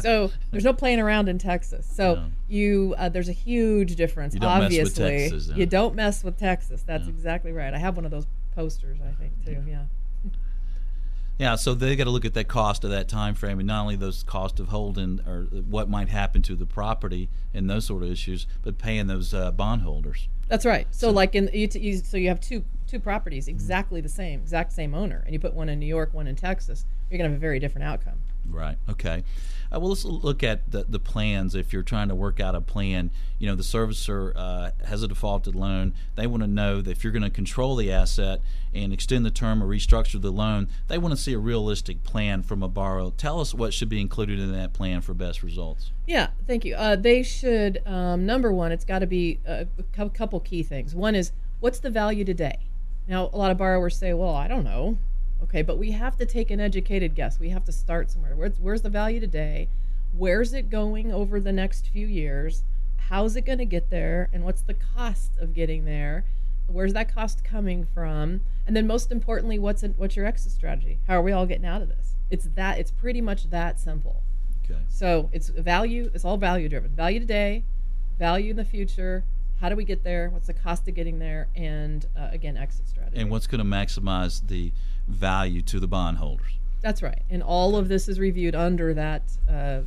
So 0.00 0.30
there's 0.52 0.64
no 0.64 0.72
playing 0.72 1.00
around 1.00 1.28
in 1.28 1.38
Texas. 1.38 1.84
So 1.84 2.14
no. 2.14 2.30
you 2.46 2.94
uh, 2.96 3.08
there's 3.08 3.28
a 3.28 3.32
huge 3.32 3.96
difference. 3.96 4.34
You 4.34 4.40
obviously, 4.42 5.28
Texas, 5.28 5.48
you 5.54 5.66
don't 5.66 5.96
mess 5.96 6.22
with 6.22 6.38
Texas. 6.38 6.84
That's 6.86 7.08
exactly 7.08 7.50
right. 7.50 7.74
I 7.74 7.78
have 7.78 7.96
one 7.96 8.04
of 8.04 8.12
those 8.12 8.26
posters, 8.54 8.98
I 9.00 9.10
think, 9.20 9.32
too. 9.44 9.62
Yeah. 9.68 9.84
Yeah, 11.40 11.54
so 11.54 11.72
they 11.72 11.94
got 11.94 12.02
to 12.02 12.10
look 12.10 12.24
at 12.24 12.34
that 12.34 12.48
cost 12.48 12.82
of 12.82 12.90
that 12.90 13.06
time 13.06 13.36
frame, 13.36 13.60
and 13.60 13.68
not 13.68 13.82
only 13.82 13.94
those 13.94 14.24
cost 14.24 14.58
of 14.58 14.70
holding 14.70 15.20
or 15.24 15.44
what 15.44 15.88
might 15.88 16.08
happen 16.08 16.42
to 16.42 16.56
the 16.56 16.66
property 16.66 17.28
and 17.54 17.70
those 17.70 17.84
sort 17.84 18.02
of 18.02 18.10
issues, 18.10 18.48
but 18.62 18.76
paying 18.76 19.06
those 19.06 19.32
uh, 19.32 19.52
bondholders. 19.52 20.26
That's 20.48 20.66
right. 20.66 20.86
So, 20.90 21.08
so 21.08 21.12
like 21.12 21.34
in 21.34 21.50
you, 21.52 21.66
t- 21.66 21.78
you, 21.78 21.98
so 21.98 22.16
you 22.16 22.28
have 22.28 22.40
two 22.40 22.64
two 22.86 22.98
properties 22.98 23.48
exactly 23.48 24.00
the 24.00 24.08
same, 24.08 24.40
exact 24.40 24.72
same 24.72 24.94
owner, 24.94 25.22
and 25.24 25.34
you 25.34 25.38
put 25.38 25.54
one 25.54 25.68
in 25.68 25.78
New 25.78 25.86
York, 25.86 26.14
one 26.14 26.26
in 26.26 26.36
Texas, 26.36 26.86
you're 27.10 27.18
gonna 27.18 27.30
have 27.30 27.38
a 27.38 27.40
very 27.40 27.58
different 27.58 27.86
outcome. 27.86 28.20
Right. 28.50 28.78
Okay. 28.88 29.24
Uh, 29.70 29.78
well, 29.78 29.90
let's 29.90 30.04
look 30.04 30.42
at 30.42 30.70
the, 30.70 30.84
the 30.88 30.98
plans. 30.98 31.54
If 31.54 31.72
you're 31.72 31.82
trying 31.82 32.08
to 32.08 32.14
work 32.14 32.40
out 32.40 32.54
a 32.54 32.60
plan, 32.60 33.10
you 33.38 33.46
know, 33.46 33.54
the 33.54 33.62
servicer 33.62 34.32
uh, 34.34 34.70
has 34.86 35.02
a 35.02 35.08
defaulted 35.08 35.54
loan. 35.54 35.92
They 36.14 36.26
want 36.26 36.42
to 36.42 36.46
know 36.46 36.80
that 36.80 36.90
if 36.90 37.04
you're 37.04 37.12
going 37.12 37.22
to 37.22 37.30
control 37.30 37.76
the 37.76 37.92
asset 37.92 38.40
and 38.72 38.92
extend 38.92 39.26
the 39.26 39.30
term 39.30 39.62
or 39.62 39.66
restructure 39.66 40.20
the 40.20 40.30
loan, 40.30 40.68
they 40.86 40.96
want 40.96 41.14
to 41.14 41.20
see 41.20 41.34
a 41.34 41.38
realistic 41.38 42.02
plan 42.02 42.42
from 42.42 42.62
a 42.62 42.68
borrower. 42.68 43.10
Tell 43.18 43.40
us 43.40 43.52
what 43.52 43.74
should 43.74 43.90
be 43.90 44.00
included 44.00 44.38
in 44.38 44.52
that 44.52 44.72
plan 44.72 45.02
for 45.02 45.12
best 45.12 45.42
results. 45.42 45.92
Yeah, 46.06 46.28
thank 46.46 46.64
you. 46.64 46.74
Uh, 46.74 46.96
they 46.96 47.22
should, 47.22 47.82
um, 47.84 48.24
number 48.24 48.50
one, 48.50 48.72
it's 48.72 48.86
got 48.86 49.00
to 49.00 49.06
be 49.06 49.40
a 49.44 49.66
couple 50.14 50.40
key 50.40 50.62
things. 50.62 50.94
One 50.94 51.14
is, 51.14 51.32
what's 51.60 51.80
the 51.80 51.90
value 51.90 52.24
today? 52.24 52.60
Now, 53.06 53.28
a 53.32 53.36
lot 53.36 53.50
of 53.50 53.58
borrowers 53.58 53.98
say, 53.98 54.14
well, 54.14 54.34
I 54.34 54.48
don't 54.48 54.64
know 54.64 54.98
Okay, 55.42 55.62
but 55.62 55.78
we 55.78 55.92
have 55.92 56.16
to 56.16 56.26
take 56.26 56.50
an 56.50 56.60
educated 56.60 57.14
guess. 57.14 57.38
We 57.38 57.50
have 57.50 57.64
to 57.64 57.72
start 57.72 58.10
somewhere. 58.10 58.34
Where's, 58.34 58.58
where's 58.58 58.82
the 58.82 58.90
value 58.90 59.20
today? 59.20 59.68
Where's 60.12 60.52
it 60.52 60.70
going 60.70 61.12
over 61.12 61.38
the 61.40 61.52
next 61.52 61.88
few 61.88 62.06
years? 62.06 62.64
How's 63.08 63.36
it 63.36 63.42
going 63.42 63.58
to 63.58 63.64
get 63.64 63.90
there? 63.90 64.28
And 64.32 64.44
what's 64.44 64.62
the 64.62 64.74
cost 64.74 65.32
of 65.38 65.54
getting 65.54 65.84
there? 65.84 66.24
Where's 66.66 66.92
that 66.92 67.14
cost 67.14 67.44
coming 67.44 67.86
from? 67.94 68.42
And 68.66 68.76
then, 68.76 68.86
most 68.86 69.10
importantly, 69.10 69.58
what's 69.58 69.82
in, 69.82 69.94
what's 69.96 70.16
your 70.16 70.26
exit 70.26 70.52
strategy? 70.52 70.98
How 71.06 71.14
are 71.14 71.22
we 71.22 71.32
all 71.32 71.46
getting 71.46 71.64
out 71.64 71.80
of 71.80 71.88
this? 71.88 72.16
It's 72.30 72.48
that. 72.56 72.78
It's 72.78 72.90
pretty 72.90 73.22
much 73.22 73.48
that 73.48 73.80
simple. 73.80 74.22
Okay. 74.64 74.80
So 74.88 75.30
it's 75.32 75.48
value. 75.48 76.10
It's 76.12 76.24
all 76.24 76.36
value 76.36 76.68
driven. 76.68 76.90
Value 76.90 77.20
today, 77.20 77.64
value 78.18 78.50
in 78.50 78.56
the 78.56 78.66
future. 78.66 79.24
How 79.60 79.70
do 79.70 79.76
we 79.76 79.84
get 79.84 80.04
there? 80.04 80.28
What's 80.28 80.46
the 80.46 80.52
cost 80.52 80.86
of 80.88 80.94
getting 80.94 81.18
there? 81.18 81.48
And 81.56 82.04
uh, 82.16 82.28
again, 82.30 82.56
exit 82.56 82.86
strategy. 82.86 83.18
And 83.18 83.30
what's 83.30 83.46
going 83.46 83.58
to 83.58 83.64
maximize 83.64 84.46
the 84.46 84.72
value 85.08 85.62
to 85.62 85.80
the 85.80 85.88
bondholders? 85.88 86.58
That's 86.80 87.02
right. 87.02 87.22
And 87.28 87.42
all 87.42 87.76
of 87.76 87.88
this 87.88 88.08
is 88.08 88.20
reviewed 88.20 88.54
under 88.54 88.94
that 88.94 89.22
uh, 89.50 89.80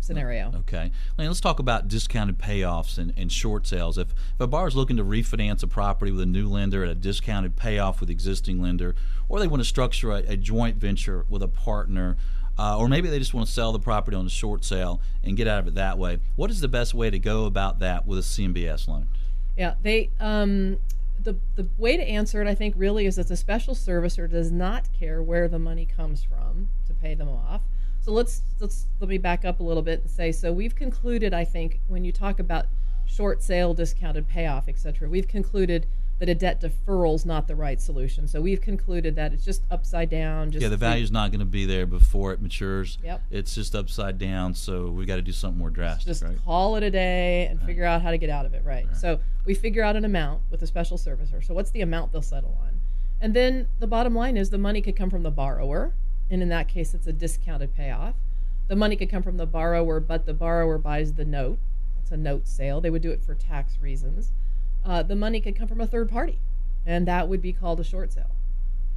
scenario. 0.00 0.52
Okay. 0.60 0.92
Now, 1.18 1.24
let's 1.24 1.40
talk 1.40 1.58
about 1.58 1.88
discounted 1.88 2.38
payoffs 2.38 2.98
and, 2.98 3.12
and 3.16 3.32
short 3.32 3.66
sales. 3.66 3.98
If, 3.98 4.12
if 4.12 4.40
a 4.40 4.46
borrower 4.46 4.68
is 4.68 4.76
looking 4.76 4.96
to 4.98 5.04
refinance 5.04 5.62
a 5.62 5.66
property 5.66 6.12
with 6.12 6.20
a 6.20 6.26
new 6.26 6.48
lender 6.48 6.84
at 6.84 6.90
a 6.90 6.94
discounted 6.94 7.56
payoff 7.56 8.00
with 8.00 8.10
existing 8.10 8.62
lender, 8.62 8.94
or 9.28 9.40
they 9.40 9.48
want 9.48 9.62
to 9.62 9.68
structure 9.68 10.12
a, 10.12 10.18
a 10.28 10.36
joint 10.36 10.76
venture 10.76 11.24
with 11.28 11.42
a 11.42 11.48
partner, 11.48 12.16
uh, 12.58 12.78
or 12.78 12.88
maybe 12.88 13.08
they 13.08 13.18
just 13.18 13.34
want 13.34 13.46
to 13.46 13.52
sell 13.52 13.72
the 13.72 13.80
property 13.80 14.16
on 14.16 14.26
a 14.26 14.30
short 14.30 14.64
sale 14.64 15.00
and 15.24 15.36
get 15.36 15.48
out 15.48 15.58
of 15.58 15.66
it 15.66 15.74
that 15.74 15.98
way, 15.98 16.18
what 16.36 16.50
is 16.50 16.60
the 16.60 16.68
best 16.68 16.94
way 16.94 17.10
to 17.10 17.18
go 17.18 17.46
about 17.46 17.80
that 17.80 18.06
with 18.06 18.18
a 18.18 18.22
CMBS 18.22 18.86
loan? 18.86 19.08
Yeah, 19.56 19.74
they 19.82 20.10
um, 20.20 20.78
the 21.22 21.36
the 21.54 21.66
way 21.78 21.96
to 21.96 22.02
answer 22.02 22.42
it, 22.42 22.48
I 22.48 22.54
think, 22.54 22.74
really 22.76 23.06
is 23.06 23.16
that 23.16 23.28
the 23.28 23.36
special 23.36 23.74
servicer 23.74 24.28
does 24.30 24.50
not 24.52 24.92
care 24.92 25.22
where 25.22 25.48
the 25.48 25.58
money 25.58 25.86
comes 25.86 26.22
from 26.22 26.68
to 26.86 26.94
pay 26.94 27.14
them 27.14 27.28
off. 27.28 27.62
So 28.04 28.12
let's 28.12 28.42
let's 28.60 28.86
let 29.00 29.08
me 29.08 29.16
back 29.16 29.46
up 29.46 29.60
a 29.60 29.62
little 29.62 29.82
bit 29.82 30.02
and 30.02 30.10
say 30.10 30.30
so 30.30 30.52
we've 30.52 30.74
concluded 30.74 31.32
I 31.32 31.44
think 31.44 31.80
when 31.88 32.04
you 32.04 32.12
talk 32.12 32.38
about 32.38 32.66
short 33.06 33.42
sale 33.42 33.72
discounted 33.72 34.28
payoff 34.28 34.68
etc 34.68 35.08
we've 35.08 35.26
concluded 35.26 35.86
that 36.18 36.28
a 36.28 36.34
debt 36.34 36.60
deferral 36.60 37.14
is 37.14 37.26
not 37.26 37.48
the 37.48 37.56
right 37.56 37.80
solution. 37.80 38.28
So 38.28 38.40
we've 38.40 38.60
concluded 38.60 39.16
that 39.16 39.32
it's 39.32 39.44
just 39.44 39.62
upside 39.70 40.10
down 40.10 40.52
just 40.52 40.62
yeah 40.62 40.68
the 40.68 40.76
value 40.76 41.02
is 41.02 41.10
not 41.10 41.30
going 41.30 41.40
to 41.40 41.46
be 41.46 41.66
there 41.66 41.86
before 41.86 42.32
it 42.32 42.40
matures. 42.40 42.98
Yep. 43.02 43.22
it's 43.30 43.54
just 43.54 43.74
upside 43.74 44.18
down 44.18 44.54
so 44.54 44.88
we've 44.88 45.06
got 45.06 45.16
to 45.16 45.22
do 45.22 45.32
something 45.32 45.58
more 45.58 45.70
drastic 45.70 46.06
just 46.06 46.22
right? 46.22 46.36
call 46.44 46.76
it 46.76 46.82
a 46.82 46.90
day 46.90 47.46
and 47.46 47.60
figure 47.62 47.84
out 47.84 48.02
how 48.02 48.10
to 48.10 48.18
get 48.18 48.30
out 48.30 48.46
of 48.46 48.54
it 48.54 48.62
right. 48.64 48.86
so 48.96 49.18
we 49.44 49.54
figure 49.54 49.82
out 49.82 49.96
an 49.96 50.04
amount 50.04 50.42
with 50.50 50.62
a 50.62 50.66
special 50.66 50.96
servicer. 50.96 51.44
So 51.44 51.54
what's 51.54 51.70
the 51.70 51.80
amount 51.80 52.12
they'll 52.12 52.22
settle 52.22 52.56
on? 52.62 52.80
And 53.20 53.34
then 53.34 53.68
the 53.78 53.86
bottom 53.86 54.14
line 54.14 54.36
is 54.36 54.50
the 54.50 54.58
money 54.58 54.80
could 54.80 54.96
come 54.96 55.10
from 55.10 55.22
the 55.22 55.30
borrower 55.30 55.94
and 56.30 56.42
in 56.42 56.48
that 56.50 56.68
case 56.68 56.94
it's 56.94 57.06
a 57.06 57.12
discounted 57.12 57.74
payoff. 57.74 58.14
The 58.68 58.76
money 58.76 58.96
could 58.96 59.10
come 59.10 59.22
from 59.22 59.36
the 59.36 59.46
borrower 59.46 60.00
but 60.00 60.26
the 60.26 60.34
borrower 60.34 60.78
buys 60.78 61.14
the 61.14 61.24
note. 61.24 61.58
It's 62.00 62.12
a 62.12 62.16
note 62.16 62.46
sale. 62.46 62.80
They 62.80 62.90
would 62.90 63.02
do 63.02 63.10
it 63.10 63.22
for 63.22 63.34
tax 63.34 63.78
reasons 63.80 64.32
uh, 64.84 65.02
the 65.02 65.16
money 65.16 65.40
could 65.40 65.56
come 65.56 65.68
from 65.68 65.80
a 65.80 65.86
third 65.86 66.10
party 66.10 66.38
and 66.86 67.08
that 67.08 67.28
would 67.28 67.40
be 67.40 67.52
called 67.52 67.80
a 67.80 67.84
short 67.84 68.12
sale. 68.12 68.30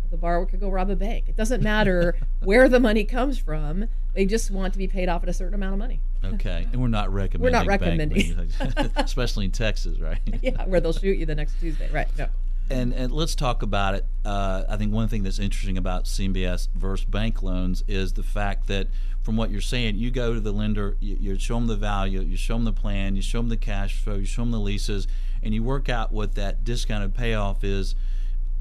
The 0.10 0.18
borrower 0.18 0.46
could 0.46 0.62
go 0.62 0.70
rob 0.70 0.90
a 0.90 0.96
bank. 0.96 1.26
It 1.28 1.36
doesn't 1.36 1.62
matter 1.62 2.16
where 2.44 2.70
the 2.70 2.80
money 2.80 3.04
comes 3.04 3.38
from. 3.38 3.88
They 4.14 4.26
just 4.26 4.50
want 4.52 4.74
to 4.74 4.80
be 4.80 4.88
paid 4.88 5.10
off 5.10 5.24
at 5.24 5.30
a 5.30 5.34
certain 5.34 5.54
amount 5.54 5.74
of 5.74 5.80
money. 5.80 6.00
Okay 6.24 6.68
and 6.72 6.82
we're 6.82 6.88
not 6.88 7.14
recommending 7.14 7.44
We're 7.44 7.58
not 7.58 7.68
recommending. 7.68 8.52
especially 8.96 9.46
in 9.46 9.52
texas 9.52 10.00
right? 10.00 10.20
Yeah 10.42 10.66
where 10.66 10.80
they'll 10.80 10.94
shoot 10.94 11.18
you 11.18 11.26
the 11.26 11.36
next 11.36 11.60
tuesday 11.60 11.90
right 11.92 12.08
no. 12.18 12.28
And, 12.70 12.94
and 12.94 13.14
let's 13.14 13.34
talk 13.36 13.62
about 13.62 13.96
it. 13.96 14.06
Uh, 14.26 14.64
I 14.68 14.76
think 14.76 14.94
one 14.94 15.08
thing 15.08 15.24
that's 15.24 15.40
interesting 15.40 15.78
about 15.78 16.04
CMBS 16.04 16.68
versus 16.76 17.06
bank 17.06 17.42
loans 17.42 17.84
is 17.88 18.14
the 18.14 18.24
fact 18.24 18.68
that, 18.68 18.88
from 19.22 19.38
what 19.38 19.52
you're 19.52 19.62
saying, 19.62 19.96
you 19.96 20.12
go 20.12 20.34
to 20.34 20.40
the 20.40 20.52
lender, 20.52 20.98
you, 21.00 21.18
you 21.20 21.40
show 21.40 21.56
them 21.56 21.68
the 21.68 21.78
value, 21.78 22.20
you 22.22 22.36
show 22.36 22.56
them 22.56 22.66
the 22.66 22.74
plan, 22.74 23.16
you 23.16 23.22
show 23.22 23.40
them 23.40 23.50
the 23.50 23.58
cash 23.58 24.02
flow, 24.02 24.16
you 24.16 24.26
show 24.26 24.42
them 24.42 24.52
the 24.52 24.60
leases, 24.60 25.08
and 25.44 25.54
you 25.54 25.64
work 25.64 25.90
out 25.90 26.12
what 26.12 26.36
that 26.36 26.64
discounted 26.64 27.14
payoff 27.14 27.64
is 27.64 27.96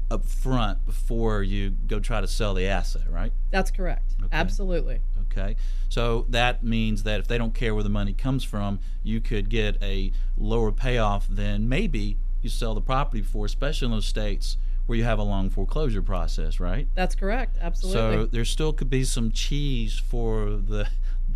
up 0.09 0.25
front 0.25 0.85
before 0.85 1.43
you 1.43 1.69
go 1.69 1.99
try 1.99 2.21
to 2.21 2.27
sell 2.27 2.53
the 2.53 2.65
asset, 2.65 3.03
right? 3.09 3.33
That's 3.51 3.71
correct. 3.71 4.15
Okay. 4.19 4.29
Absolutely. 4.31 5.01
Okay, 5.31 5.55
so 5.89 6.25
that 6.29 6.63
means 6.63 7.03
that 7.03 7.19
if 7.19 7.27
they 7.27 7.37
don't 7.37 7.53
care 7.53 7.75
where 7.75 7.83
the 7.83 7.89
money 7.89 8.13
comes 8.13 8.43
from, 8.43 8.79
you 9.03 9.19
could 9.19 9.49
get 9.49 9.81
a 9.83 10.11
lower 10.37 10.71
payoff 10.71 11.27
than 11.27 11.67
maybe 11.67 12.17
you 12.41 12.49
sell 12.49 12.73
the 12.73 12.81
property 12.81 13.21
for, 13.21 13.45
especially 13.45 13.87
in 13.87 13.91
those 13.91 14.05
states 14.05 14.57
where 14.85 14.97
you 14.97 15.03
have 15.03 15.19
a 15.19 15.23
long 15.23 15.49
foreclosure 15.49 16.01
process, 16.01 16.59
right? 16.59 16.87
That's 16.95 17.13
correct. 17.13 17.57
Absolutely. 17.59 18.23
So 18.23 18.25
there 18.25 18.45
still 18.45 18.71
could 18.73 18.89
be 18.89 19.03
some 19.03 19.31
cheese 19.31 19.99
for 19.99 20.51
the. 20.51 20.87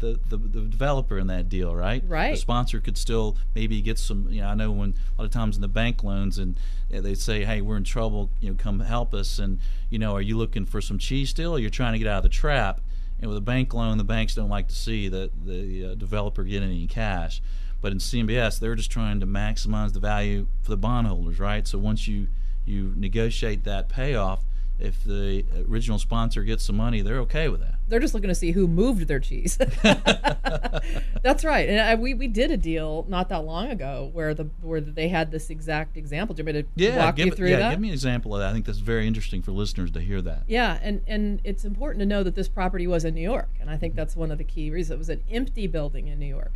The, 0.01 0.19
the, 0.29 0.37
the 0.37 0.61
developer 0.61 1.17
in 1.17 1.27
that 1.27 1.47
deal, 1.47 1.75
right? 1.75 2.03
Right. 2.07 2.31
The 2.31 2.37
sponsor 2.37 2.81
could 2.81 2.97
still 2.97 3.37
maybe 3.55 3.81
get 3.81 3.97
some. 3.97 4.27
You 4.29 4.41
know, 4.41 4.47
I 4.47 4.55
know 4.55 4.71
when 4.71 4.95
a 5.17 5.21
lot 5.21 5.25
of 5.25 5.31
times 5.31 5.55
in 5.55 5.61
the 5.61 5.67
bank 5.67 6.03
loans, 6.03 6.37
and 6.37 6.57
they 6.89 7.13
say, 7.13 7.45
"Hey, 7.45 7.61
we're 7.61 7.77
in 7.77 7.83
trouble. 7.83 8.31
You 8.39 8.49
know, 8.49 8.55
come 8.57 8.79
help 8.79 9.13
us." 9.13 9.39
And 9.39 9.59
you 9.89 9.99
know, 9.99 10.15
are 10.15 10.21
you 10.21 10.37
looking 10.37 10.65
for 10.65 10.81
some 10.81 10.97
cheese 10.97 11.29
still, 11.29 11.55
or 11.55 11.59
you're 11.59 11.69
trying 11.69 11.93
to 11.93 11.99
get 11.99 12.07
out 12.07 12.17
of 12.17 12.23
the 12.23 12.29
trap? 12.29 12.81
And 13.19 13.29
with 13.29 13.37
a 13.37 13.41
bank 13.41 13.73
loan, 13.73 13.97
the 13.97 14.03
banks 14.03 14.33
don't 14.33 14.49
like 14.49 14.67
to 14.69 14.75
see 14.75 15.07
that 15.07 15.45
the 15.45 15.91
uh, 15.91 15.95
developer 15.95 16.43
get 16.43 16.63
any 16.63 16.87
cash. 16.87 17.41
But 17.79 17.91
in 17.91 17.99
CMBS, 17.99 18.59
they're 18.59 18.75
just 18.75 18.91
trying 18.91 19.19
to 19.19 19.27
maximize 19.27 19.93
the 19.93 19.99
value 19.99 20.47
for 20.61 20.71
the 20.71 20.77
bondholders, 20.77 21.39
right? 21.39 21.67
So 21.67 21.77
once 21.77 22.07
you 22.07 22.27
you 22.65 22.93
negotiate 22.95 23.63
that 23.63 23.89
payoff, 23.89 24.43
if 24.79 25.03
the 25.03 25.45
original 25.69 25.99
sponsor 25.99 26.43
gets 26.43 26.63
some 26.63 26.77
money, 26.77 27.01
they're 27.01 27.19
okay 27.19 27.49
with 27.49 27.61
that. 27.61 27.75
They're 27.91 27.99
just 27.99 28.13
looking 28.13 28.29
to 28.29 28.35
see 28.35 28.51
who 28.51 28.69
moved 28.69 29.07
their 29.09 29.19
cheese. 29.19 29.57
That's 31.21 31.43
right. 31.43 31.67
And 31.69 31.79
I, 31.79 31.95
we, 31.95 32.13
we 32.13 32.27
did 32.27 32.49
a 32.49 32.57
deal 32.57 33.05
not 33.09 33.27
that 33.29 33.43
long 33.43 33.69
ago 33.69 34.09
where 34.13 34.33
the 34.33 34.45
where 34.61 34.79
they 34.79 35.09
had 35.09 35.29
this 35.29 35.49
exact 35.49 35.97
example. 35.97 36.33
Do 36.33 36.41
you 36.41 36.45
want 36.45 36.55
me 36.55 36.61
to 36.63 36.67
Yeah, 36.75 37.05
walk 37.05 37.17
give, 37.17 37.25
you 37.27 37.31
through 37.33 37.49
yeah, 37.49 37.59
that? 37.59 37.71
give 37.71 37.79
me 37.81 37.89
an 37.89 37.93
example 37.93 38.33
of 38.33 38.39
that. 38.39 38.49
I 38.49 38.53
think 38.53 38.65
that's 38.65 38.79
very 38.79 39.07
interesting 39.07 39.41
for 39.41 39.51
listeners 39.51 39.91
to 39.91 39.99
hear 39.99 40.21
that. 40.21 40.43
Yeah, 40.47 40.79
and, 40.81 41.01
and 41.05 41.41
it's 41.43 41.65
important 41.65 41.99
to 41.99 42.05
know 42.05 42.23
that 42.23 42.33
this 42.33 42.47
property 42.47 42.87
was 42.87 43.03
in 43.05 43.13
New 43.13 43.21
York, 43.21 43.49
and 43.59 43.69
I 43.69 43.75
think 43.75 43.93
that's 43.95 44.15
one 44.15 44.31
of 44.31 44.37
the 44.37 44.43
key 44.45 44.71
reasons. 44.71 44.95
It 44.95 44.97
was 44.97 45.09
an 45.09 45.23
empty 45.29 45.67
building 45.67 46.07
in 46.07 46.17
New 46.17 46.25
York. 46.25 46.53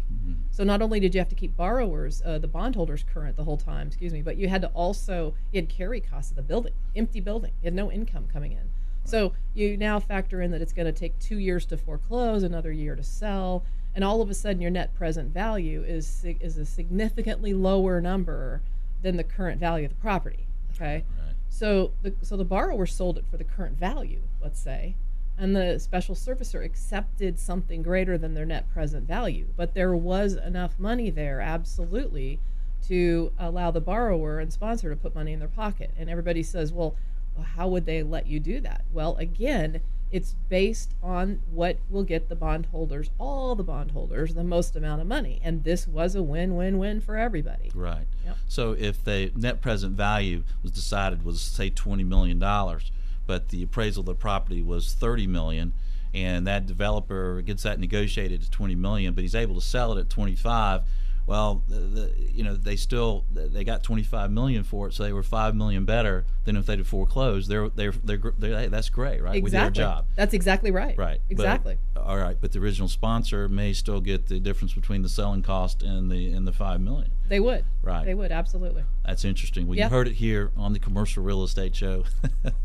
So 0.52 0.64
not 0.64 0.82
only 0.82 1.02
did 1.02 1.14
you 1.14 1.20
have 1.20 1.28
to 1.30 1.36
keep 1.36 1.56
borrowers, 1.58 2.22
uh, 2.26 2.38
the 2.40 2.48
bondholders 2.48 3.04
current 3.14 3.36
the 3.36 3.44
whole 3.44 3.58
time, 3.58 3.88
excuse 3.88 4.14
me, 4.14 4.22
but 4.22 4.38
you 4.38 4.48
had 4.48 4.62
to 4.62 4.68
also 4.70 5.34
you 5.52 5.60
had 5.62 5.70
carry 5.70 6.00
costs 6.00 6.32
of 6.32 6.38
the 6.38 6.44
building, 6.44 6.72
empty 6.96 7.20
building. 7.20 7.52
You 7.62 7.68
had 7.68 7.74
no 7.74 7.92
income 7.92 8.28
coming 8.32 8.54
in. 8.54 8.70
So 9.06 9.34
you 9.54 9.78
now 9.78 10.00
factor 10.00 10.42
in 10.42 10.52
that 10.52 10.62
it's 10.62 10.74
going 10.74 10.88
to 10.88 11.00
take 11.00 11.18
two 11.20 11.38
years 11.38 11.66
to 11.68 11.78
foreclose, 11.78 12.44
another 12.44 12.72
year 12.72 12.96
to 12.96 13.04
sell, 13.04 13.64
and 13.94 14.04
all 14.04 14.22
of 14.22 14.30
a 14.30 14.34
sudden 14.34 14.62
your 14.62 14.72
net 14.72 14.94
present 14.94 15.34
value 15.34 15.84
is 15.84 16.26
is 16.40 16.58
a 16.58 16.66
significantly 16.66 17.54
lower 17.54 18.02
number 18.02 18.62
than 19.02 19.16
the 19.16 19.24
current 19.24 19.60
value 19.60 19.86
of 19.86 19.92
the 19.92 20.02
property. 20.02 20.48
Okay. 20.74 21.06
Right. 21.18 21.36
So 21.50 21.92
the 22.02 22.14
so 22.22 22.36
the 22.36 22.44
borrower 22.44 22.86
sold 22.86 23.18
it 23.18 23.26
for 23.30 23.38
the 23.38 23.44
current 23.44 23.78
value, 23.78 24.22
let's 24.42 24.60
say, 24.60 24.96
and 25.38 25.56
the 25.56 25.80
special 25.80 26.16
servicer 26.16 26.64
accepted 26.64 27.40
something 27.40 27.82
greater 27.82 28.18
than 28.18 28.34
their 28.34 28.46
net 28.46 28.70
present 28.74 29.08
value. 29.08 29.48
But 29.56 29.74
there 29.74 29.96
was 29.96 30.34
enough 30.34 30.80
money 30.80 31.10
there, 31.10 31.42
absolutely, 31.42 32.40
to 32.88 33.32
allow 33.38 33.72
the 33.72 33.82
borrower 33.82 34.40
and 34.40 34.52
sponsor 34.52 34.90
to 34.90 34.96
put 34.96 35.16
money 35.16 35.34
in 35.34 35.40
their 35.40 35.48
pocket. 35.48 35.92
And 35.98 36.10
everybody 36.10 36.44
says, 36.44 36.72
well, 36.72 36.96
how 37.44 37.68
would 37.68 37.86
they 37.86 38.04
let 38.04 38.28
you 38.28 38.40
do 38.40 38.60
that? 38.62 38.86
Well, 38.92 39.16
again, 39.18 39.82
it's 40.12 40.36
based 40.50 40.94
on 41.02 41.42
what 41.52 41.78
will 41.90 42.04
get 42.04 42.30
the 42.30 42.36
bondholders, 42.36 43.10
all 43.20 43.56
the 43.56 43.64
bondholders, 43.64 44.34
the 44.34 44.44
most 44.44 44.76
amount 44.76 45.02
of 45.02 45.08
money. 45.08 45.42
And 45.44 45.64
this 45.64 45.88
was 45.88 46.16
a 46.16 46.24
win-win-win 46.24 47.02
for 47.02 47.18
everybody. 47.18 47.72
Right. 47.74 48.06
Yep. 48.26 48.38
So 48.48 48.72
if 48.78 49.04
the 49.04 49.32
net 49.36 49.62
present 49.62 49.98
value 49.98 50.44
was 50.64 50.72
decided 50.72 51.26
was 51.26 51.42
say 51.42 51.70
twenty 51.70 52.04
million 52.04 52.40
dollars, 52.40 52.92
but 53.26 53.50
the 53.50 53.64
appraisal 53.64 54.02
of 54.02 54.06
the 54.06 54.16
property 54.16 54.62
was 54.62 54.94
30 54.94 55.28
million, 55.28 55.74
and 56.14 56.46
that 56.48 56.66
developer 56.66 57.42
gets 57.42 57.64
that 57.64 57.80
negotiated 57.80 58.42
to 58.44 58.50
twenty 58.50 58.76
million, 58.76 59.14
but 59.14 59.24
he's 59.24 59.36
able 59.36 59.56
to 59.56 59.62
sell 59.62 59.92
it 59.98 60.00
at 60.00 60.10
twenty 60.10 60.36
five. 60.36 60.84
Well, 61.28 61.64
the, 61.68 61.76
the, 61.80 62.14
you 62.34 62.44
know 62.44 62.56
they 62.56 62.76
still 62.76 63.26
they 63.32 63.64
got 63.64 63.82
25 63.84 64.30
million 64.32 64.64
for 64.64 64.88
it, 64.88 64.94
so 64.94 65.04
they 65.04 65.12
were 65.14 65.24
five 65.24 65.56
million 65.56 65.84
better 65.86 66.24
than 66.44 66.56
if 66.56 66.68
they'd 66.68 66.78
have 66.78 66.88
foreclosed. 66.88 67.50
They're 67.50 67.70
they're 67.70 67.94
they're, 68.04 68.22
they're 68.38 68.60
hey, 68.60 68.68
that's 68.68 68.90
great, 68.90 69.24
right? 69.24 69.42
We 69.42 69.50
did 69.50 69.58
our 69.58 69.68
Exactly. 69.70 69.82
job. 69.84 70.06
That's 70.16 70.34
exactly 70.36 70.70
right. 70.72 70.96
Right. 70.98 71.22
But- 71.28 71.32
Exactly. 71.32 71.78
all 71.98 72.18
right, 72.18 72.38
but 72.40 72.52
the 72.52 72.60
original 72.60 72.88
sponsor 72.88 73.50
may 73.50 73.74
still 73.74 74.02
get 74.02 74.28
the 74.28 74.40
difference 74.40 74.74
between 74.74 75.02
the 75.02 75.10
selling 75.10 75.42
cost 75.42 75.82
and 75.82 76.12
the 76.12 76.32
and 76.32 76.46
the 76.48 76.54
five 76.54 76.80
million. 76.80 77.10
They 77.28 77.40
would. 77.40 77.66
Right. 77.82 78.06
They 78.06 78.14
would 78.14 78.32
absolutely. 78.32 78.84
That's 79.06 79.26
interesting. 79.26 79.68
Well, 79.68 79.78
Yeah. 79.78 79.86
you 79.86 79.90
heard 79.90 80.08
it 80.08 80.14
here 80.14 80.52
on 80.56 80.74
the 80.74 80.80
Commercial 80.80 81.24
Real 81.24 81.44
Estate 81.44 81.76
Show. 81.76 82.04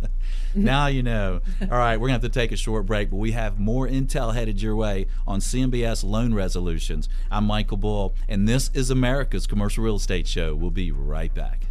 now 0.54 0.86
you 0.86 1.02
know. 1.02 1.40
All 1.62 1.68
right, 1.68 1.96
we're 1.96 2.08
going 2.08 2.20
to 2.20 2.24
have 2.26 2.32
to 2.32 2.40
take 2.40 2.52
a 2.52 2.56
short 2.56 2.86
break, 2.86 3.10
but 3.10 3.16
we 3.16 3.32
have 3.32 3.58
more 3.58 3.88
intel 3.88 4.34
headed 4.34 4.60
your 4.60 4.76
way 4.76 5.06
on 5.26 5.40
CMBS 5.40 6.04
loan 6.04 6.34
resolutions. 6.34 7.08
I'm 7.30 7.44
Michael 7.44 7.78
Bull, 7.78 8.14
and 8.28 8.46
this 8.48 8.70
is 8.74 8.90
America's 8.90 9.46
Commercial 9.46 9.82
Real 9.84 9.96
Estate 9.96 10.26
Show. 10.26 10.54
We'll 10.54 10.70
be 10.70 10.90
right 10.92 11.32
back. 11.34 11.66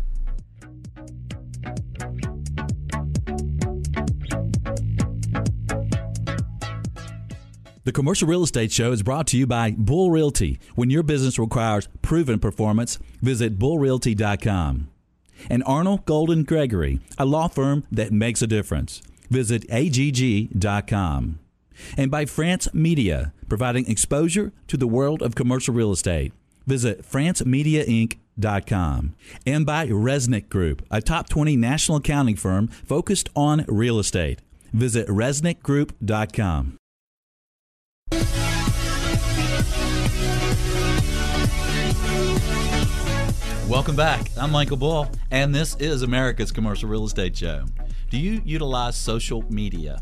The 7.90 7.94
Commercial 7.94 8.28
Real 8.28 8.44
Estate 8.44 8.72
Show 8.72 8.92
is 8.92 9.02
brought 9.02 9.26
to 9.30 9.38
you 9.38 9.48
by 9.48 9.72
Bull 9.72 10.12
Realty. 10.12 10.60
When 10.76 10.92
your 10.92 11.02
business 11.02 11.40
requires 11.40 11.90
proven 12.04 12.38
performance, 12.38 13.00
visit 13.20 13.58
bullrealty.com. 13.58 14.90
And 15.50 15.66
Arnall 15.66 16.06
Golden 16.06 16.44
Gregory, 16.44 17.00
a 17.18 17.26
law 17.26 17.48
firm 17.48 17.84
that 17.92 18.14
makes 18.14 18.44
a 18.44 18.48
difference. 18.48 19.02
Visit 19.32 19.66
agg.com. 19.72 21.40
And 21.98 22.12
by 22.12 22.26
France 22.26 22.72
Media, 22.76 23.34
providing 23.48 23.90
exposure 23.90 24.54
to 24.68 24.78
the 24.78 24.86
world 24.86 25.24
of 25.24 25.34
commercial 25.34 25.74
real 25.74 25.92
estate. 25.92 26.32
Visit 26.68 27.02
francemediainc.com. 27.02 29.16
And 29.48 29.66
by 29.66 29.88
Reznick 29.88 30.50
Group, 30.50 30.86
a 30.92 31.02
top 31.02 31.28
20 31.28 31.56
national 31.56 31.98
accounting 31.98 32.36
firm 32.36 32.68
focused 32.68 33.30
on 33.36 33.66
real 33.68 33.98
estate. 33.98 34.42
Visit 34.74 35.08
reznickgroup.com. 35.08 36.79
Welcome 43.70 43.96
back. 43.96 44.32
I'm 44.36 44.52
Michael 44.52 44.78
Bull, 44.78 45.12
and 45.30 45.54
this 45.54 45.76
is 45.76 46.02
America's 46.02 46.52
Commercial 46.52 46.90
Real 46.90 47.06
Estate 47.06 47.38
Show. 47.38 47.66
Do 48.10 48.18
you 48.18 48.42
utilize 48.44 48.96
social 48.96 49.44
media 49.52 50.02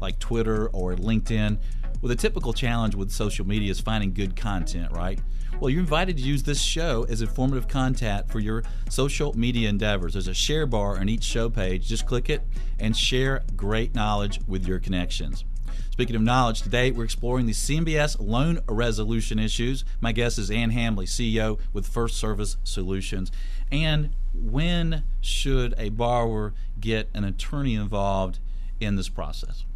like 0.00 0.18
Twitter 0.18 0.68
or 0.68 0.94
LinkedIn? 0.94 1.58
Well, 2.00 2.08
the 2.08 2.16
typical 2.16 2.54
challenge 2.54 2.94
with 2.94 3.10
social 3.10 3.46
media 3.46 3.70
is 3.70 3.80
finding 3.80 4.14
good 4.14 4.34
content, 4.34 4.92
right? 4.92 5.20
Well, 5.60 5.68
you're 5.70 5.80
invited 5.80 6.16
to 6.16 6.22
use 6.22 6.42
this 6.42 6.60
show 6.60 7.06
as 7.08 7.20
informative 7.22 7.68
content 7.68 8.28
for 8.28 8.40
your 8.40 8.64
social 8.88 9.32
media 9.38 9.68
endeavors. 9.68 10.14
There's 10.14 10.26
a 10.26 10.34
share 10.34 10.66
bar 10.66 10.98
on 10.98 11.08
each 11.08 11.22
show 11.22 11.48
page. 11.48 11.86
Just 11.86 12.06
click 12.06 12.30
it 12.30 12.42
and 12.80 12.96
share 12.96 13.44
great 13.54 13.94
knowledge 13.94 14.40
with 14.48 14.66
your 14.66 14.80
connections. 14.80 15.44
Speaking 15.92 16.16
of 16.16 16.22
knowledge, 16.22 16.62
today 16.62 16.90
we're 16.90 17.04
exploring 17.04 17.44
the 17.44 17.52
CMBS 17.52 18.16
loan 18.18 18.60
resolution 18.66 19.38
issues. 19.38 19.84
My 20.00 20.12
guest 20.12 20.38
is 20.38 20.50
Ann 20.50 20.72
Hambly, 20.72 21.04
CEO 21.04 21.58
with 21.74 21.86
First 21.86 22.16
Service 22.16 22.56
Solutions. 22.64 23.30
And 23.70 24.08
when 24.32 25.02
should 25.20 25.74
a 25.76 25.90
borrower 25.90 26.54
get 26.80 27.10
an 27.12 27.24
attorney 27.24 27.74
involved 27.74 28.38
in 28.80 28.96
this 28.96 29.10
process? 29.10 29.66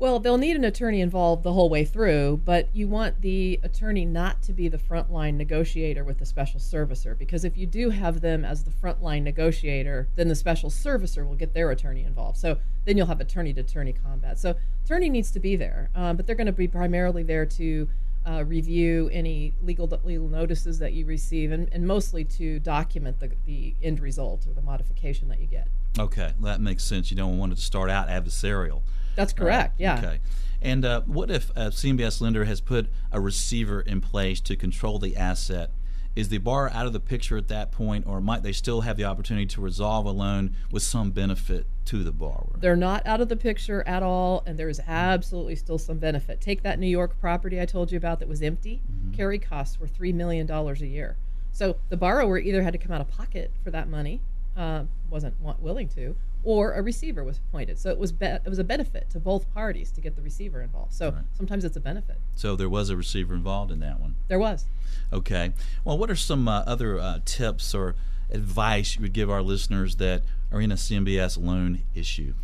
Well, 0.00 0.20
they'll 0.20 0.38
need 0.38 0.54
an 0.54 0.64
attorney 0.64 1.00
involved 1.00 1.42
the 1.42 1.52
whole 1.52 1.68
way 1.68 1.84
through, 1.84 2.42
but 2.44 2.68
you 2.72 2.86
want 2.86 3.20
the 3.20 3.58
attorney 3.64 4.04
not 4.04 4.42
to 4.44 4.52
be 4.52 4.68
the 4.68 4.78
frontline 4.78 5.34
negotiator 5.34 6.04
with 6.04 6.20
the 6.20 6.26
special 6.26 6.60
servicer 6.60 7.18
because 7.18 7.44
if 7.44 7.58
you 7.58 7.66
do 7.66 7.90
have 7.90 8.20
them 8.20 8.44
as 8.44 8.62
the 8.62 8.70
frontline 8.70 9.24
negotiator, 9.24 10.06
then 10.14 10.28
the 10.28 10.36
special 10.36 10.70
servicer 10.70 11.26
will 11.26 11.34
get 11.34 11.52
their 11.52 11.72
attorney 11.72 12.04
involved. 12.04 12.38
So 12.38 12.58
then 12.84 12.96
you'll 12.96 13.08
have 13.08 13.20
attorney 13.20 13.52
to 13.54 13.60
attorney 13.60 13.92
combat. 13.92 14.38
So 14.38 14.54
attorney 14.84 15.10
needs 15.10 15.32
to 15.32 15.40
be 15.40 15.56
there, 15.56 15.90
um, 15.96 16.16
but 16.16 16.28
they're 16.28 16.36
going 16.36 16.46
to 16.46 16.52
be 16.52 16.68
primarily 16.68 17.24
there 17.24 17.44
to 17.46 17.88
uh, 18.24 18.44
review 18.44 19.08
any 19.12 19.52
legal 19.62 19.88
legal 20.04 20.28
notices 20.28 20.78
that 20.78 20.92
you 20.92 21.06
receive, 21.06 21.50
and, 21.50 21.68
and 21.72 21.86
mostly 21.86 22.24
to 22.24 22.60
document 22.60 23.18
the, 23.20 23.32
the 23.46 23.74
end 23.82 24.00
result 24.00 24.46
or 24.46 24.52
the 24.52 24.62
modification 24.62 25.28
that 25.28 25.40
you 25.40 25.46
get. 25.46 25.66
Okay, 25.98 26.32
that 26.40 26.60
makes 26.60 26.84
sense. 26.84 27.10
You 27.10 27.16
don't 27.16 27.38
want 27.38 27.52
it 27.52 27.56
to 27.56 27.62
start 27.62 27.90
out 27.90 28.08
adversarial. 28.08 28.82
That's 29.18 29.32
correct. 29.32 29.72
Right. 29.72 29.80
Yeah. 29.80 29.98
Okay. 29.98 30.20
And 30.62 30.84
uh, 30.84 31.02
what 31.02 31.30
if 31.30 31.50
a 31.50 31.70
CMBS 31.70 32.20
lender 32.20 32.44
has 32.44 32.60
put 32.60 32.88
a 33.12 33.20
receiver 33.20 33.80
in 33.80 34.00
place 34.00 34.40
to 34.42 34.56
control 34.56 34.98
the 34.98 35.16
asset? 35.16 35.70
Is 36.16 36.30
the 36.30 36.38
borrower 36.38 36.70
out 36.70 36.86
of 36.86 36.92
the 36.92 37.00
picture 37.00 37.36
at 37.36 37.46
that 37.48 37.70
point, 37.70 38.04
or 38.06 38.20
might 38.20 38.42
they 38.42 38.52
still 38.52 38.80
have 38.80 38.96
the 38.96 39.04
opportunity 39.04 39.46
to 39.46 39.60
resolve 39.60 40.04
a 40.04 40.10
loan 40.10 40.56
with 40.72 40.82
some 40.82 41.12
benefit 41.12 41.66
to 41.84 42.02
the 42.02 42.10
borrower? 42.10 42.56
They're 42.58 42.74
not 42.74 43.06
out 43.06 43.20
of 43.20 43.28
the 43.28 43.36
picture 43.36 43.86
at 43.86 44.02
all, 44.02 44.42
and 44.44 44.58
there 44.58 44.68
is 44.68 44.80
absolutely 44.88 45.54
still 45.54 45.78
some 45.78 45.98
benefit. 45.98 46.40
Take 46.40 46.62
that 46.62 46.80
New 46.80 46.88
York 46.88 47.20
property 47.20 47.60
I 47.60 47.66
told 47.66 47.92
you 47.92 47.98
about 47.98 48.18
that 48.18 48.28
was 48.28 48.42
empty. 48.42 48.82
Mm-hmm. 48.90 49.12
Carry 49.14 49.38
costs 49.38 49.78
were 49.78 49.86
$3 49.86 50.12
million 50.12 50.50
a 50.50 50.74
year. 50.86 51.16
So 51.52 51.76
the 51.88 51.96
borrower 51.96 52.38
either 52.38 52.62
had 52.62 52.72
to 52.72 52.78
come 52.78 52.90
out 52.90 53.00
of 53.00 53.08
pocket 53.08 53.52
for 53.62 53.70
that 53.70 53.88
money, 53.88 54.20
uh, 54.56 54.84
wasn't 55.10 55.34
willing 55.60 55.88
to, 55.90 56.16
or 56.44 56.72
a 56.72 56.82
receiver 56.82 57.24
was 57.24 57.38
appointed. 57.38 57.78
So 57.78 57.90
it 57.90 57.98
was 57.98 58.12
be- 58.12 58.26
it 58.26 58.48
was 58.48 58.58
a 58.58 58.64
benefit 58.64 59.10
to 59.10 59.20
both 59.20 59.52
parties 59.52 59.90
to 59.92 60.00
get 60.00 60.16
the 60.16 60.22
receiver 60.22 60.62
involved. 60.62 60.92
So 60.92 61.10
right. 61.10 61.24
sometimes 61.36 61.64
it's 61.64 61.76
a 61.76 61.80
benefit. 61.80 62.16
So 62.34 62.56
there 62.56 62.68
was 62.68 62.90
a 62.90 62.96
receiver 62.96 63.34
involved 63.34 63.70
in 63.70 63.80
that 63.80 64.00
one. 64.00 64.16
There 64.28 64.38
was. 64.38 64.66
Okay. 65.12 65.52
Well, 65.84 65.98
what 65.98 66.10
are 66.10 66.16
some 66.16 66.48
uh, 66.48 66.62
other 66.66 66.98
uh, 66.98 67.20
tips 67.24 67.74
or 67.74 67.94
advice 68.30 68.96
you 68.96 69.02
would 69.02 69.12
give 69.12 69.30
our 69.30 69.42
listeners 69.42 69.96
that 69.96 70.22
are 70.52 70.60
in 70.60 70.70
a 70.70 70.76
CMBS 70.76 71.42
loan 71.42 71.82
issue? 71.94 72.34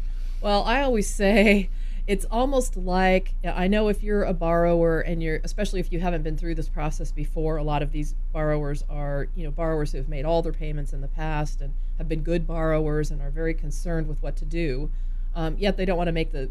Well, 0.40 0.64
I 0.64 0.82
always 0.82 1.08
say 1.08 1.70
it's 2.06 2.26
almost 2.30 2.76
like 2.76 3.34
I 3.44 3.66
know 3.66 3.88
if 3.88 4.02
you're 4.02 4.24
a 4.24 4.34
borrower 4.34 5.00
and 5.00 5.22
you're 5.22 5.40
especially 5.42 5.80
if 5.80 5.90
you 5.90 6.00
haven't 6.00 6.22
been 6.22 6.36
through 6.36 6.54
this 6.54 6.68
process 6.68 7.10
before, 7.10 7.56
a 7.56 7.62
lot 7.62 7.82
of 7.82 7.92
these 7.92 8.14
borrowers 8.32 8.84
are, 8.90 9.28
you 9.34 9.44
know, 9.44 9.50
borrowers 9.50 9.92
who 9.92 9.98
have 9.98 10.08
made 10.08 10.24
all 10.24 10.42
their 10.42 10.52
payments 10.52 10.92
in 10.92 11.00
the 11.00 11.08
past 11.08 11.62
and 11.62 11.72
have 11.96 12.08
been 12.08 12.22
good 12.22 12.46
borrowers 12.46 13.10
and 13.10 13.22
are 13.22 13.30
very 13.30 13.54
concerned 13.54 14.06
with 14.06 14.22
what 14.22 14.36
to 14.36 14.44
do. 14.44 14.90
Um, 15.34 15.56
yet 15.58 15.76
they 15.76 15.84
don't 15.84 15.96
want 15.96 16.08
to 16.08 16.12
make 16.12 16.32
the 16.32 16.50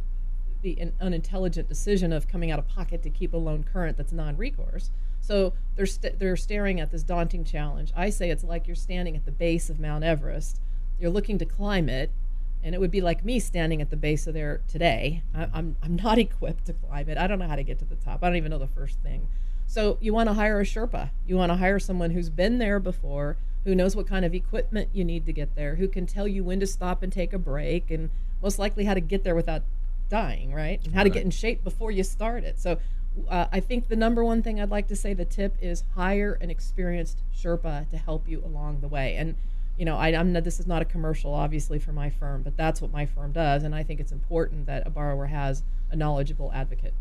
the 0.64 0.92
unintelligent 1.00 1.68
decision 1.68 2.14
of 2.14 2.28
coming 2.28 2.50
out 2.50 2.58
of 2.58 2.68
pocket 2.68 3.04
to 3.04 3.10
keep 3.10 3.34
a 3.34 3.38
loan 3.38 3.64
current 3.64 3.98
that's 3.98 4.14
non-recourse. 4.14 4.90
So 5.20 5.54
they're 5.76 5.86
st- 5.86 6.18
they're 6.20 6.36
staring 6.36 6.80
at 6.80 6.90
this 6.90 7.04
daunting 7.04 7.44
challenge. 7.44 7.92
I 7.96 8.10
say 8.10 8.32
it's 8.32 8.44
like 8.44 8.66
you're 8.66 8.76
standing 8.76 9.16
at 9.16 9.26
the 9.26 9.32
base 9.32 9.70
of 9.70 9.80
Mount 9.80 10.04
Everest. 10.04 10.60
You're 11.00 11.12
looking 11.12 11.38
to 11.38 11.46
climb 11.46 11.90
it, 11.90 12.12
and 12.64 12.74
it 12.74 12.80
would 12.80 12.92
be 12.92 13.02
like 13.02 13.26
me 13.26 13.40
standing 13.40 13.82
at 13.82 13.90
the 13.90 13.98
base 13.98 14.26
of 14.26 14.34
there 14.34 14.62
today. 14.68 15.22
I, 15.36 15.48
I'm 15.54 15.76
I'm 15.84 15.96
not 15.96 16.18
equipped 16.28 16.66
to 16.66 16.74
climb 16.74 17.10
it. 17.10 17.18
I 17.18 17.28
don't 17.28 17.40
know 17.40 17.48
how 17.48 17.56
to 17.56 17.64
get 17.64 17.80
to 17.80 17.86
the 17.86 17.96
top. 17.96 18.24
I 18.24 18.28
don't 18.28 18.38
even 18.38 18.52
know 18.52 18.60
the 18.60 18.68
first 18.68 19.00
thing. 19.00 19.28
So 19.68 19.98
you 20.02 20.14
want 20.14 20.30
to 20.30 20.34
hire 20.34 20.60
a 20.60 20.64
Sherpa. 20.64 21.10
You 21.26 21.38
want 21.38 21.52
to 21.52 21.58
hire 21.58 21.80
someone 21.80 22.12
who's 22.12 22.30
been 22.30 22.60
there 22.60 22.80
before, 22.80 23.38
who 23.64 23.74
knows 23.74 23.96
what 23.96 24.08
kind 24.08 24.26
of 24.26 24.36
equipment 24.36 24.90
you 24.94 25.04
need 25.04 25.26
to 25.26 25.34
get 25.34 25.56
there, 25.56 25.76
who 25.76 25.88
can 25.88 26.06
tell 26.06 26.28
you 26.28 26.44
when 26.44 26.60
to 26.60 26.68
stop 26.68 27.02
and 27.02 27.12
take 27.12 27.34
a 27.34 27.40
break, 27.40 27.90
and 27.90 28.10
most 28.42 28.60
likely 28.60 28.86
how 28.86 28.94
to 28.94 29.00
get 29.00 29.24
there 29.24 29.36
without 29.36 29.64
dying, 30.10 30.54
right? 30.54 30.80
And 30.84 30.94
how 30.94 31.00
right. 31.00 31.06
to 31.06 31.10
get 31.10 31.24
in 31.24 31.32
shape 31.32 31.64
before 31.64 31.92
you 31.92 32.04
start 32.04 32.44
it. 32.44 32.60
So 32.60 32.78
uh, 33.30 33.46
I 33.52 33.60
think 33.60 33.88
the 33.88 33.96
number 33.96 34.24
one 34.24 34.42
thing 34.42 34.60
I'd 34.60 34.70
like 34.70 34.88
to 34.88 34.96
say, 34.96 35.14
the 35.14 35.26
tip 35.26 35.56
is 35.62 35.84
hire 35.96 36.38
an 36.42 36.50
experienced 36.50 37.20
Sherpa 37.36 37.90
to 37.90 37.98
help 37.98 38.28
you 38.28 38.44
along 38.46 38.82
the 38.82 38.88
way. 38.88 39.16
And 39.16 39.36
you 39.78 39.86
know, 39.86 39.98
I, 39.98 40.10
am 40.10 40.34
not, 40.34 40.44
this 40.44 40.60
is 40.60 40.68
not 40.68 40.82
a 40.82 40.86
commercial, 40.86 41.34
obviously, 41.34 41.80
for 41.80 41.92
my 41.92 42.10
firm, 42.10 42.44
but 42.44 42.56
that's 42.56 42.82
what 42.82 42.92
my 42.92 43.06
firm 43.06 43.32
does, 43.32 43.64
and 43.64 43.74
I 43.74 43.84
think 43.84 44.00
it's 44.00 44.12
important 44.12 44.68
that 44.68 44.86
a 44.86 44.90
borrower 44.90 45.28
has 45.28 45.64
a 45.90 45.96
knowledgeable 45.96 46.52
advocate. 46.54 46.94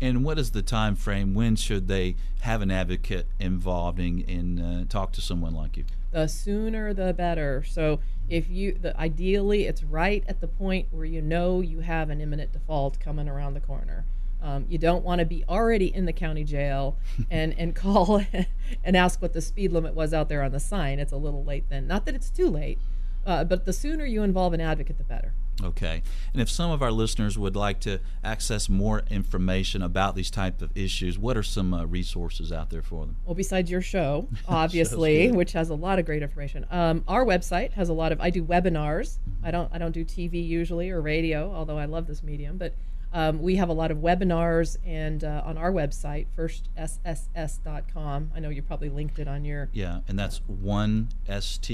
And 0.00 0.24
what 0.24 0.38
is 0.38 0.50
the 0.50 0.62
time 0.62 0.96
frame? 0.96 1.32
When 1.32 1.54
should 1.54 1.86
they 1.86 2.16
have 2.40 2.60
an 2.60 2.70
advocate 2.70 3.26
involved 3.38 4.00
in, 4.00 4.20
in 4.22 4.60
uh, 4.60 4.84
talk 4.88 5.12
to 5.12 5.20
someone 5.20 5.54
like 5.54 5.76
you? 5.76 5.84
The 6.10 6.26
sooner 6.26 6.92
the 6.92 7.14
better. 7.14 7.62
So 7.62 8.00
if 8.28 8.50
you, 8.50 8.76
the, 8.80 8.98
ideally, 8.98 9.66
it's 9.66 9.84
right 9.84 10.24
at 10.26 10.40
the 10.40 10.48
point 10.48 10.88
where 10.90 11.04
you 11.04 11.22
know 11.22 11.60
you 11.60 11.80
have 11.80 12.10
an 12.10 12.20
imminent 12.20 12.52
default 12.52 12.98
coming 12.98 13.28
around 13.28 13.54
the 13.54 13.60
corner. 13.60 14.04
Um, 14.42 14.66
you 14.68 14.76
don't 14.76 15.04
want 15.04 15.20
to 15.20 15.24
be 15.24 15.44
already 15.48 15.94
in 15.94 16.04
the 16.04 16.12
county 16.12 16.44
jail 16.44 16.98
and, 17.30 17.54
and 17.56 17.74
call 17.74 18.22
and 18.84 18.96
ask 18.96 19.22
what 19.22 19.32
the 19.32 19.40
speed 19.40 19.72
limit 19.72 19.94
was 19.94 20.12
out 20.12 20.28
there 20.28 20.42
on 20.42 20.52
the 20.52 20.60
sign. 20.60 20.98
It's 20.98 21.12
a 21.12 21.16
little 21.16 21.44
late 21.44 21.68
then. 21.68 21.86
Not 21.86 22.06
that 22.06 22.14
it's 22.14 22.30
too 22.30 22.48
late, 22.48 22.78
uh, 23.24 23.44
but 23.44 23.64
the 23.64 23.72
sooner 23.72 24.04
you 24.04 24.22
involve 24.22 24.52
an 24.52 24.60
advocate, 24.60 24.98
the 24.98 25.04
better. 25.04 25.32
Okay. 25.62 26.02
And 26.32 26.42
if 26.42 26.50
some 26.50 26.70
of 26.70 26.82
our 26.82 26.90
listeners 26.90 27.38
would 27.38 27.54
like 27.54 27.78
to 27.80 28.00
access 28.24 28.68
more 28.68 29.02
information 29.10 29.82
about 29.82 30.14
these 30.14 30.30
type 30.30 30.62
of 30.62 30.76
issues, 30.76 31.18
what 31.18 31.36
are 31.36 31.42
some 31.42 31.74
uh, 31.74 31.84
resources 31.84 32.52
out 32.52 32.70
there 32.70 32.82
for 32.82 33.06
them? 33.06 33.16
Well, 33.24 33.34
besides 33.34 33.70
your 33.70 33.82
show, 33.82 34.28
obviously, 34.48 35.30
which 35.30 35.52
has 35.52 35.70
a 35.70 35.74
lot 35.74 35.98
of 35.98 36.06
great 36.06 36.22
information, 36.22 36.66
um, 36.70 37.04
our 37.06 37.24
website 37.24 37.72
has 37.72 37.88
a 37.88 37.92
lot 37.92 38.12
of. 38.12 38.20
I 38.20 38.30
do 38.30 38.42
webinars. 38.42 39.18
Mm-hmm. 39.18 39.46
I 39.46 39.50
don't. 39.50 39.70
I 39.72 39.78
don't 39.78 39.92
do 39.92 40.04
TV 40.04 40.46
usually 40.46 40.90
or 40.90 41.00
radio, 41.00 41.52
although 41.52 41.78
I 41.78 41.84
love 41.84 42.06
this 42.06 42.22
medium, 42.22 42.56
but 42.56 42.74
um, 43.12 43.42
we 43.42 43.56
have 43.56 43.68
a 43.68 43.72
lot 43.72 43.90
of 43.90 43.98
webinars 43.98 44.76
and 44.86 45.22
uh, 45.24 45.42
on 45.44 45.58
our 45.58 45.70
website, 45.70 46.26
firstsss.com. 46.36 48.30
I 48.34 48.40
know 48.40 48.48
you 48.48 48.62
probably 48.62 48.88
linked 48.88 49.18
it 49.18 49.28
on 49.28 49.44
your. 49.44 49.68
Yeah, 49.72 50.00
and 50.08 50.18
that's 50.18 50.38
one 50.46 51.10
stsss.com. 51.28 51.66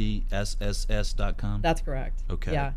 That's 1.63 1.81
correct. 1.81 2.25
Okay. 2.31 2.53
Yeah. 2.53 2.73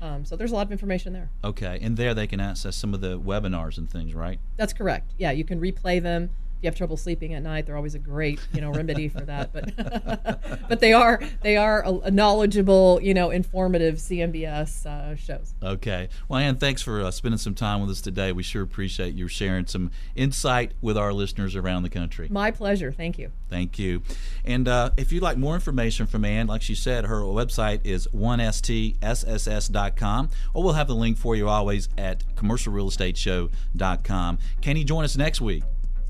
Um, 0.00 0.24
so 0.24 0.36
there's 0.36 0.52
a 0.52 0.54
lot 0.54 0.66
of 0.66 0.72
information 0.72 1.12
there. 1.12 1.28
Okay, 1.42 1.78
and 1.82 1.96
there 1.96 2.14
they 2.14 2.26
can 2.26 2.40
access 2.40 2.76
some 2.76 2.94
of 2.94 3.00
the 3.00 3.18
webinars 3.18 3.78
and 3.78 3.90
things, 3.90 4.14
right? 4.14 4.38
That's 4.56 4.72
correct. 4.72 5.12
Yeah, 5.18 5.32
you 5.32 5.44
can 5.44 5.60
replay 5.60 6.00
them. 6.00 6.30
You 6.60 6.66
have 6.66 6.74
trouble 6.74 6.96
sleeping 6.96 7.34
at 7.34 7.42
night, 7.42 7.66
they're 7.66 7.76
always 7.76 7.94
a 7.94 7.98
great, 7.98 8.40
you 8.52 8.60
know, 8.60 8.70
remedy 8.70 9.08
for 9.08 9.20
that. 9.20 9.52
But 9.52 9.76
but 10.68 10.80
they 10.80 10.92
are 10.92 11.20
they 11.42 11.56
are 11.56 11.84
a, 11.84 12.10
knowledgeable, 12.10 13.00
you 13.02 13.14
know, 13.14 13.30
informative 13.30 13.96
CMBS 13.96 14.86
uh, 14.86 15.16
shows. 15.16 15.54
Okay. 15.62 16.08
Well, 16.28 16.40
Ann, 16.40 16.56
thanks 16.56 16.82
for 16.82 17.02
uh, 17.02 17.10
spending 17.10 17.38
some 17.38 17.54
time 17.54 17.80
with 17.80 17.90
us 17.90 18.00
today. 18.00 18.32
We 18.32 18.42
sure 18.42 18.62
appreciate 18.62 19.14
you 19.14 19.28
sharing 19.28 19.66
some 19.66 19.90
insight 20.14 20.72
with 20.80 20.96
our 20.96 21.12
listeners 21.12 21.54
around 21.54 21.82
the 21.82 21.90
country. 21.90 22.28
My 22.30 22.50
pleasure. 22.50 22.92
Thank 22.92 23.18
you. 23.18 23.30
Thank 23.48 23.78
you. 23.78 24.02
And 24.44 24.68
uh, 24.68 24.90
if 24.96 25.12
you'd 25.12 25.22
like 25.22 25.38
more 25.38 25.54
information 25.54 26.06
from 26.06 26.24
Ann, 26.24 26.46
like 26.46 26.62
she 26.62 26.74
said, 26.74 27.04
her 27.06 27.20
website 27.20 27.80
is 27.84 28.06
1stsss.com, 28.08 30.28
or 30.54 30.62
we'll 30.62 30.72
have 30.74 30.88
the 30.88 30.94
link 30.94 31.18
for 31.18 31.36
you 31.36 31.48
always 31.48 31.88
at 31.96 32.24
commercialrealestateshow.com. 32.36 34.38
Can 34.60 34.76
you 34.76 34.84
join 34.84 35.04
us 35.04 35.16
next 35.16 35.40
week? 35.40 35.62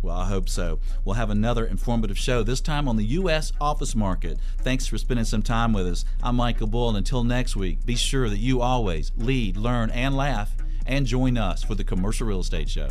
Well, 0.03 0.17
I 0.17 0.27
hope 0.27 0.49
so. 0.49 0.79
We'll 1.05 1.17
have 1.17 1.31
another 1.31 1.67
informative 1.67 2.19
show, 2.19 2.43
this 2.43 2.61
time 2.61 2.89
on 2.89 2.97
the 2.97 3.05
U.S. 3.05 3.53
office 3.61 3.97
market. 3.97 4.39
Thanks 4.59 4.87
for 4.87 4.99
spending 4.99 5.25
some 5.25 5.43
time 5.43 5.73
with 5.73 5.87
us. 5.87 6.05
I'm 6.23 6.37
Michael 6.37 6.69
Bull, 6.69 6.89
and 6.89 6.99
until 6.99 7.25
next 7.25 7.57
week, 7.57 7.85
be 7.85 7.97
sure 7.97 8.29
that 8.29 8.39
you 8.39 8.61
always 8.61 9.11
lead, 9.17 9.57
learn, 9.57 9.91
and 9.91 10.17
laugh, 10.17 10.55
and 10.87 11.07
join 11.07 11.37
us 11.37 11.63
for 11.63 11.75
the 11.75 11.85
Commercial 11.85 12.27
Real 12.27 12.41
Estate 12.41 12.69
Show. 12.69 12.89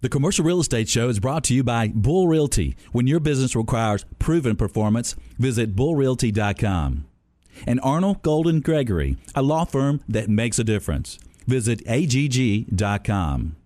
The 0.00 0.08
Commercial 0.08 0.44
Real 0.44 0.60
Estate 0.60 0.88
Show 0.88 1.08
is 1.08 1.18
brought 1.18 1.42
to 1.44 1.54
you 1.54 1.64
by 1.64 1.88
Bull 1.88 2.28
Realty. 2.28 2.76
When 2.92 3.08
your 3.08 3.18
business 3.18 3.56
requires 3.56 4.04
proven 4.20 4.54
performance, 4.54 5.16
visit 5.38 5.74
bullrealty.com. 5.74 7.04
And 7.66 7.80
Arnall 7.82 8.22
Golden 8.22 8.60
Gregory, 8.60 9.16
a 9.34 9.42
law 9.42 9.64
firm 9.64 10.00
that 10.08 10.28
makes 10.28 10.58
a 10.58 10.64
difference. 10.64 11.18
Visit 11.46 11.82
agg.com. 11.86 13.56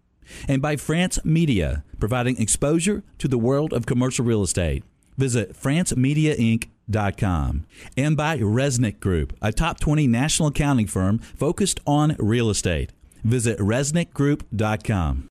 And 0.49 0.63
by 0.63 0.77
France 0.77 1.19
Media, 1.25 1.85
providing 1.99 2.41
exposure 2.41 3.03
to 3.19 3.29
the 3.29 3.39
world 3.39 3.73
of 3.73 3.87
commercial 3.87 4.25
real 4.25 4.43
estate. 4.43 4.85
Visit 5.19 5.55
francemediainc.com. 5.55 7.67
And 7.97 8.17
by 8.17 8.39
Reznick 8.39 9.01
Group, 9.01 9.37
a 9.43 9.53
top 9.53 9.81
20 9.81 10.07
national 10.07 10.49
accounting 10.49 10.87
firm 10.87 11.19
focused 11.19 11.81
on 11.87 12.17
real 12.19 12.49
estate. 12.51 12.93
Visit 13.25 13.59
reznickgroup.com. 13.59 15.29